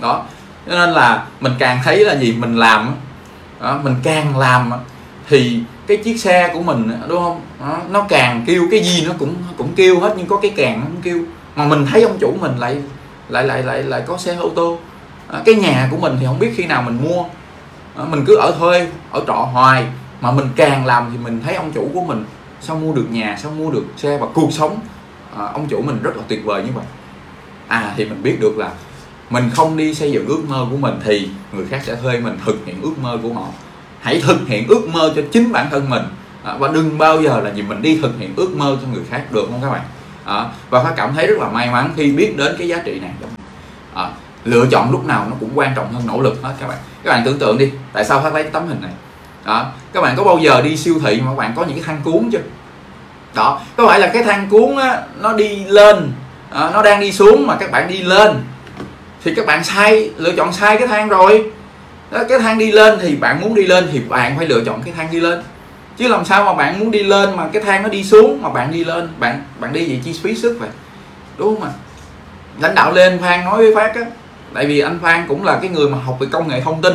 Đó. 0.00 0.24
Cho 0.66 0.72
nên 0.72 0.90
là 0.90 1.26
mình 1.40 1.52
càng 1.58 1.78
thấy 1.84 2.04
là 2.04 2.16
gì? 2.16 2.32
Mình 2.32 2.56
làm 2.56 2.94
đó, 3.60 3.80
mình 3.82 3.94
càng 4.02 4.38
làm 4.38 4.70
thì 5.28 5.60
cái 5.86 5.96
chiếc 5.96 6.20
xe 6.20 6.50
của 6.52 6.60
mình 6.60 6.90
đúng 7.08 7.22
không? 7.22 7.40
Đó, 7.60 7.78
nó 7.90 8.06
càng 8.08 8.44
kêu 8.46 8.68
cái 8.70 8.80
gì 8.80 9.04
nó 9.06 9.12
cũng 9.18 9.34
cũng 9.58 9.74
kêu 9.76 10.00
hết 10.00 10.14
nhưng 10.16 10.26
có 10.26 10.36
cái 10.36 10.52
càng 10.56 10.80
nó 10.80 10.86
không 10.86 11.02
kêu. 11.02 11.18
Mà 11.56 11.64
mình 11.64 11.86
thấy 11.86 12.02
ông 12.02 12.18
chủ 12.20 12.36
mình 12.40 12.58
lại 12.58 12.82
lại 13.28 13.44
lại 13.44 13.62
lại 13.62 13.82
lại 13.82 14.02
có 14.06 14.16
xe 14.16 14.34
ô 14.34 14.50
tô. 14.56 14.78
Đó, 15.32 15.38
cái 15.44 15.54
nhà 15.54 15.88
của 15.90 15.96
mình 15.96 16.16
thì 16.20 16.26
không 16.26 16.38
biết 16.38 16.52
khi 16.56 16.66
nào 16.66 16.82
mình 16.82 16.98
mua. 17.02 17.24
Đó, 17.96 18.04
mình 18.10 18.24
cứ 18.26 18.36
ở 18.36 18.54
thuê 18.58 18.86
ở 19.10 19.22
trọ 19.26 19.48
hoài. 19.52 19.86
Mà 20.20 20.30
mình 20.30 20.48
càng 20.56 20.86
làm 20.86 21.08
thì 21.12 21.18
mình 21.18 21.40
thấy 21.44 21.54
ông 21.54 21.72
chủ 21.72 21.90
của 21.94 22.00
mình 22.00 22.24
sao 22.60 22.76
mua 22.76 22.92
được 22.92 23.06
nhà 23.10 23.36
sao 23.42 23.52
mua 23.52 23.70
được 23.70 23.84
xe 23.96 24.18
và 24.18 24.26
cuộc 24.34 24.52
sống. 24.52 24.78
À, 25.38 25.44
ông 25.52 25.66
chủ 25.66 25.82
mình 25.82 26.02
rất 26.02 26.16
là 26.16 26.22
tuyệt 26.28 26.44
vời 26.44 26.62
như 26.62 26.70
vậy 26.74 26.84
à 27.68 27.94
thì 27.96 28.04
mình 28.04 28.22
biết 28.22 28.36
được 28.40 28.58
là 28.58 28.70
mình 29.30 29.50
không 29.54 29.76
đi 29.76 29.94
xây 29.94 30.12
dựng 30.12 30.26
ước 30.26 30.40
mơ 30.48 30.66
của 30.70 30.76
mình 30.76 30.94
thì 31.04 31.28
người 31.52 31.66
khác 31.70 31.80
sẽ 31.84 31.96
thuê 31.96 32.20
mình 32.20 32.38
thực 32.46 32.56
hiện 32.66 32.82
ước 32.82 32.98
mơ 33.02 33.18
của 33.22 33.32
họ. 33.32 33.46
Hãy 34.00 34.20
thực 34.20 34.48
hiện 34.48 34.68
ước 34.68 34.88
mơ 34.92 35.12
cho 35.16 35.22
chính 35.32 35.52
bản 35.52 35.66
thân 35.70 35.90
mình. 35.90 36.02
À, 36.44 36.54
và 36.58 36.68
đừng 36.68 36.98
bao 36.98 37.22
giờ 37.22 37.40
là 37.40 37.50
gì 37.50 37.62
mình 37.62 37.82
đi 37.82 37.98
thực 38.02 38.18
hiện 38.18 38.32
ước 38.36 38.56
mơ 38.56 38.76
cho 38.82 38.88
người 38.92 39.02
khác 39.10 39.24
được 39.32 39.48
không 39.50 39.62
các 39.62 39.70
bạn? 39.70 39.82
À, 40.24 40.46
và 40.70 40.84
phải 40.84 40.92
cảm 40.96 41.14
thấy 41.14 41.26
rất 41.26 41.38
là 41.38 41.48
may 41.48 41.70
mắn 41.70 41.92
khi 41.96 42.12
biết 42.12 42.36
đến 42.36 42.54
cái 42.58 42.68
giá 42.68 42.78
trị 42.84 43.00
này. 43.00 43.10
À, 43.94 44.10
lựa 44.44 44.66
chọn 44.70 44.90
lúc 44.90 45.06
nào 45.06 45.26
nó 45.30 45.36
cũng 45.40 45.50
quan 45.54 45.72
trọng 45.76 45.92
hơn 45.92 46.02
nỗ 46.06 46.20
lực 46.20 46.42
hết 46.42 46.54
các 46.60 46.68
bạn. 46.68 46.78
Các 47.02 47.10
bạn 47.10 47.22
tưởng 47.24 47.38
tượng 47.38 47.58
đi 47.58 47.70
tại 47.92 48.04
sao 48.04 48.20
phát 48.20 48.34
lấy 48.34 48.44
tấm 48.44 48.68
hình 48.68 48.80
này? 48.82 48.92
Đó 49.44 49.72
các 49.92 50.00
bạn 50.00 50.16
có 50.16 50.24
bao 50.24 50.38
giờ 50.38 50.62
đi 50.62 50.76
siêu 50.76 50.94
thị 51.04 51.20
mà 51.20 51.30
các 51.30 51.36
bạn 51.36 51.52
có 51.56 51.64
những 51.64 51.76
cái 51.76 51.84
thang 51.86 52.00
cuốn 52.04 52.28
chưa? 52.32 52.42
Đó 53.34 53.60
có 53.76 53.86
phải 53.86 54.00
là 54.00 54.10
cái 54.12 54.22
thang 54.22 54.48
cuốn 54.50 54.76
á, 54.76 55.02
nó 55.20 55.32
đi 55.32 55.64
lên 55.64 56.12
à, 56.50 56.70
nó 56.74 56.82
đang 56.82 57.00
đi 57.00 57.12
xuống 57.12 57.46
mà 57.46 57.56
các 57.56 57.70
bạn 57.70 57.88
đi 57.88 58.02
lên. 58.02 58.42
Thì 59.24 59.34
các 59.34 59.46
bạn 59.46 59.64
sai 59.64 60.10
lựa 60.16 60.32
chọn 60.36 60.52
sai 60.52 60.76
cái 60.76 60.88
thang 60.88 61.08
rồi. 61.08 61.50
Đó, 62.10 62.20
cái 62.28 62.38
thang 62.38 62.58
đi 62.58 62.72
lên 62.72 62.98
thì 63.02 63.16
bạn 63.16 63.40
muốn 63.40 63.54
đi 63.54 63.66
lên 63.66 63.88
thì 63.92 64.00
bạn 64.00 64.36
phải 64.36 64.46
lựa 64.46 64.64
chọn 64.66 64.82
cái 64.82 64.94
thang 64.96 65.08
đi 65.12 65.20
lên. 65.20 65.42
Chứ 65.96 66.08
làm 66.08 66.24
sao 66.24 66.44
mà 66.44 66.54
bạn 66.54 66.78
muốn 66.78 66.90
đi 66.90 67.02
lên 67.02 67.36
mà 67.36 67.48
cái 67.52 67.62
thang 67.62 67.82
nó 67.82 67.88
đi 67.88 68.04
xuống 68.04 68.42
mà 68.42 68.48
bạn 68.48 68.72
đi 68.72 68.84
lên? 68.84 69.08
Bạn 69.18 69.42
bạn 69.58 69.72
đi 69.72 69.88
vậy 69.88 70.00
chi 70.04 70.20
phí 70.22 70.34
sức 70.34 70.56
vậy? 70.60 70.68
Đúng 71.36 71.54
không 71.54 71.68
ạ? 71.68 71.72
Lãnh 72.60 72.74
đạo 72.74 72.92
lên 72.92 73.18
phan 73.22 73.44
nói 73.44 73.56
với 73.56 73.74
phát 73.74 73.94
á 73.94 74.02
tại 74.54 74.66
vì 74.66 74.80
anh 74.80 74.98
phan 75.02 75.24
cũng 75.28 75.44
là 75.44 75.58
cái 75.62 75.70
người 75.70 75.88
mà 75.88 75.98
học 75.98 76.16
về 76.20 76.26
công 76.30 76.48
nghệ 76.48 76.60
thông 76.60 76.82
tin. 76.82 76.94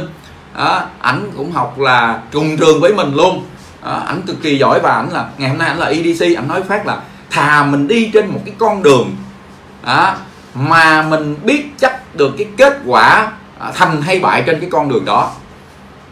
Đó, 0.57 0.83
ảnh 0.99 1.31
cũng 1.37 1.51
học 1.51 1.79
là 1.79 2.21
cùng 2.33 2.57
trường 2.57 2.81
với 2.81 2.93
mình 2.93 3.15
luôn. 3.15 3.45
Đó, 3.85 4.03
ảnh 4.07 4.21
cực 4.21 4.41
kỳ 4.41 4.57
giỏi 4.57 4.79
và 4.79 4.91
ảnh 4.91 5.09
là 5.11 5.25
ngày 5.37 5.49
hôm 5.49 5.57
nay 5.57 5.67
ảnh 5.67 5.79
là 5.79 5.85
EDC 5.85 6.37
ảnh 6.37 6.47
nói 6.47 6.63
phát 6.63 6.85
là 6.87 6.97
thà 7.29 7.63
mình 7.63 7.87
đi 7.87 8.09
trên 8.13 8.27
một 8.27 8.39
cái 8.45 8.55
con 8.57 8.83
đường 8.83 9.15
đó, 9.85 10.15
mà 10.53 11.01
mình 11.01 11.35
biết 11.43 11.65
chắc 11.77 12.15
được 12.15 12.31
cái 12.37 12.47
kết 12.57 12.77
quả 12.85 13.31
à, 13.59 13.71
thành 13.75 14.01
hay 14.01 14.19
bại 14.19 14.43
trên 14.45 14.59
cái 14.59 14.69
con 14.69 14.89
đường 14.89 15.05
đó. 15.05 15.31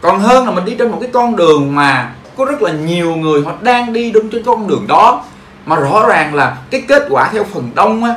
Còn 0.00 0.20
hơn 0.20 0.46
là 0.46 0.50
mình 0.50 0.64
đi 0.64 0.74
trên 0.78 0.90
một 0.90 0.98
cái 1.00 1.10
con 1.12 1.36
đường 1.36 1.74
mà 1.74 2.12
có 2.36 2.44
rất 2.44 2.62
là 2.62 2.72
nhiều 2.72 3.16
người 3.16 3.42
họ 3.42 3.52
đang 3.60 3.92
đi 3.92 4.10
đúng 4.10 4.28
trên 4.28 4.42
con 4.42 4.68
đường 4.68 4.86
đó 4.88 5.24
mà 5.66 5.76
rõ 5.76 6.06
ràng 6.08 6.34
là 6.34 6.56
cái 6.70 6.82
kết 6.88 7.06
quả 7.10 7.30
theo 7.32 7.44
phần 7.44 7.70
đông 7.74 8.04
á 8.04 8.14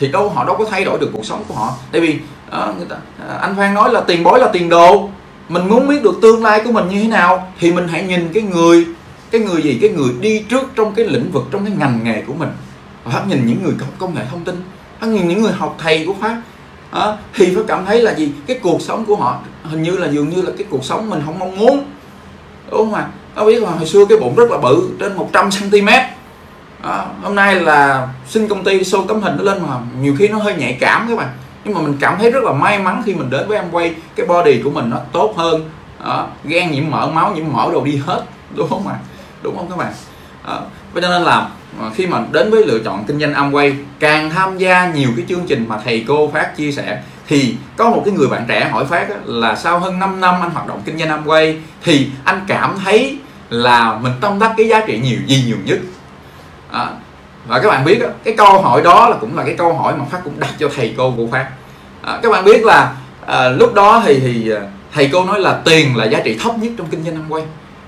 thì 0.00 0.08
đâu 0.08 0.28
họ 0.28 0.44
đâu 0.44 0.56
có 0.56 0.64
thay 0.70 0.84
đổi 0.84 0.98
được 0.98 1.10
cuộc 1.12 1.24
sống 1.24 1.44
của 1.48 1.54
họ. 1.54 1.74
Tại 1.92 2.00
vì 2.00 2.18
à, 2.50 2.66
người 2.76 2.86
ta, 2.86 2.96
à, 3.28 3.34
anh 3.40 3.56
Phan 3.56 3.74
nói 3.74 3.92
là 3.92 4.00
tiền 4.00 4.24
bối 4.24 4.40
là 4.40 4.48
tiền 4.52 4.68
đồ. 4.68 5.08
Mình 5.48 5.68
muốn 5.68 5.88
biết 5.88 6.02
được 6.02 6.18
tương 6.22 6.44
lai 6.44 6.60
của 6.64 6.72
mình 6.72 6.88
như 6.88 7.02
thế 7.02 7.08
nào 7.08 7.52
thì 7.58 7.72
mình 7.72 7.88
hãy 7.88 8.02
nhìn 8.02 8.30
cái 8.34 8.42
người 8.42 8.86
cái 9.30 9.40
người 9.40 9.62
gì 9.62 9.78
cái 9.80 9.90
người 9.90 10.10
đi 10.20 10.44
trước 10.48 10.70
trong 10.76 10.94
cái 10.94 11.06
lĩnh 11.06 11.32
vực 11.32 11.44
trong 11.52 11.64
cái 11.64 11.74
ngành 11.78 12.04
nghề 12.04 12.22
của 12.26 12.32
mình. 12.32 12.48
Pháp 13.10 13.28
nhìn 13.28 13.46
những 13.46 13.62
người 13.64 13.74
học 13.80 13.94
công 13.98 14.14
nghệ 14.14 14.22
thông 14.30 14.44
tin 14.44 14.62
Pháp 15.00 15.06
nhìn 15.06 15.28
những 15.28 15.42
người 15.42 15.52
học 15.52 15.76
thầy 15.78 16.06
của 16.06 16.14
pháp. 16.20 16.40
À, 16.90 17.16
thì 17.34 17.54
phải 17.54 17.64
cảm 17.68 17.84
thấy 17.86 18.02
là 18.02 18.14
gì? 18.14 18.32
Cái 18.46 18.58
cuộc 18.62 18.82
sống 18.82 19.04
của 19.06 19.16
họ 19.16 19.38
hình 19.62 19.82
như 19.82 19.96
là 19.96 20.08
dường 20.08 20.28
như 20.28 20.42
là 20.42 20.50
cái 20.58 20.66
cuộc 20.70 20.84
sống 20.84 21.10
mình 21.10 21.22
không 21.26 21.38
mong 21.38 21.58
muốn. 21.58 21.84
Đúng 22.70 22.78
không 22.78 22.94
ạ? 22.94 23.08
À? 23.34 23.44
biết 23.44 23.62
là 23.62 23.70
hồi 23.70 23.86
xưa 23.86 24.04
cái 24.08 24.18
bụng 24.18 24.34
rất 24.36 24.50
là 24.50 24.58
bự 24.58 24.88
trên 25.00 25.16
100 25.16 25.50
cm 25.50 25.88
à, 26.82 27.06
hôm 27.22 27.34
nay 27.34 27.54
là 27.54 28.08
xin 28.28 28.48
công 28.48 28.64
ty 28.64 28.80
show 28.80 29.06
tấm 29.06 29.22
hình 29.22 29.36
nó 29.36 29.42
lên 29.42 29.62
mà 29.66 29.74
nhiều 30.00 30.14
khi 30.18 30.28
nó 30.28 30.38
hơi 30.38 30.54
nhạy 30.54 30.76
cảm 30.80 31.06
các 31.08 31.18
bạn. 31.18 31.28
Nhưng 31.64 31.74
mà 31.74 31.80
mình 31.80 31.96
cảm 32.00 32.18
thấy 32.18 32.30
rất 32.30 32.44
là 32.44 32.52
may 32.52 32.78
mắn 32.78 33.02
khi 33.06 33.14
mình 33.14 33.30
đến 33.30 33.48
với 33.48 33.58
em 33.58 33.66
quay 33.72 33.94
cái 34.16 34.26
body 34.26 34.62
của 34.62 34.70
mình 34.70 34.90
nó 34.90 34.96
tốt 35.12 35.34
hơn. 35.36 35.70
À, 36.04 36.26
gan 36.44 36.70
nhiễm 36.70 36.90
mỡ 36.90 37.06
máu 37.06 37.32
nhiễm 37.34 37.44
mỡ 37.52 37.72
đồ 37.72 37.84
đi 37.84 38.02
hết. 38.06 38.22
Đúng 38.54 38.68
không 38.68 38.88
ạ? 38.88 38.96
Đúng 39.42 39.56
không 39.56 39.70
các 39.70 39.76
bạn? 39.76 39.92
À, 40.44 40.54
cho 40.94 41.00
nên 41.00 41.22
là 41.22 41.48
Ờ, 41.80 41.90
khi 41.94 42.06
mà 42.06 42.22
đến 42.32 42.50
với 42.50 42.66
lựa 42.66 42.78
chọn 42.78 43.04
kinh 43.04 43.20
doanh 43.20 43.32
Amway 43.32 43.74
càng 43.98 44.30
tham 44.30 44.58
gia 44.58 44.92
nhiều 44.92 45.08
cái 45.16 45.24
chương 45.28 45.46
trình 45.46 45.66
mà 45.68 45.78
thầy 45.84 46.04
cô 46.08 46.30
phát 46.30 46.56
chia 46.56 46.72
sẻ 46.72 47.02
thì 47.28 47.56
có 47.76 47.90
một 47.90 48.02
cái 48.04 48.14
người 48.14 48.28
bạn 48.28 48.44
trẻ 48.48 48.68
hỏi 48.68 48.84
phát 48.84 49.08
là 49.24 49.56
sau 49.56 49.78
hơn 49.78 49.98
5 49.98 50.20
năm 50.20 50.34
anh 50.40 50.50
hoạt 50.50 50.66
động 50.66 50.82
kinh 50.84 50.98
doanh 50.98 51.24
Amway 51.24 51.54
thì 51.84 52.08
anh 52.24 52.40
cảm 52.48 52.78
thấy 52.84 53.18
là 53.50 53.98
mình 54.02 54.12
tâm 54.20 54.38
đắc 54.38 54.54
cái 54.56 54.68
giá 54.68 54.80
trị 54.86 55.00
nhiều 55.02 55.18
gì 55.26 55.42
nhiều 55.46 55.56
nhất? 55.64 55.78
À, 56.70 56.86
và 57.46 57.58
các 57.58 57.68
bạn 57.68 57.84
biết 57.84 57.98
cái 58.24 58.34
câu 58.36 58.62
hỏi 58.62 58.82
đó 58.82 59.08
là 59.08 59.16
cũng 59.20 59.36
là 59.36 59.44
cái 59.44 59.54
câu 59.58 59.74
hỏi 59.74 59.94
mà 59.96 60.04
phát 60.10 60.20
cũng 60.24 60.40
đặt 60.40 60.50
cho 60.58 60.68
thầy 60.76 60.94
cô 60.96 61.14
của 61.16 61.26
phát. 61.26 61.46
À, 62.02 62.18
các 62.22 62.32
bạn 62.32 62.44
biết 62.44 62.64
là 62.64 62.94
à, 63.26 63.48
lúc 63.48 63.74
đó 63.74 64.02
thì 64.06 64.20
thì 64.20 64.50
thầy 64.94 65.08
cô 65.12 65.24
nói 65.24 65.40
là 65.40 65.60
tiền 65.64 65.96
là 65.96 66.04
giá 66.04 66.20
trị 66.20 66.38
thấp 66.42 66.58
nhất 66.58 66.72
trong 66.78 66.86
kinh 66.90 67.04
doanh 67.04 67.28
Amway. 67.28 67.42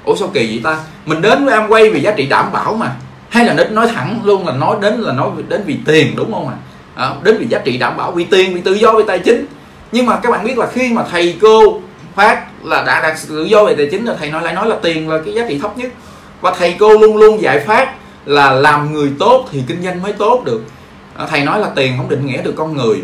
Ủa 0.04 0.16
sao 0.16 0.28
kỳ 0.28 0.46
vậy 0.46 0.60
ta? 0.64 0.78
Mình 1.06 1.22
đến 1.22 1.44
với 1.44 1.58
Amway 1.58 1.92
vì 1.92 2.00
giá 2.00 2.10
trị 2.10 2.26
đảm 2.26 2.52
bảo 2.52 2.74
mà 2.74 2.92
hay 3.30 3.44
là 3.44 3.54
nói 3.70 3.88
thẳng 3.94 4.20
luôn 4.24 4.46
là 4.46 4.52
nói 4.52 4.76
đến 4.80 5.00
là 5.00 5.12
nói 5.12 5.30
đến 5.48 5.62
vì 5.66 5.78
tiền 5.86 6.16
đúng 6.16 6.32
không 6.32 6.48
ạ? 6.48 6.54
À? 6.94 7.10
đến 7.22 7.36
vì 7.38 7.46
giá 7.46 7.58
trị 7.64 7.78
đảm 7.78 7.96
bảo 7.96 8.12
vì 8.12 8.24
tiền 8.24 8.54
vì 8.54 8.60
tự 8.60 8.72
do 8.72 8.92
về 8.92 9.04
tài 9.06 9.18
chính. 9.18 9.46
Nhưng 9.92 10.06
mà 10.06 10.16
các 10.16 10.30
bạn 10.30 10.44
biết 10.44 10.58
là 10.58 10.66
khi 10.72 10.92
mà 10.92 11.02
thầy 11.10 11.38
cô 11.40 11.80
phát 12.14 12.64
là 12.64 12.82
đã 12.82 13.00
đạt 13.02 13.16
tự 13.28 13.44
do 13.44 13.64
về 13.64 13.74
tài 13.74 13.88
chính 13.90 14.04
là 14.04 14.14
thầy 14.18 14.30
nói 14.30 14.42
lại 14.42 14.54
nói 14.54 14.68
là 14.68 14.76
tiền 14.82 15.08
là 15.08 15.18
cái 15.24 15.34
giá 15.34 15.42
trị 15.48 15.58
thấp 15.58 15.78
nhất. 15.78 15.92
Và 16.40 16.54
thầy 16.58 16.76
cô 16.78 16.98
luôn 16.98 17.16
luôn 17.16 17.42
dạy 17.42 17.60
phát 17.60 17.94
là 18.26 18.50
làm 18.50 18.92
người 18.92 19.12
tốt 19.18 19.48
thì 19.50 19.62
kinh 19.68 19.82
doanh 19.82 20.02
mới 20.02 20.12
tốt 20.12 20.42
được. 20.44 20.62
À, 21.16 21.26
thầy 21.26 21.44
nói 21.44 21.60
là 21.60 21.68
tiền 21.76 21.94
không 21.96 22.08
định 22.08 22.26
nghĩa 22.26 22.42
được 22.42 22.54
con 22.56 22.76
người. 22.76 23.02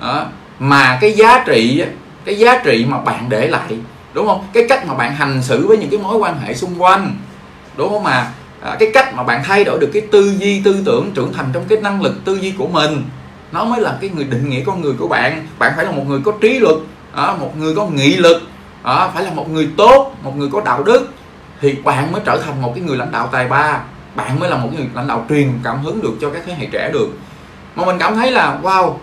À, 0.00 0.24
mà 0.58 0.98
cái 1.00 1.12
giá 1.12 1.44
trị 1.46 1.82
cái 2.24 2.38
giá 2.38 2.58
trị 2.64 2.86
mà 2.88 2.98
bạn 2.98 3.26
để 3.28 3.48
lại 3.48 3.78
đúng 4.14 4.26
không? 4.26 4.46
Cái 4.52 4.66
cách 4.68 4.86
mà 4.86 4.94
bạn 4.94 5.14
hành 5.14 5.42
xử 5.42 5.66
với 5.66 5.78
những 5.78 5.90
cái 5.90 5.98
mối 5.98 6.16
quan 6.16 6.38
hệ 6.40 6.54
xung 6.54 6.82
quanh 6.82 7.16
đúng 7.76 7.88
không? 7.88 8.02
Mà 8.02 8.32
à, 8.66 8.76
cái 8.78 8.90
cách 8.94 9.14
mà 9.14 9.22
bạn 9.22 9.42
thay 9.44 9.64
đổi 9.64 9.78
được 9.78 9.90
cái 9.92 10.02
tư 10.12 10.34
duy 10.38 10.60
tư 10.64 10.82
tưởng 10.84 11.10
trưởng 11.14 11.32
thành 11.32 11.46
trong 11.52 11.64
cái 11.68 11.78
năng 11.78 12.02
lực 12.02 12.24
tư 12.24 12.34
duy 12.34 12.54
của 12.58 12.66
mình 12.66 13.04
nó 13.52 13.64
mới 13.64 13.80
là 13.80 13.98
cái 14.00 14.10
người 14.10 14.24
định 14.24 14.50
nghĩa 14.50 14.62
con 14.66 14.80
người 14.80 14.92
của 14.98 15.08
bạn. 15.08 15.46
Bạn 15.58 15.72
phải 15.76 15.84
là 15.84 15.90
một 15.90 16.04
người 16.08 16.20
có 16.24 16.32
trí 16.40 16.58
lực 16.58 16.86
à, 17.14 17.34
một 17.40 17.56
người 17.58 17.74
có 17.74 17.86
nghị 17.86 18.16
lực 18.16 18.42
à, 18.82 19.08
phải 19.08 19.24
là 19.24 19.30
một 19.30 19.50
người 19.50 19.68
tốt 19.76 20.14
một 20.22 20.36
người 20.36 20.48
có 20.52 20.62
đạo 20.64 20.82
đức 20.82 21.08
thì 21.60 21.74
bạn 21.84 22.12
mới 22.12 22.20
trở 22.24 22.38
thành 22.44 22.62
một 22.62 22.72
cái 22.74 22.84
người 22.84 22.96
lãnh 22.96 23.12
đạo 23.12 23.28
tài 23.32 23.48
ba. 23.48 23.80
Bạn 24.14 24.40
mới 24.40 24.50
là 24.50 24.56
một 24.56 24.68
người 24.76 24.86
lãnh 24.94 25.06
đạo 25.06 25.26
truyền 25.28 25.52
cảm 25.64 25.82
hứng 25.82 26.02
được 26.02 26.12
cho 26.20 26.30
các 26.30 26.42
thế 26.46 26.54
hệ 26.58 26.66
trẻ 26.72 26.90
được. 26.92 27.08
Mà 27.76 27.84
mình 27.84 27.96
cảm 27.98 28.14
thấy 28.14 28.30
là 28.30 28.58
wow 28.62 28.94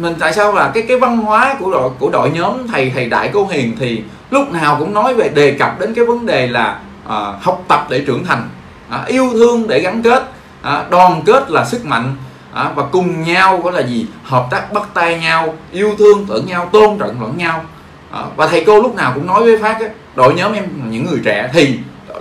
mình 0.00 0.14
tại 0.18 0.32
sao 0.32 0.54
là 0.54 0.70
cái 0.74 0.82
cái 0.88 0.98
văn 0.98 1.16
hóa 1.16 1.56
của 1.58 1.70
đội 1.70 1.90
của 1.98 2.10
đội 2.10 2.30
nhóm 2.30 2.68
thầy 2.68 2.90
thầy 2.90 3.08
đại 3.08 3.30
cô 3.32 3.46
hiền 3.46 3.76
thì 3.78 4.02
lúc 4.30 4.52
nào 4.52 4.76
cũng 4.78 4.94
nói 4.94 5.14
về 5.14 5.28
đề 5.28 5.56
cập 5.58 5.80
đến 5.80 5.94
cái 5.94 6.04
vấn 6.04 6.26
đề 6.26 6.46
là 6.46 6.80
à, 7.08 7.16
học 7.40 7.64
tập 7.68 7.86
để 7.90 8.04
trưởng 8.06 8.24
thành 8.24 8.48
à, 8.90 9.04
yêu 9.06 9.30
thương 9.32 9.68
để 9.68 9.80
gắn 9.80 10.02
kết. 10.02 10.22
À, 10.62 10.84
đoàn 10.90 11.22
kết 11.26 11.50
là 11.50 11.64
sức 11.64 11.86
mạnh. 11.86 12.16
À, 12.52 12.70
và 12.74 12.82
cùng 12.92 13.22
nhau 13.22 13.60
có 13.64 13.70
là 13.70 13.80
gì 13.80 14.06
hợp 14.24 14.46
tác 14.50 14.72
bắt 14.72 14.88
tay 14.94 15.18
nhau 15.18 15.54
yêu 15.72 15.94
thương 15.98 16.26
lẫn 16.28 16.46
nhau 16.46 16.68
tôn 16.72 16.98
trọng 16.98 17.22
lẫn 17.22 17.38
nhau. 17.38 17.64
À, 18.10 18.22
và 18.36 18.46
thầy 18.46 18.64
cô 18.66 18.82
lúc 18.82 18.94
nào 18.94 19.12
cũng 19.14 19.26
nói 19.26 19.42
với 19.42 19.58
phát 19.58 19.80
ấy, 19.80 19.90
đội 20.14 20.34
nhóm 20.34 20.52
em 20.52 20.64
những 20.90 21.06
người 21.06 21.20
trẻ 21.24 21.50
thì 21.52 21.78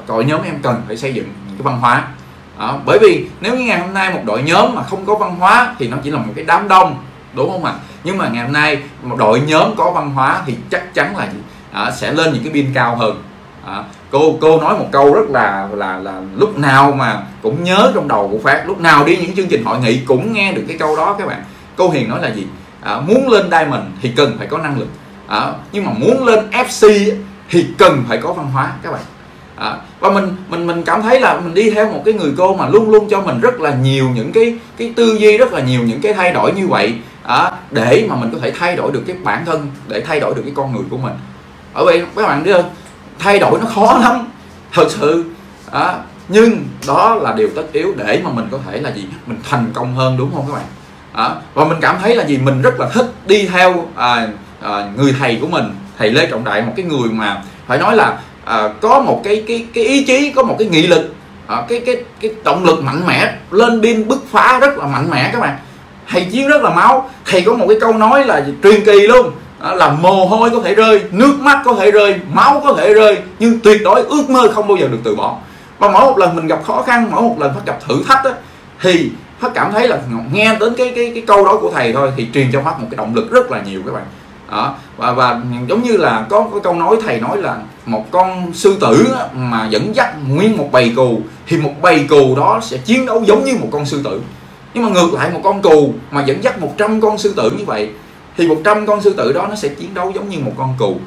đội 0.07 0.26
nhóm 0.26 0.41
em 0.43 0.59
cần 0.61 0.82
phải 0.88 0.97
xây 0.97 1.13
dựng 1.13 1.26
cái 1.47 1.61
văn 1.63 1.80
hóa. 1.80 2.07
À, 2.57 2.74
bởi 2.86 2.99
vì 3.01 3.28
nếu 3.41 3.57
như 3.57 3.63
ngày 3.63 3.80
hôm 3.80 3.93
nay 3.93 4.13
một 4.13 4.22
đội 4.26 4.41
nhóm 4.43 4.76
mà 4.76 4.84
không 4.84 5.05
có 5.05 5.16
văn 5.16 5.36
hóa 5.36 5.76
thì 5.80 5.88
nó 5.88 5.97
chỉ 6.03 6.11
là 6.11 6.18
một 6.18 6.34
cái 6.36 6.45
đám 6.45 6.68
đông 6.68 6.97
đúng 7.36 7.51
không 7.51 7.66
ạ? 7.66 7.72
À? 7.72 7.80
nhưng 8.03 8.18
mà 8.18 8.30
ngày 8.30 8.43
hôm 8.43 8.53
nay 8.53 8.80
một 9.03 9.16
đội 9.18 9.41
nhóm 9.41 9.76
có 9.76 9.91
văn 9.91 10.09
hóa 10.09 10.41
thì 10.45 10.55
chắc 10.72 10.93
chắn 10.93 11.18
là 11.18 11.26
gì? 11.26 11.39
À, 11.72 11.91
sẽ 11.91 12.11
lên 12.11 12.34
những 12.34 12.43
cái 12.43 12.53
biên 12.53 12.72
cao 12.74 12.95
hơn. 12.95 13.24
À, 13.66 13.84
cô 14.16 14.38
cô 14.41 14.61
nói 14.61 14.78
một 14.80 14.86
câu 14.91 15.13
rất 15.13 15.30
là 15.30 15.68
là 15.74 15.97
là 15.97 16.22
lúc 16.36 16.57
nào 16.57 16.91
mà 16.91 17.24
cũng 17.41 17.63
nhớ 17.63 17.91
trong 17.95 18.07
đầu 18.07 18.30
của 18.32 18.38
phát. 18.43 18.63
Lúc 18.68 18.80
nào 18.80 19.05
đi 19.05 19.18
những 19.18 19.36
chương 19.36 19.47
trình 19.47 19.63
hội 19.63 19.80
nghị 19.80 19.97
cũng 19.97 20.34
nghe 20.34 20.51
được 20.51 20.63
cái 20.68 20.78
câu 20.78 20.95
đó 20.95 21.16
các 21.20 21.28
bạn. 21.28 21.43
Cô 21.76 21.89
hiền 21.89 22.09
nói 22.09 22.20
là 22.22 22.28
gì? 22.28 22.47
À, 22.82 22.99
muốn 22.99 23.30
lên 23.30 23.49
diamond 23.51 23.84
thì 24.01 24.11
cần 24.16 24.36
phải 24.38 24.47
có 24.47 24.57
năng 24.57 24.80
lực. 24.80 24.88
À, 25.28 25.53
nhưng 25.72 25.86
mà 25.86 25.91
muốn 25.97 26.26
lên 26.26 26.39
fc 26.51 27.11
thì 27.49 27.66
cần 27.78 28.03
phải 28.07 28.18
có 28.18 28.34
văn 28.34 28.51
hóa 28.53 28.72
các 28.84 28.91
bạn. 28.91 29.01
À, 29.55 29.78
và 29.99 30.09
mình 30.09 30.36
mình 30.49 30.68
mình 30.68 30.84
cảm 30.84 31.01
thấy 31.01 31.20
là 31.20 31.39
mình 31.39 31.53
đi 31.53 31.70
theo 31.70 31.91
một 31.91 32.01
cái 32.05 32.13
người 32.13 32.34
cô 32.38 32.55
mà 32.55 32.70
luôn 32.70 32.89
luôn 32.89 33.07
cho 33.09 33.22
mình 33.22 33.39
rất 33.39 33.59
là 33.59 33.76
nhiều 33.76 34.09
những 34.16 34.32
cái 34.32 34.57
cái 34.78 34.93
tư 34.95 35.18
duy 35.20 35.38
rất 35.38 35.53
là 35.53 35.61
nhiều 35.61 35.82
những 35.84 36.01
cái 36.01 36.13
thay 36.13 36.32
đổi 36.32 36.53
như 36.53 36.68
vậy 36.68 36.93
à, 37.24 37.51
để 37.72 38.05
mà 38.09 38.16
mình 38.16 38.30
có 38.34 38.38
thể 38.41 38.51
thay 38.51 38.76
đổi 38.76 38.91
được 38.91 39.03
cái 39.07 39.16
bản 39.24 39.45
thân 39.45 39.68
để 39.88 40.01
thay 40.01 40.20
đổi 40.20 40.34
được 40.36 40.41
cái 40.45 40.53
con 40.55 40.74
người 40.74 40.84
của 40.89 40.97
mình. 40.97 41.13
Ở 41.74 41.86
vậy 41.86 42.03
các 42.16 42.28
bạn 42.28 42.43
biết 42.43 42.53
không? 42.53 42.70
Thay 43.20 43.39
đổi 43.39 43.59
nó 43.59 43.66
khó 43.76 43.99
lắm. 44.01 44.28
Thật 44.74 44.88
sự 44.89 45.26
à, 45.72 45.93
nhưng 46.28 46.63
đó 46.88 47.16
là 47.16 47.34
điều 47.34 47.49
tất 47.55 47.63
yếu 47.74 47.93
để 47.97 48.22
mà 48.24 48.30
mình 48.30 48.47
có 48.51 48.57
thể 48.66 48.82
là 48.82 48.89
gì? 48.89 49.05
Mình 49.26 49.38
thành 49.49 49.66
công 49.74 49.95
hơn 49.95 50.18
đúng 50.18 50.32
không 50.36 50.45
các 50.47 50.53
bạn? 50.53 50.66
À, 51.13 51.36
và 51.53 51.66
mình 51.66 51.78
cảm 51.82 51.97
thấy 52.01 52.16
là 52.16 52.24
gì? 52.24 52.38
Mình 52.38 52.61
rất 52.61 52.80
là 52.80 52.89
thích 52.93 53.11
đi 53.26 53.47
theo 53.47 53.88
à, 53.95 54.28
à, 54.61 54.91
người 54.97 55.16
thầy 55.20 55.38
của 55.41 55.47
mình 55.47 55.66
thầy 55.97 56.11
lê 56.11 56.26
trọng 56.26 56.43
đại 56.43 56.61
một 56.61 56.74
cái 56.76 56.86
người 56.86 57.09
mà 57.09 57.41
phải 57.68 57.78
nói 57.78 57.95
là 57.95 58.18
à, 58.45 58.70
có 58.82 58.99
một 58.99 59.22
cái 59.24 59.43
cái 59.47 59.68
cái 59.74 59.84
ý 59.84 60.03
chí 60.03 60.32
có 60.36 60.43
một 60.43 60.55
cái 60.59 60.68
nghị 60.68 60.88
lực 60.88 61.13
à, 61.47 61.63
cái 61.70 61.84
cái 61.86 62.03
cái 62.22 62.32
động 62.43 62.63
lực 62.63 62.84
mạnh 62.84 63.01
mẽ 63.07 63.34
lên 63.51 63.82
pin 63.82 64.07
bứt 64.07 64.24
phá 64.32 64.59
rất 64.61 64.78
là 64.78 64.88
mạnh 64.88 65.07
mẽ 65.11 65.30
các 65.34 65.39
bạn. 65.39 65.57
Thầy 66.09 66.28
chiến 66.32 66.47
rất 66.47 66.61
là 66.61 66.70
máu. 66.70 67.09
Thầy 67.26 67.41
có 67.41 67.53
một 67.53 67.66
cái 67.70 67.78
câu 67.82 67.93
nói 67.93 68.26
là 68.26 68.45
truyền 68.63 68.86
kỳ 68.86 69.07
luôn 69.07 69.32
là 69.74 69.89
mồ 70.01 70.26
hôi 70.26 70.49
có 70.49 70.61
thể 70.63 70.76
rơi 70.76 71.03
nước 71.11 71.39
mắt 71.39 71.61
có 71.66 71.74
thể 71.74 71.91
rơi 71.91 72.20
máu 72.34 72.61
có 72.63 72.74
thể 72.74 72.93
rơi 72.93 73.18
nhưng 73.39 73.59
tuyệt 73.59 73.82
đối 73.84 74.01
ước 74.01 74.30
mơ 74.30 74.51
không 74.53 74.68
bao 74.68 74.78
giờ 74.78 74.88
được 74.88 74.99
từ 75.03 75.16
bỏ 75.16 75.38
và 75.80 75.89
mỗi 75.89 76.01
một 76.01 76.18
lần 76.18 76.36
mình 76.36 76.47
gặp 76.47 76.63
khó 76.63 76.82
khăn 76.82 77.07
mỗi 77.11 77.22
một 77.22 77.36
lần 77.39 77.53
phát 77.53 77.61
gặp 77.66 77.80
thử 77.88 78.03
thách 78.07 78.24
đó, 78.24 78.32
thì 78.82 79.11
phát 79.39 79.51
cảm 79.53 79.72
thấy 79.72 79.88
là 79.88 79.99
nghe 80.32 80.55
đến 80.59 80.74
cái 80.78 80.91
cái 80.95 81.11
cái 81.13 81.24
câu 81.28 81.45
đó 81.45 81.57
của 81.61 81.72
thầy 81.72 81.93
thôi 81.93 82.11
thì 82.16 82.28
truyền 82.34 82.51
cho 82.53 82.61
phát 82.61 82.80
một 82.80 82.88
cái 82.91 82.97
động 82.97 83.16
lực 83.16 83.32
rất 83.32 83.51
là 83.51 83.61
nhiều 83.61 83.82
các 83.86 83.91
bạn 83.93 84.03
đó. 84.51 84.76
và 84.97 85.11
và 85.11 85.41
giống 85.68 85.84
như 85.84 85.97
là 85.97 86.26
có 86.30 86.47
cái 86.51 86.59
câu 86.63 86.74
nói 86.74 86.97
thầy 87.05 87.20
nói 87.20 87.38
là 87.38 87.57
một 87.86 88.11
con 88.11 88.53
sư 88.53 88.78
tử 88.82 89.07
mà 89.34 89.68
dẫn 89.70 89.95
dắt 89.95 90.13
nguyên 90.30 90.57
một 90.57 90.70
bầy 90.72 90.93
cừu 90.95 91.22
thì 91.47 91.57
một 91.57 91.74
bầy 91.82 92.05
cừu 92.09 92.36
đó 92.36 92.59
sẽ 92.63 92.78
chiến 92.78 93.05
đấu 93.05 93.24
giống 93.26 93.43
như 93.43 93.57
một 93.59 93.68
con 93.72 93.86
sư 93.86 94.01
tử 94.03 94.22
nhưng 94.74 94.84
mà 94.84 94.89
ngược 94.89 95.13
lại 95.13 95.30
một 95.34 95.39
con 95.43 95.61
cừu 95.61 95.93
mà 96.11 96.24
dẫn 96.26 96.43
dắt 96.43 96.61
100 96.61 97.01
con 97.01 97.18
sư 97.18 97.34
tử 97.38 97.51
như 97.57 97.66
vậy 97.66 97.89
thì 98.38 98.48
100 98.48 98.86
con 98.86 99.02
sư 99.02 99.14
tử 99.18 99.34
đó 99.34 99.48
nó 99.50 99.56
sẽ 99.56 99.68
chiến 99.68 99.94
đấu 99.94 100.12
giống 100.16 100.30
như 100.30 100.40
một 100.40 100.54
con 100.58 100.76
cừu. 100.80 100.98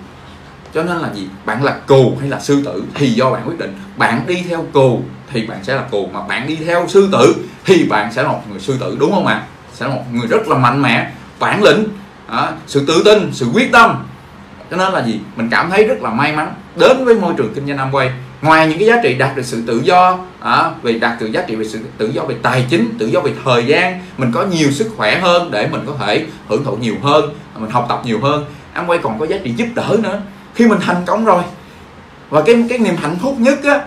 Cho 0.74 0.82
nên 0.82 0.96
là 0.96 1.12
gì? 1.14 1.28
Bạn 1.44 1.64
là 1.64 1.72
cừu 1.72 2.16
hay 2.20 2.28
là 2.28 2.40
sư 2.40 2.62
tử 2.64 2.84
thì 2.94 3.06
do 3.10 3.30
bạn 3.30 3.42
quyết 3.46 3.58
định. 3.58 3.74
Bạn 3.96 4.22
đi 4.26 4.44
theo 4.48 4.64
cừu 4.72 5.02
thì 5.32 5.46
bạn 5.46 5.64
sẽ 5.64 5.74
là 5.74 5.82
cừu 5.82 6.06
mà 6.06 6.20
bạn 6.22 6.46
đi 6.46 6.56
theo 6.56 6.88
sư 6.88 7.08
tử 7.12 7.34
thì 7.64 7.84
bạn 7.84 8.12
sẽ 8.12 8.22
là 8.22 8.28
một 8.28 8.42
người 8.50 8.60
sư 8.60 8.76
tử 8.80 8.96
đúng 9.00 9.12
không 9.12 9.26
ạ? 9.26 9.42
Sẽ 9.74 9.86
là 9.86 9.94
một 9.94 10.02
người 10.12 10.26
rất 10.26 10.48
là 10.48 10.58
mạnh 10.58 10.82
mẽ 10.82 11.12
bản 11.40 11.62
lĩnh 11.62 11.84
à, 12.26 12.52
sự 12.66 12.84
tự 12.86 13.02
tin 13.04 13.30
sự 13.32 13.46
quyết 13.54 13.72
tâm 13.72 14.06
cho 14.70 14.76
nên 14.76 14.92
là 14.92 15.02
gì? 15.02 15.20
Mình 15.36 15.48
cảm 15.50 15.70
thấy 15.70 15.84
rất 15.84 16.02
là 16.02 16.10
may 16.10 16.36
mắn 16.36 16.54
đến 16.76 17.04
với 17.04 17.14
môi 17.14 17.34
trường 17.36 17.54
kinh 17.54 17.66
doanh 17.66 17.78
Amway. 17.78 18.08
Ngoài 18.42 18.68
những 18.68 18.78
cái 18.78 18.88
giá 18.88 19.00
trị 19.02 19.14
đạt 19.14 19.36
được 19.36 19.44
sự 19.44 19.62
tự 19.66 19.80
do 19.84 20.18
à, 20.40 20.70
về 20.82 20.92
đạt 20.92 21.20
được 21.20 21.32
giá 21.32 21.42
trị 21.42 21.54
về 21.56 21.64
sự 21.64 21.78
tự 21.98 22.10
do 22.12 22.22
về 22.22 22.34
tài 22.42 22.66
chính 22.70 22.98
tự 22.98 23.06
do 23.06 23.20
về 23.20 23.32
thời 23.44 23.66
gian 23.66 24.00
mình 24.18 24.32
có 24.34 24.44
nhiều 24.44 24.70
sức 24.70 24.90
khỏe 24.96 25.18
hơn 25.18 25.50
để 25.50 25.68
mình 25.72 25.80
có 25.86 25.92
thể 25.98 26.26
hưởng 26.48 26.64
thụ 26.64 26.76
nhiều 26.76 26.94
hơn 27.02 27.34
mình 27.54 27.70
học 27.70 27.86
tập 27.88 28.00
nhiều 28.04 28.20
hơn. 28.22 28.44
Amway 28.74 28.98
còn 29.02 29.18
có 29.18 29.26
giá 29.26 29.36
trị 29.44 29.52
giúp 29.56 29.66
đỡ 29.74 29.96
nữa. 30.02 30.20
Khi 30.54 30.66
mình 30.66 30.78
thành 30.80 31.02
công 31.06 31.24
rồi 31.24 31.42
và 32.30 32.42
cái 32.42 32.64
cái 32.68 32.78
niềm 32.78 32.96
hạnh 32.96 33.16
phúc 33.22 33.34
nhất 33.38 33.58
á 33.64 33.80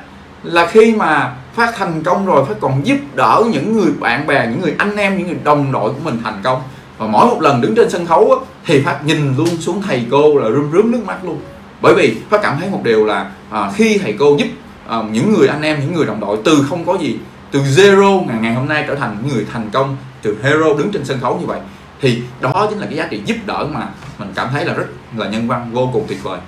là 0.43 0.65
khi 0.65 0.95
mà 0.95 1.35
phát 1.53 1.73
thành 1.77 2.03
công 2.03 2.25
rồi 2.25 2.45
phát 2.45 2.55
còn 2.61 2.85
giúp 2.85 2.97
đỡ 3.15 3.43
những 3.51 3.77
người 3.77 3.91
bạn 3.99 4.27
bè 4.27 4.47
những 4.47 4.61
người 4.61 4.75
anh 4.77 4.95
em 4.95 5.17
những 5.17 5.27
người 5.27 5.37
đồng 5.43 5.71
đội 5.71 5.89
của 5.89 5.99
mình 6.03 6.19
thành 6.23 6.39
công 6.43 6.61
và 7.01 7.07
mỗi 7.07 7.25
một 7.25 7.41
lần 7.41 7.61
đứng 7.61 7.75
trên 7.75 7.89
sân 7.89 8.05
khấu 8.05 8.31
á, 8.31 8.45
thì 8.65 8.81
phát 8.83 9.05
nhìn 9.05 9.35
luôn 9.37 9.47
xuống 9.59 9.81
thầy 9.81 10.05
cô 10.11 10.37
là 10.37 10.49
rơm 10.49 10.71
rớm 10.73 10.91
nước 10.91 11.01
mắt 11.05 11.17
luôn. 11.23 11.39
Bởi 11.81 11.93
vì 11.95 12.17
phát 12.29 12.41
cảm 12.43 12.57
thấy 12.59 12.69
một 12.69 12.81
điều 12.83 13.05
là 13.05 13.31
à, 13.49 13.71
khi 13.75 13.97
thầy 13.97 14.15
cô 14.19 14.35
giúp 14.39 14.47
à, 14.87 14.97
những 15.11 15.33
người 15.33 15.47
anh 15.47 15.61
em 15.61 15.79
những 15.79 15.93
người 15.93 16.05
đồng 16.05 16.19
đội 16.19 16.37
từ 16.45 16.65
không 16.69 16.85
có 16.85 16.97
gì 16.97 17.17
từ 17.51 17.59
zero 17.59 18.25
ngày 18.25 18.37
ngày 18.41 18.53
hôm 18.53 18.67
nay 18.67 18.85
trở 18.87 18.95
thành 18.95 19.17
người 19.27 19.45
thành 19.53 19.69
công 19.73 19.97
từ 20.21 20.37
hero 20.43 20.73
đứng 20.77 20.91
trên 20.91 21.05
sân 21.05 21.19
khấu 21.19 21.37
như 21.39 21.45
vậy 21.45 21.59
thì 22.01 22.21
đó 22.41 22.67
chính 22.69 22.79
là 22.79 22.85
cái 22.85 22.95
giá 22.95 23.07
trị 23.07 23.21
giúp 23.25 23.35
đỡ 23.45 23.67
mà 23.73 23.87
mình 24.17 24.31
cảm 24.35 24.47
thấy 24.51 24.65
là 24.65 24.73
rất 24.73 24.85
là 25.17 25.27
nhân 25.27 25.47
văn 25.47 25.69
vô 25.73 25.89
cùng 25.93 26.05
tuyệt 26.07 26.23
vời. 26.23 26.39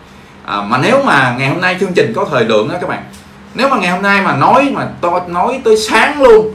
À, 0.45 0.61
mà 0.61 0.77
nếu 0.77 1.03
mà 1.03 1.35
ngày 1.39 1.49
hôm 1.49 1.61
nay 1.61 1.77
chương 1.79 1.93
trình 1.93 2.13
có 2.15 2.25
thời 2.31 2.45
lượng 2.45 2.69
đó 2.69 2.75
các 2.81 2.89
bạn 2.89 3.03
nếu 3.53 3.69
mà 3.69 3.77
ngày 3.77 3.91
hôm 3.91 4.01
nay 4.01 4.21
mà 4.21 4.35
nói 4.35 4.71
mà 4.73 4.87
to 5.01 5.19
nói 5.27 5.61
tới 5.63 5.77
sáng 5.77 6.21
luôn 6.23 6.53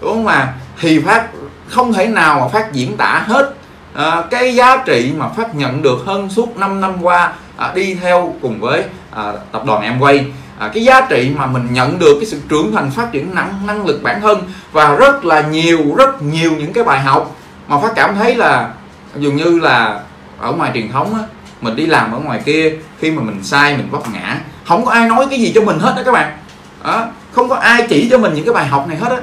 đúng 0.00 0.10
không 0.12 0.24
mà 0.24 0.54
thì 0.80 0.98
phát 0.98 1.28
không 1.72 1.92
thể 1.92 2.06
nào 2.06 2.40
mà 2.40 2.48
phát 2.48 2.72
diễn 2.72 2.96
tả 2.96 3.24
hết. 3.26 3.54
À, 3.94 4.22
cái 4.30 4.54
giá 4.54 4.76
trị 4.86 5.12
mà 5.16 5.28
phát 5.28 5.54
nhận 5.54 5.82
được 5.82 5.98
hơn 6.06 6.28
suốt 6.30 6.56
5 6.56 6.80
năm 6.80 7.02
qua 7.02 7.32
à, 7.56 7.72
đi 7.74 7.94
theo 7.94 8.34
cùng 8.42 8.60
với 8.60 8.84
à, 9.10 9.32
tập 9.52 9.62
đoàn 9.66 9.82
Amway. 9.82 10.24
À, 10.58 10.70
cái 10.74 10.84
giá 10.84 11.00
trị 11.00 11.32
mà 11.36 11.46
mình 11.46 11.68
nhận 11.72 11.98
được 11.98 12.16
cái 12.20 12.26
sự 12.26 12.40
trưởng 12.48 12.72
thành 12.72 12.90
phát 12.90 13.12
triển 13.12 13.34
năng 13.34 13.66
năng 13.66 13.86
lực 13.86 14.02
bản 14.02 14.20
thân 14.20 14.38
và 14.72 14.94
rất 14.94 15.24
là 15.24 15.40
nhiều 15.40 15.94
rất 15.96 16.22
nhiều 16.22 16.50
những 16.58 16.72
cái 16.72 16.84
bài 16.84 17.00
học 17.00 17.36
mà 17.68 17.80
phát 17.80 17.92
cảm 17.94 18.14
thấy 18.14 18.34
là 18.34 18.70
dường 19.16 19.36
như 19.36 19.58
là 19.58 20.00
ở 20.38 20.52
ngoài 20.52 20.70
truyền 20.74 20.92
thống 20.92 21.14
á, 21.14 21.20
mình 21.60 21.76
đi 21.76 21.86
làm 21.86 22.12
ở 22.12 22.18
ngoài 22.18 22.40
kia 22.44 22.72
khi 23.00 23.10
mà 23.10 23.22
mình 23.22 23.44
sai 23.44 23.76
mình 23.76 23.88
vấp 23.90 24.02
ngã 24.12 24.40
không 24.64 24.84
có 24.84 24.90
ai 24.90 25.08
nói 25.08 25.26
cái 25.30 25.38
gì 25.40 25.52
cho 25.54 25.60
mình 25.60 25.78
hết 25.78 25.92
đó 25.96 26.02
các 26.04 26.12
bạn. 26.12 26.38
À, 26.82 27.06
không 27.32 27.48
có 27.48 27.56
ai 27.56 27.86
chỉ 27.88 28.08
cho 28.10 28.18
mình 28.18 28.34
những 28.34 28.44
cái 28.44 28.54
bài 28.54 28.66
học 28.66 28.88
này 28.88 28.96
hết 28.96 29.10
á 29.10 29.18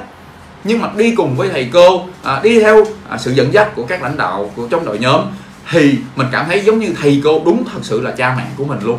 nhưng 0.64 0.80
mà 0.80 0.88
đi 0.96 1.14
cùng 1.14 1.36
với 1.36 1.48
thầy 1.48 1.70
cô 1.72 2.04
à, 2.22 2.40
đi 2.42 2.60
theo 2.60 2.84
à, 3.08 3.18
sự 3.18 3.32
dẫn 3.32 3.52
dắt 3.52 3.68
của 3.76 3.84
các 3.84 4.02
lãnh 4.02 4.16
đạo 4.16 4.50
của 4.56 4.66
trong 4.70 4.84
đội 4.84 4.98
nhóm 4.98 5.20
thì 5.70 5.94
mình 6.16 6.26
cảm 6.32 6.46
thấy 6.46 6.60
giống 6.60 6.78
như 6.78 6.94
thầy 7.00 7.20
cô 7.24 7.42
đúng 7.44 7.64
thật 7.72 7.80
sự 7.82 8.00
là 8.00 8.10
cha 8.10 8.34
mẹ 8.38 8.44
của 8.56 8.64
mình 8.64 8.78
luôn 8.82 8.98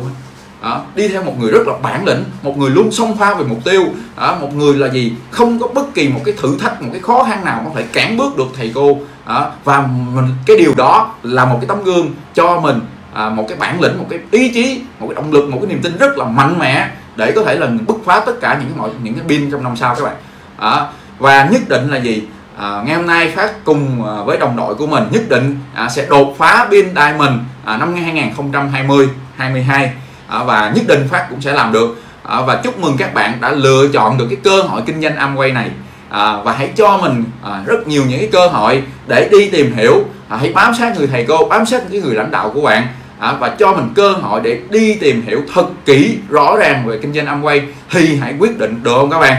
à, 0.60 0.78
đi 0.94 1.08
theo 1.08 1.24
một 1.24 1.34
người 1.40 1.50
rất 1.50 1.68
là 1.68 1.74
bản 1.82 2.04
lĩnh 2.04 2.24
một 2.42 2.58
người 2.58 2.70
luôn 2.70 2.92
xông 2.92 3.16
pha 3.16 3.34
về 3.34 3.44
mục 3.44 3.64
tiêu 3.64 3.86
à, 4.16 4.36
một 4.40 4.54
người 4.54 4.74
là 4.74 4.88
gì? 4.88 5.12
Không 5.30 5.58
có 5.58 5.66
bất 5.66 5.94
kỳ 5.94 6.08
một 6.08 6.20
cái 6.24 6.34
thử 6.38 6.58
thách 6.58 6.82
một 6.82 6.88
cái 6.92 7.00
khó 7.00 7.24
khăn 7.24 7.44
nào 7.44 7.62
có 7.64 7.70
thể 7.74 7.86
cản 7.92 8.16
bước 8.16 8.36
được 8.36 8.46
thầy 8.56 8.72
cô 8.74 8.98
à, 9.24 9.50
và 9.64 9.86
mình 10.14 10.28
cái 10.46 10.56
điều 10.56 10.74
đó 10.76 11.14
là 11.22 11.44
một 11.44 11.58
cái 11.60 11.68
tấm 11.68 11.84
gương 11.84 12.10
cho 12.34 12.60
mình 12.60 12.80
à, 13.12 13.28
một 13.28 13.44
cái 13.48 13.58
bản 13.58 13.80
lĩnh 13.80 13.98
một 13.98 14.06
cái 14.10 14.18
ý 14.30 14.48
chí 14.48 14.80
một 14.98 15.06
cái 15.08 15.14
động 15.14 15.32
lực 15.32 15.48
một 15.48 15.58
cái 15.62 15.68
niềm 15.68 15.82
tin 15.82 15.96
rất 15.96 16.18
là 16.18 16.24
mạnh 16.24 16.58
mẽ 16.58 16.90
để 17.16 17.32
có 17.32 17.42
thể 17.44 17.54
là 17.54 17.66
bứt 17.86 17.96
phá 18.04 18.22
tất 18.26 18.32
cả 18.40 18.58
những 18.60 18.68
cái 18.68 18.78
mọi 18.78 18.90
những 19.02 19.14
cái 19.14 19.24
pin 19.28 19.50
trong 19.50 19.62
năm 19.62 19.76
sau 19.76 19.94
các 19.94 20.04
bạn. 20.04 20.16
À, 20.56 20.86
và 21.22 21.48
nhất 21.52 21.60
định 21.68 21.90
là 21.90 21.96
gì? 21.96 22.22
À, 22.56 22.82
ngày 22.86 22.96
hôm 22.96 23.06
nay 23.06 23.32
phát 23.36 23.64
cùng 23.64 24.06
à, 24.06 24.22
với 24.24 24.38
đồng 24.38 24.56
đội 24.56 24.74
của 24.74 24.86
mình 24.86 25.04
nhất 25.10 25.22
định 25.28 25.56
à, 25.74 25.88
sẽ 25.88 26.06
đột 26.06 26.34
phá 26.38 26.66
pin 26.70 26.86
diamond 26.94 27.32
à, 27.64 27.76
năm 27.76 27.94
2020 27.94 29.08
22 29.36 29.92
à, 30.28 30.42
và 30.44 30.72
nhất 30.74 30.84
định 30.88 31.08
phát 31.10 31.26
cũng 31.30 31.40
sẽ 31.40 31.52
làm 31.52 31.72
được. 31.72 32.02
À, 32.22 32.40
và 32.40 32.60
chúc 32.64 32.78
mừng 32.78 32.96
các 32.96 33.14
bạn 33.14 33.38
đã 33.40 33.50
lựa 33.50 33.88
chọn 33.92 34.18
được 34.18 34.26
cái 34.30 34.38
cơ 34.44 34.62
hội 34.62 34.82
kinh 34.86 35.02
doanh 35.02 35.16
Amway 35.16 35.52
này. 35.52 35.70
À, 36.08 36.36
và 36.44 36.52
hãy 36.52 36.70
cho 36.76 36.98
mình 37.02 37.24
à, 37.42 37.62
rất 37.66 37.88
nhiều 37.88 38.02
những 38.08 38.18
cái 38.18 38.28
cơ 38.32 38.46
hội 38.46 38.82
để 39.06 39.28
đi 39.32 39.48
tìm 39.48 39.74
hiểu. 39.74 40.04
À, 40.28 40.36
hãy 40.36 40.52
bám 40.52 40.74
sát 40.74 40.98
người 40.98 41.06
thầy 41.06 41.24
cô 41.28 41.44
bám 41.48 41.66
sát 41.66 41.82
những 41.90 42.04
người 42.04 42.14
lãnh 42.14 42.30
đạo 42.30 42.50
của 42.54 42.62
bạn. 42.62 42.86
À, 43.18 43.32
và 43.32 43.48
cho 43.48 43.72
mình 43.72 43.88
cơ 43.94 44.12
hội 44.12 44.40
để 44.44 44.60
đi 44.70 44.94
tìm 44.94 45.22
hiểu 45.26 45.42
thật 45.54 45.66
kỹ 45.84 46.18
rõ 46.28 46.56
ràng 46.56 46.86
về 46.86 46.98
kinh 47.02 47.14
doanh 47.14 47.26
Amway. 47.26 47.60
Thì 47.90 48.16
hãy 48.16 48.34
quyết 48.38 48.58
định 48.58 48.80
được 48.82 48.94
không 48.94 49.10
các 49.10 49.18
bạn? 49.18 49.36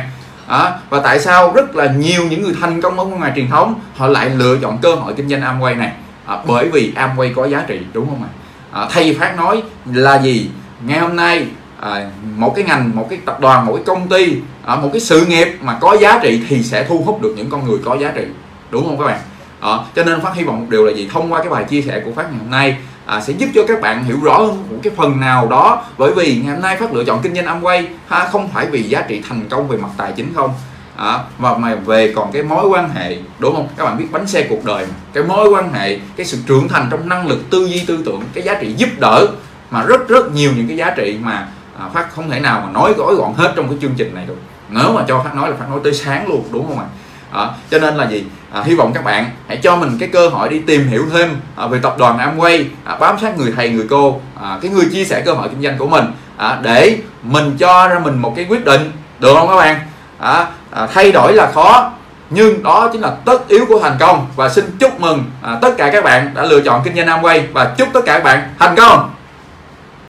À, 0.53 0.79
và 0.89 0.99
tại 0.99 1.19
sao 1.19 1.53
rất 1.53 1.75
là 1.75 1.93
nhiều 1.97 2.23
những 2.29 2.41
người 2.41 2.53
thành 2.61 2.81
công 2.81 2.99
ở 2.99 3.05
ngoài 3.05 3.31
truyền 3.35 3.49
thống 3.49 3.79
họ 3.95 4.07
lại 4.07 4.29
lựa 4.29 4.57
chọn 4.61 4.77
cơ 4.81 4.95
hội 4.95 5.13
kinh 5.17 5.29
doanh 5.29 5.41
Amway 5.41 5.77
này? 5.77 5.91
À, 6.25 6.37
bởi 6.47 6.69
vì 6.69 6.93
Amway 6.95 7.33
có 7.35 7.47
giá 7.47 7.63
trị 7.67 7.79
đúng 7.93 8.07
không 8.09 8.23
ạ? 8.23 8.29
À, 8.71 8.87
thầy 8.91 9.17
phát 9.19 9.37
nói 9.37 9.63
là 9.93 10.21
gì? 10.21 10.49
Ngày 10.85 10.99
hôm 10.99 11.15
nay 11.15 11.47
à, 11.79 12.09
một 12.35 12.53
cái 12.55 12.65
ngành 12.65 12.95
một 12.95 13.07
cái 13.09 13.19
tập 13.25 13.39
đoàn 13.39 13.65
một 13.65 13.73
cái 13.75 13.83
công 13.85 14.09
ty 14.09 14.37
à, 14.65 14.75
một 14.75 14.89
cái 14.93 15.01
sự 15.01 15.25
nghiệp 15.25 15.57
mà 15.61 15.77
có 15.81 15.97
giá 16.01 16.19
trị 16.23 16.41
thì 16.47 16.63
sẽ 16.63 16.85
thu 16.89 17.03
hút 17.05 17.21
được 17.21 17.33
những 17.37 17.49
con 17.49 17.67
người 17.67 17.77
có 17.85 17.97
giá 17.97 18.11
trị. 18.15 18.23
Đúng 18.69 18.85
không 18.85 18.97
các 18.97 19.05
bạn? 19.05 19.19
À, 19.59 19.77
cho 19.95 20.03
nên 20.03 20.21
phát 20.21 20.35
hy 20.35 20.43
vọng 20.43 20.59
một 20.59 20.65
điều 20.69 20.85
là 20.85 20.93
gì? 20.93 21.09
Thông 21.13 21.33
qua 21.33 21.39
cái 21.39 21.49
bài 21.49 21.63
chia 21.63 21.81
sẻ 21.81 22.01
của 22.05 22.11
phát 22.15 22.23
ngày 22.31 22.39
hôm 22.39 22.51
nay 22.51 22.77
à, 23.05 23.21
sẽ 23.21 23.33
giúp 23.33 23.49
cho 23.55 23.61
các 23.67 23.81
bạn 23.81 24.03
hiểu 24.03 24.17
rõ 24.23 24.37
hơn 24.37 24.63
một 24.69 24.77
cái 24.83 24.93
phần 24.97 25.19
nào 25.19 25.47
đó. 25.47 25.85
Bởi 25.97 26.11
vì 26.11 26.41
ngày 26.43 26.53
hôm 26.53 26.61
nay 26.61 26.77
phát 26.77 26.93
lựa 26.93 27.03
chọn 27.03 27.21
kinh 27.21 27.35
doanh 27.35 27.45
Amway 27.45 27.85
ha 28.07 28.27
không 28.31 28.49
phải 28.49 28.65
vì 28.65 28.83
giá 28.83 29.01
trị 29.01 29.21
thành 29.29 29.41
công 29.49 29.67
về 29.67 29.77
mặt 29.77 29.89
tài 29.97 30.11
chính 30.15 30.33
không? 30.35 30.53
À, 30.95 31.19
mà 31.37 31.57
mà 31.57 31.75
về 31.75 32.13
còn 32.15 32.31
cái 32.31 32.43
mối 32.43 32.67
quan 32.67 32.89
hệ 32.89 33.17
đúng 33.39 33.55
không? 33.55 33.67
Các 33.77 33.83
bạn 33.83 33.97
biết 33.97 34.05
bánh 34.11 34.27
xe 34.27 34.47
cuộc 34.49 34.65
đời 34.65 34.85
mà. 34.85 34.93
cái 35.13 35.23
mối 35.23 35.49
quan 35.49 35.73
hệ 35.73 35.99
cái 36.15 36.25
sự 36.25 36.37
trưởng 36.47 36.67
thành 36.67 36.87
trong 36.91 37.09
năng 37.09 37.27
lực 37.27 37.49
tư 37.49 37.65
duy 37.65 37.83
tư 37.87 38.03
tưởng 38.05 38.21
cái 38.33 38.43
giá 38.43 38.53
trị 38.61 38.73
giúp 38.77 38.89
đỡ 38.99 39.27
mà 39.71 39.83
rất 39.83 40.07
rất 40.07 40.31
nhiều 40.31 40.51
những 40.57 40.67
cái 40.67 40.77
giá 40.77 40.93
trị 40.97 41.17
mà 41.23 41.47
à, 41.79 41.89
phát 41.93 42.13
không 42.15 42.29
thể 42.29 42.39
nào 42.39 42.61
mà 42.65 42.71
nói 42.71 42.93
gói 42.97 43.15
gọn 43.15 43.33
hết 43.33 43.53
trong 43.55 43.67
cái 43.67 43.77
chương 43.81 43.93
trình 43.97 44.15
này 44.15 44.25
được. 44.27 44.37
Nếu 44.69 44.93
mà 44.93 45.05
cho 45.07 45.23
phát 45.23 45.35
nói 45.35 45.49
là 45.49 45.55
phát 45.59 45.69
nói 45.69 45.79
tới 45.83 45.93
sáng 45.93 46.27
luôn 46.27 46.43
đúng 46.51 46.67
không 46.67 46.79
ạ? 46.79 46.85
À, 47.33 47.49
cho 47.71 47.79
nên 47.79 47.95
là 47.95 48.07
gì? 48.07 48.25
À, 48.51 48.61
hy 48.65 48.75
vọng 48.75 48.91
các 48.93 49.03
bạn 49.03 49.29
hãy 49.47 49.57
cho 49.63 49.75
mình 49.75 49.97
cái 49.99 50.09
cơ 50.13 50.29
hội 50.29 50.49
đi 50.49 50.59
tìm 50.59 50.87
hiểu 50.87 51.05
thêm 51.13 51.29
à, 51.55 51.67
về 51.67 51.79
tập 51.83 51.95
đoàn 51.97 52.17
Amway 52.17 52.63
à, 52.83 52.95
bám 52.95 53.19
sát 53.19 53.37
người 53.37 53.53
thầy 53.55 53.69
người 53.69 53.85
cô 53.89 54.21
à, 54.41 54.57
cái 54.61 54.71
người 54.71 54.85
chia 54.93 55.05
sẻ 55.05 55.21
cơ 55.21 55.33
hội 55.33 55.49
kinh 55.49 55.61
doanh 55.61 55.77
của 55.77 55.87
mình 55.87 56.05
à, 56.37 56.59
để 56.61 56.97
mình 57.23 57.57
cho 57.57 57.87
ra 57.87 57.99
mình 57.99 58.19
một 58.19 58.33
cái 58.35 58.45
quyết 58.49 58.65
định. 58.65 58.91
Được 59.19 59.33
không 59.33 59.47
các 59.47 59.55
bạn? 59.55 59.79
À, 60.19 60.47
à, 60.71 60.87
thay 60.93 61.11
đổi 61.11 61.33
là 61.33 61.51
khó 61.51 61.91
nhưng 62.29 62.63
đó 62.63 62.89
chính 62.93 63.01
là 63.01 63.11
tất 63.25 63.47
yếu 63.47 63.65
của 63.65 63.79
thành 63.79 63.97
công. 63.99 64.27
Và 64.35 64.49
xin 64.49 64.65
chúc 64.79 64.99
mừng 64.99 65.23
à, 65.41 65.57
tất 65.61 65.77
cả 65.77 65.89
các 65.93 66.03
bạn 66.03 66.31
đã 66.35 66.43
lựa 66.43 66.61
chọn 66.61 66.81
kinh 66.83 66.95
doanh 66.95 67.07
Amway 67.07 67.41
và 67.53 67.73
chúc 67.77 67.87
tất 67.93 68.01
cả 68.05 68.13
các 68.13 68.23
bạn 68.23 68.53
thành 68.59 68.75
công. 68.75 69.09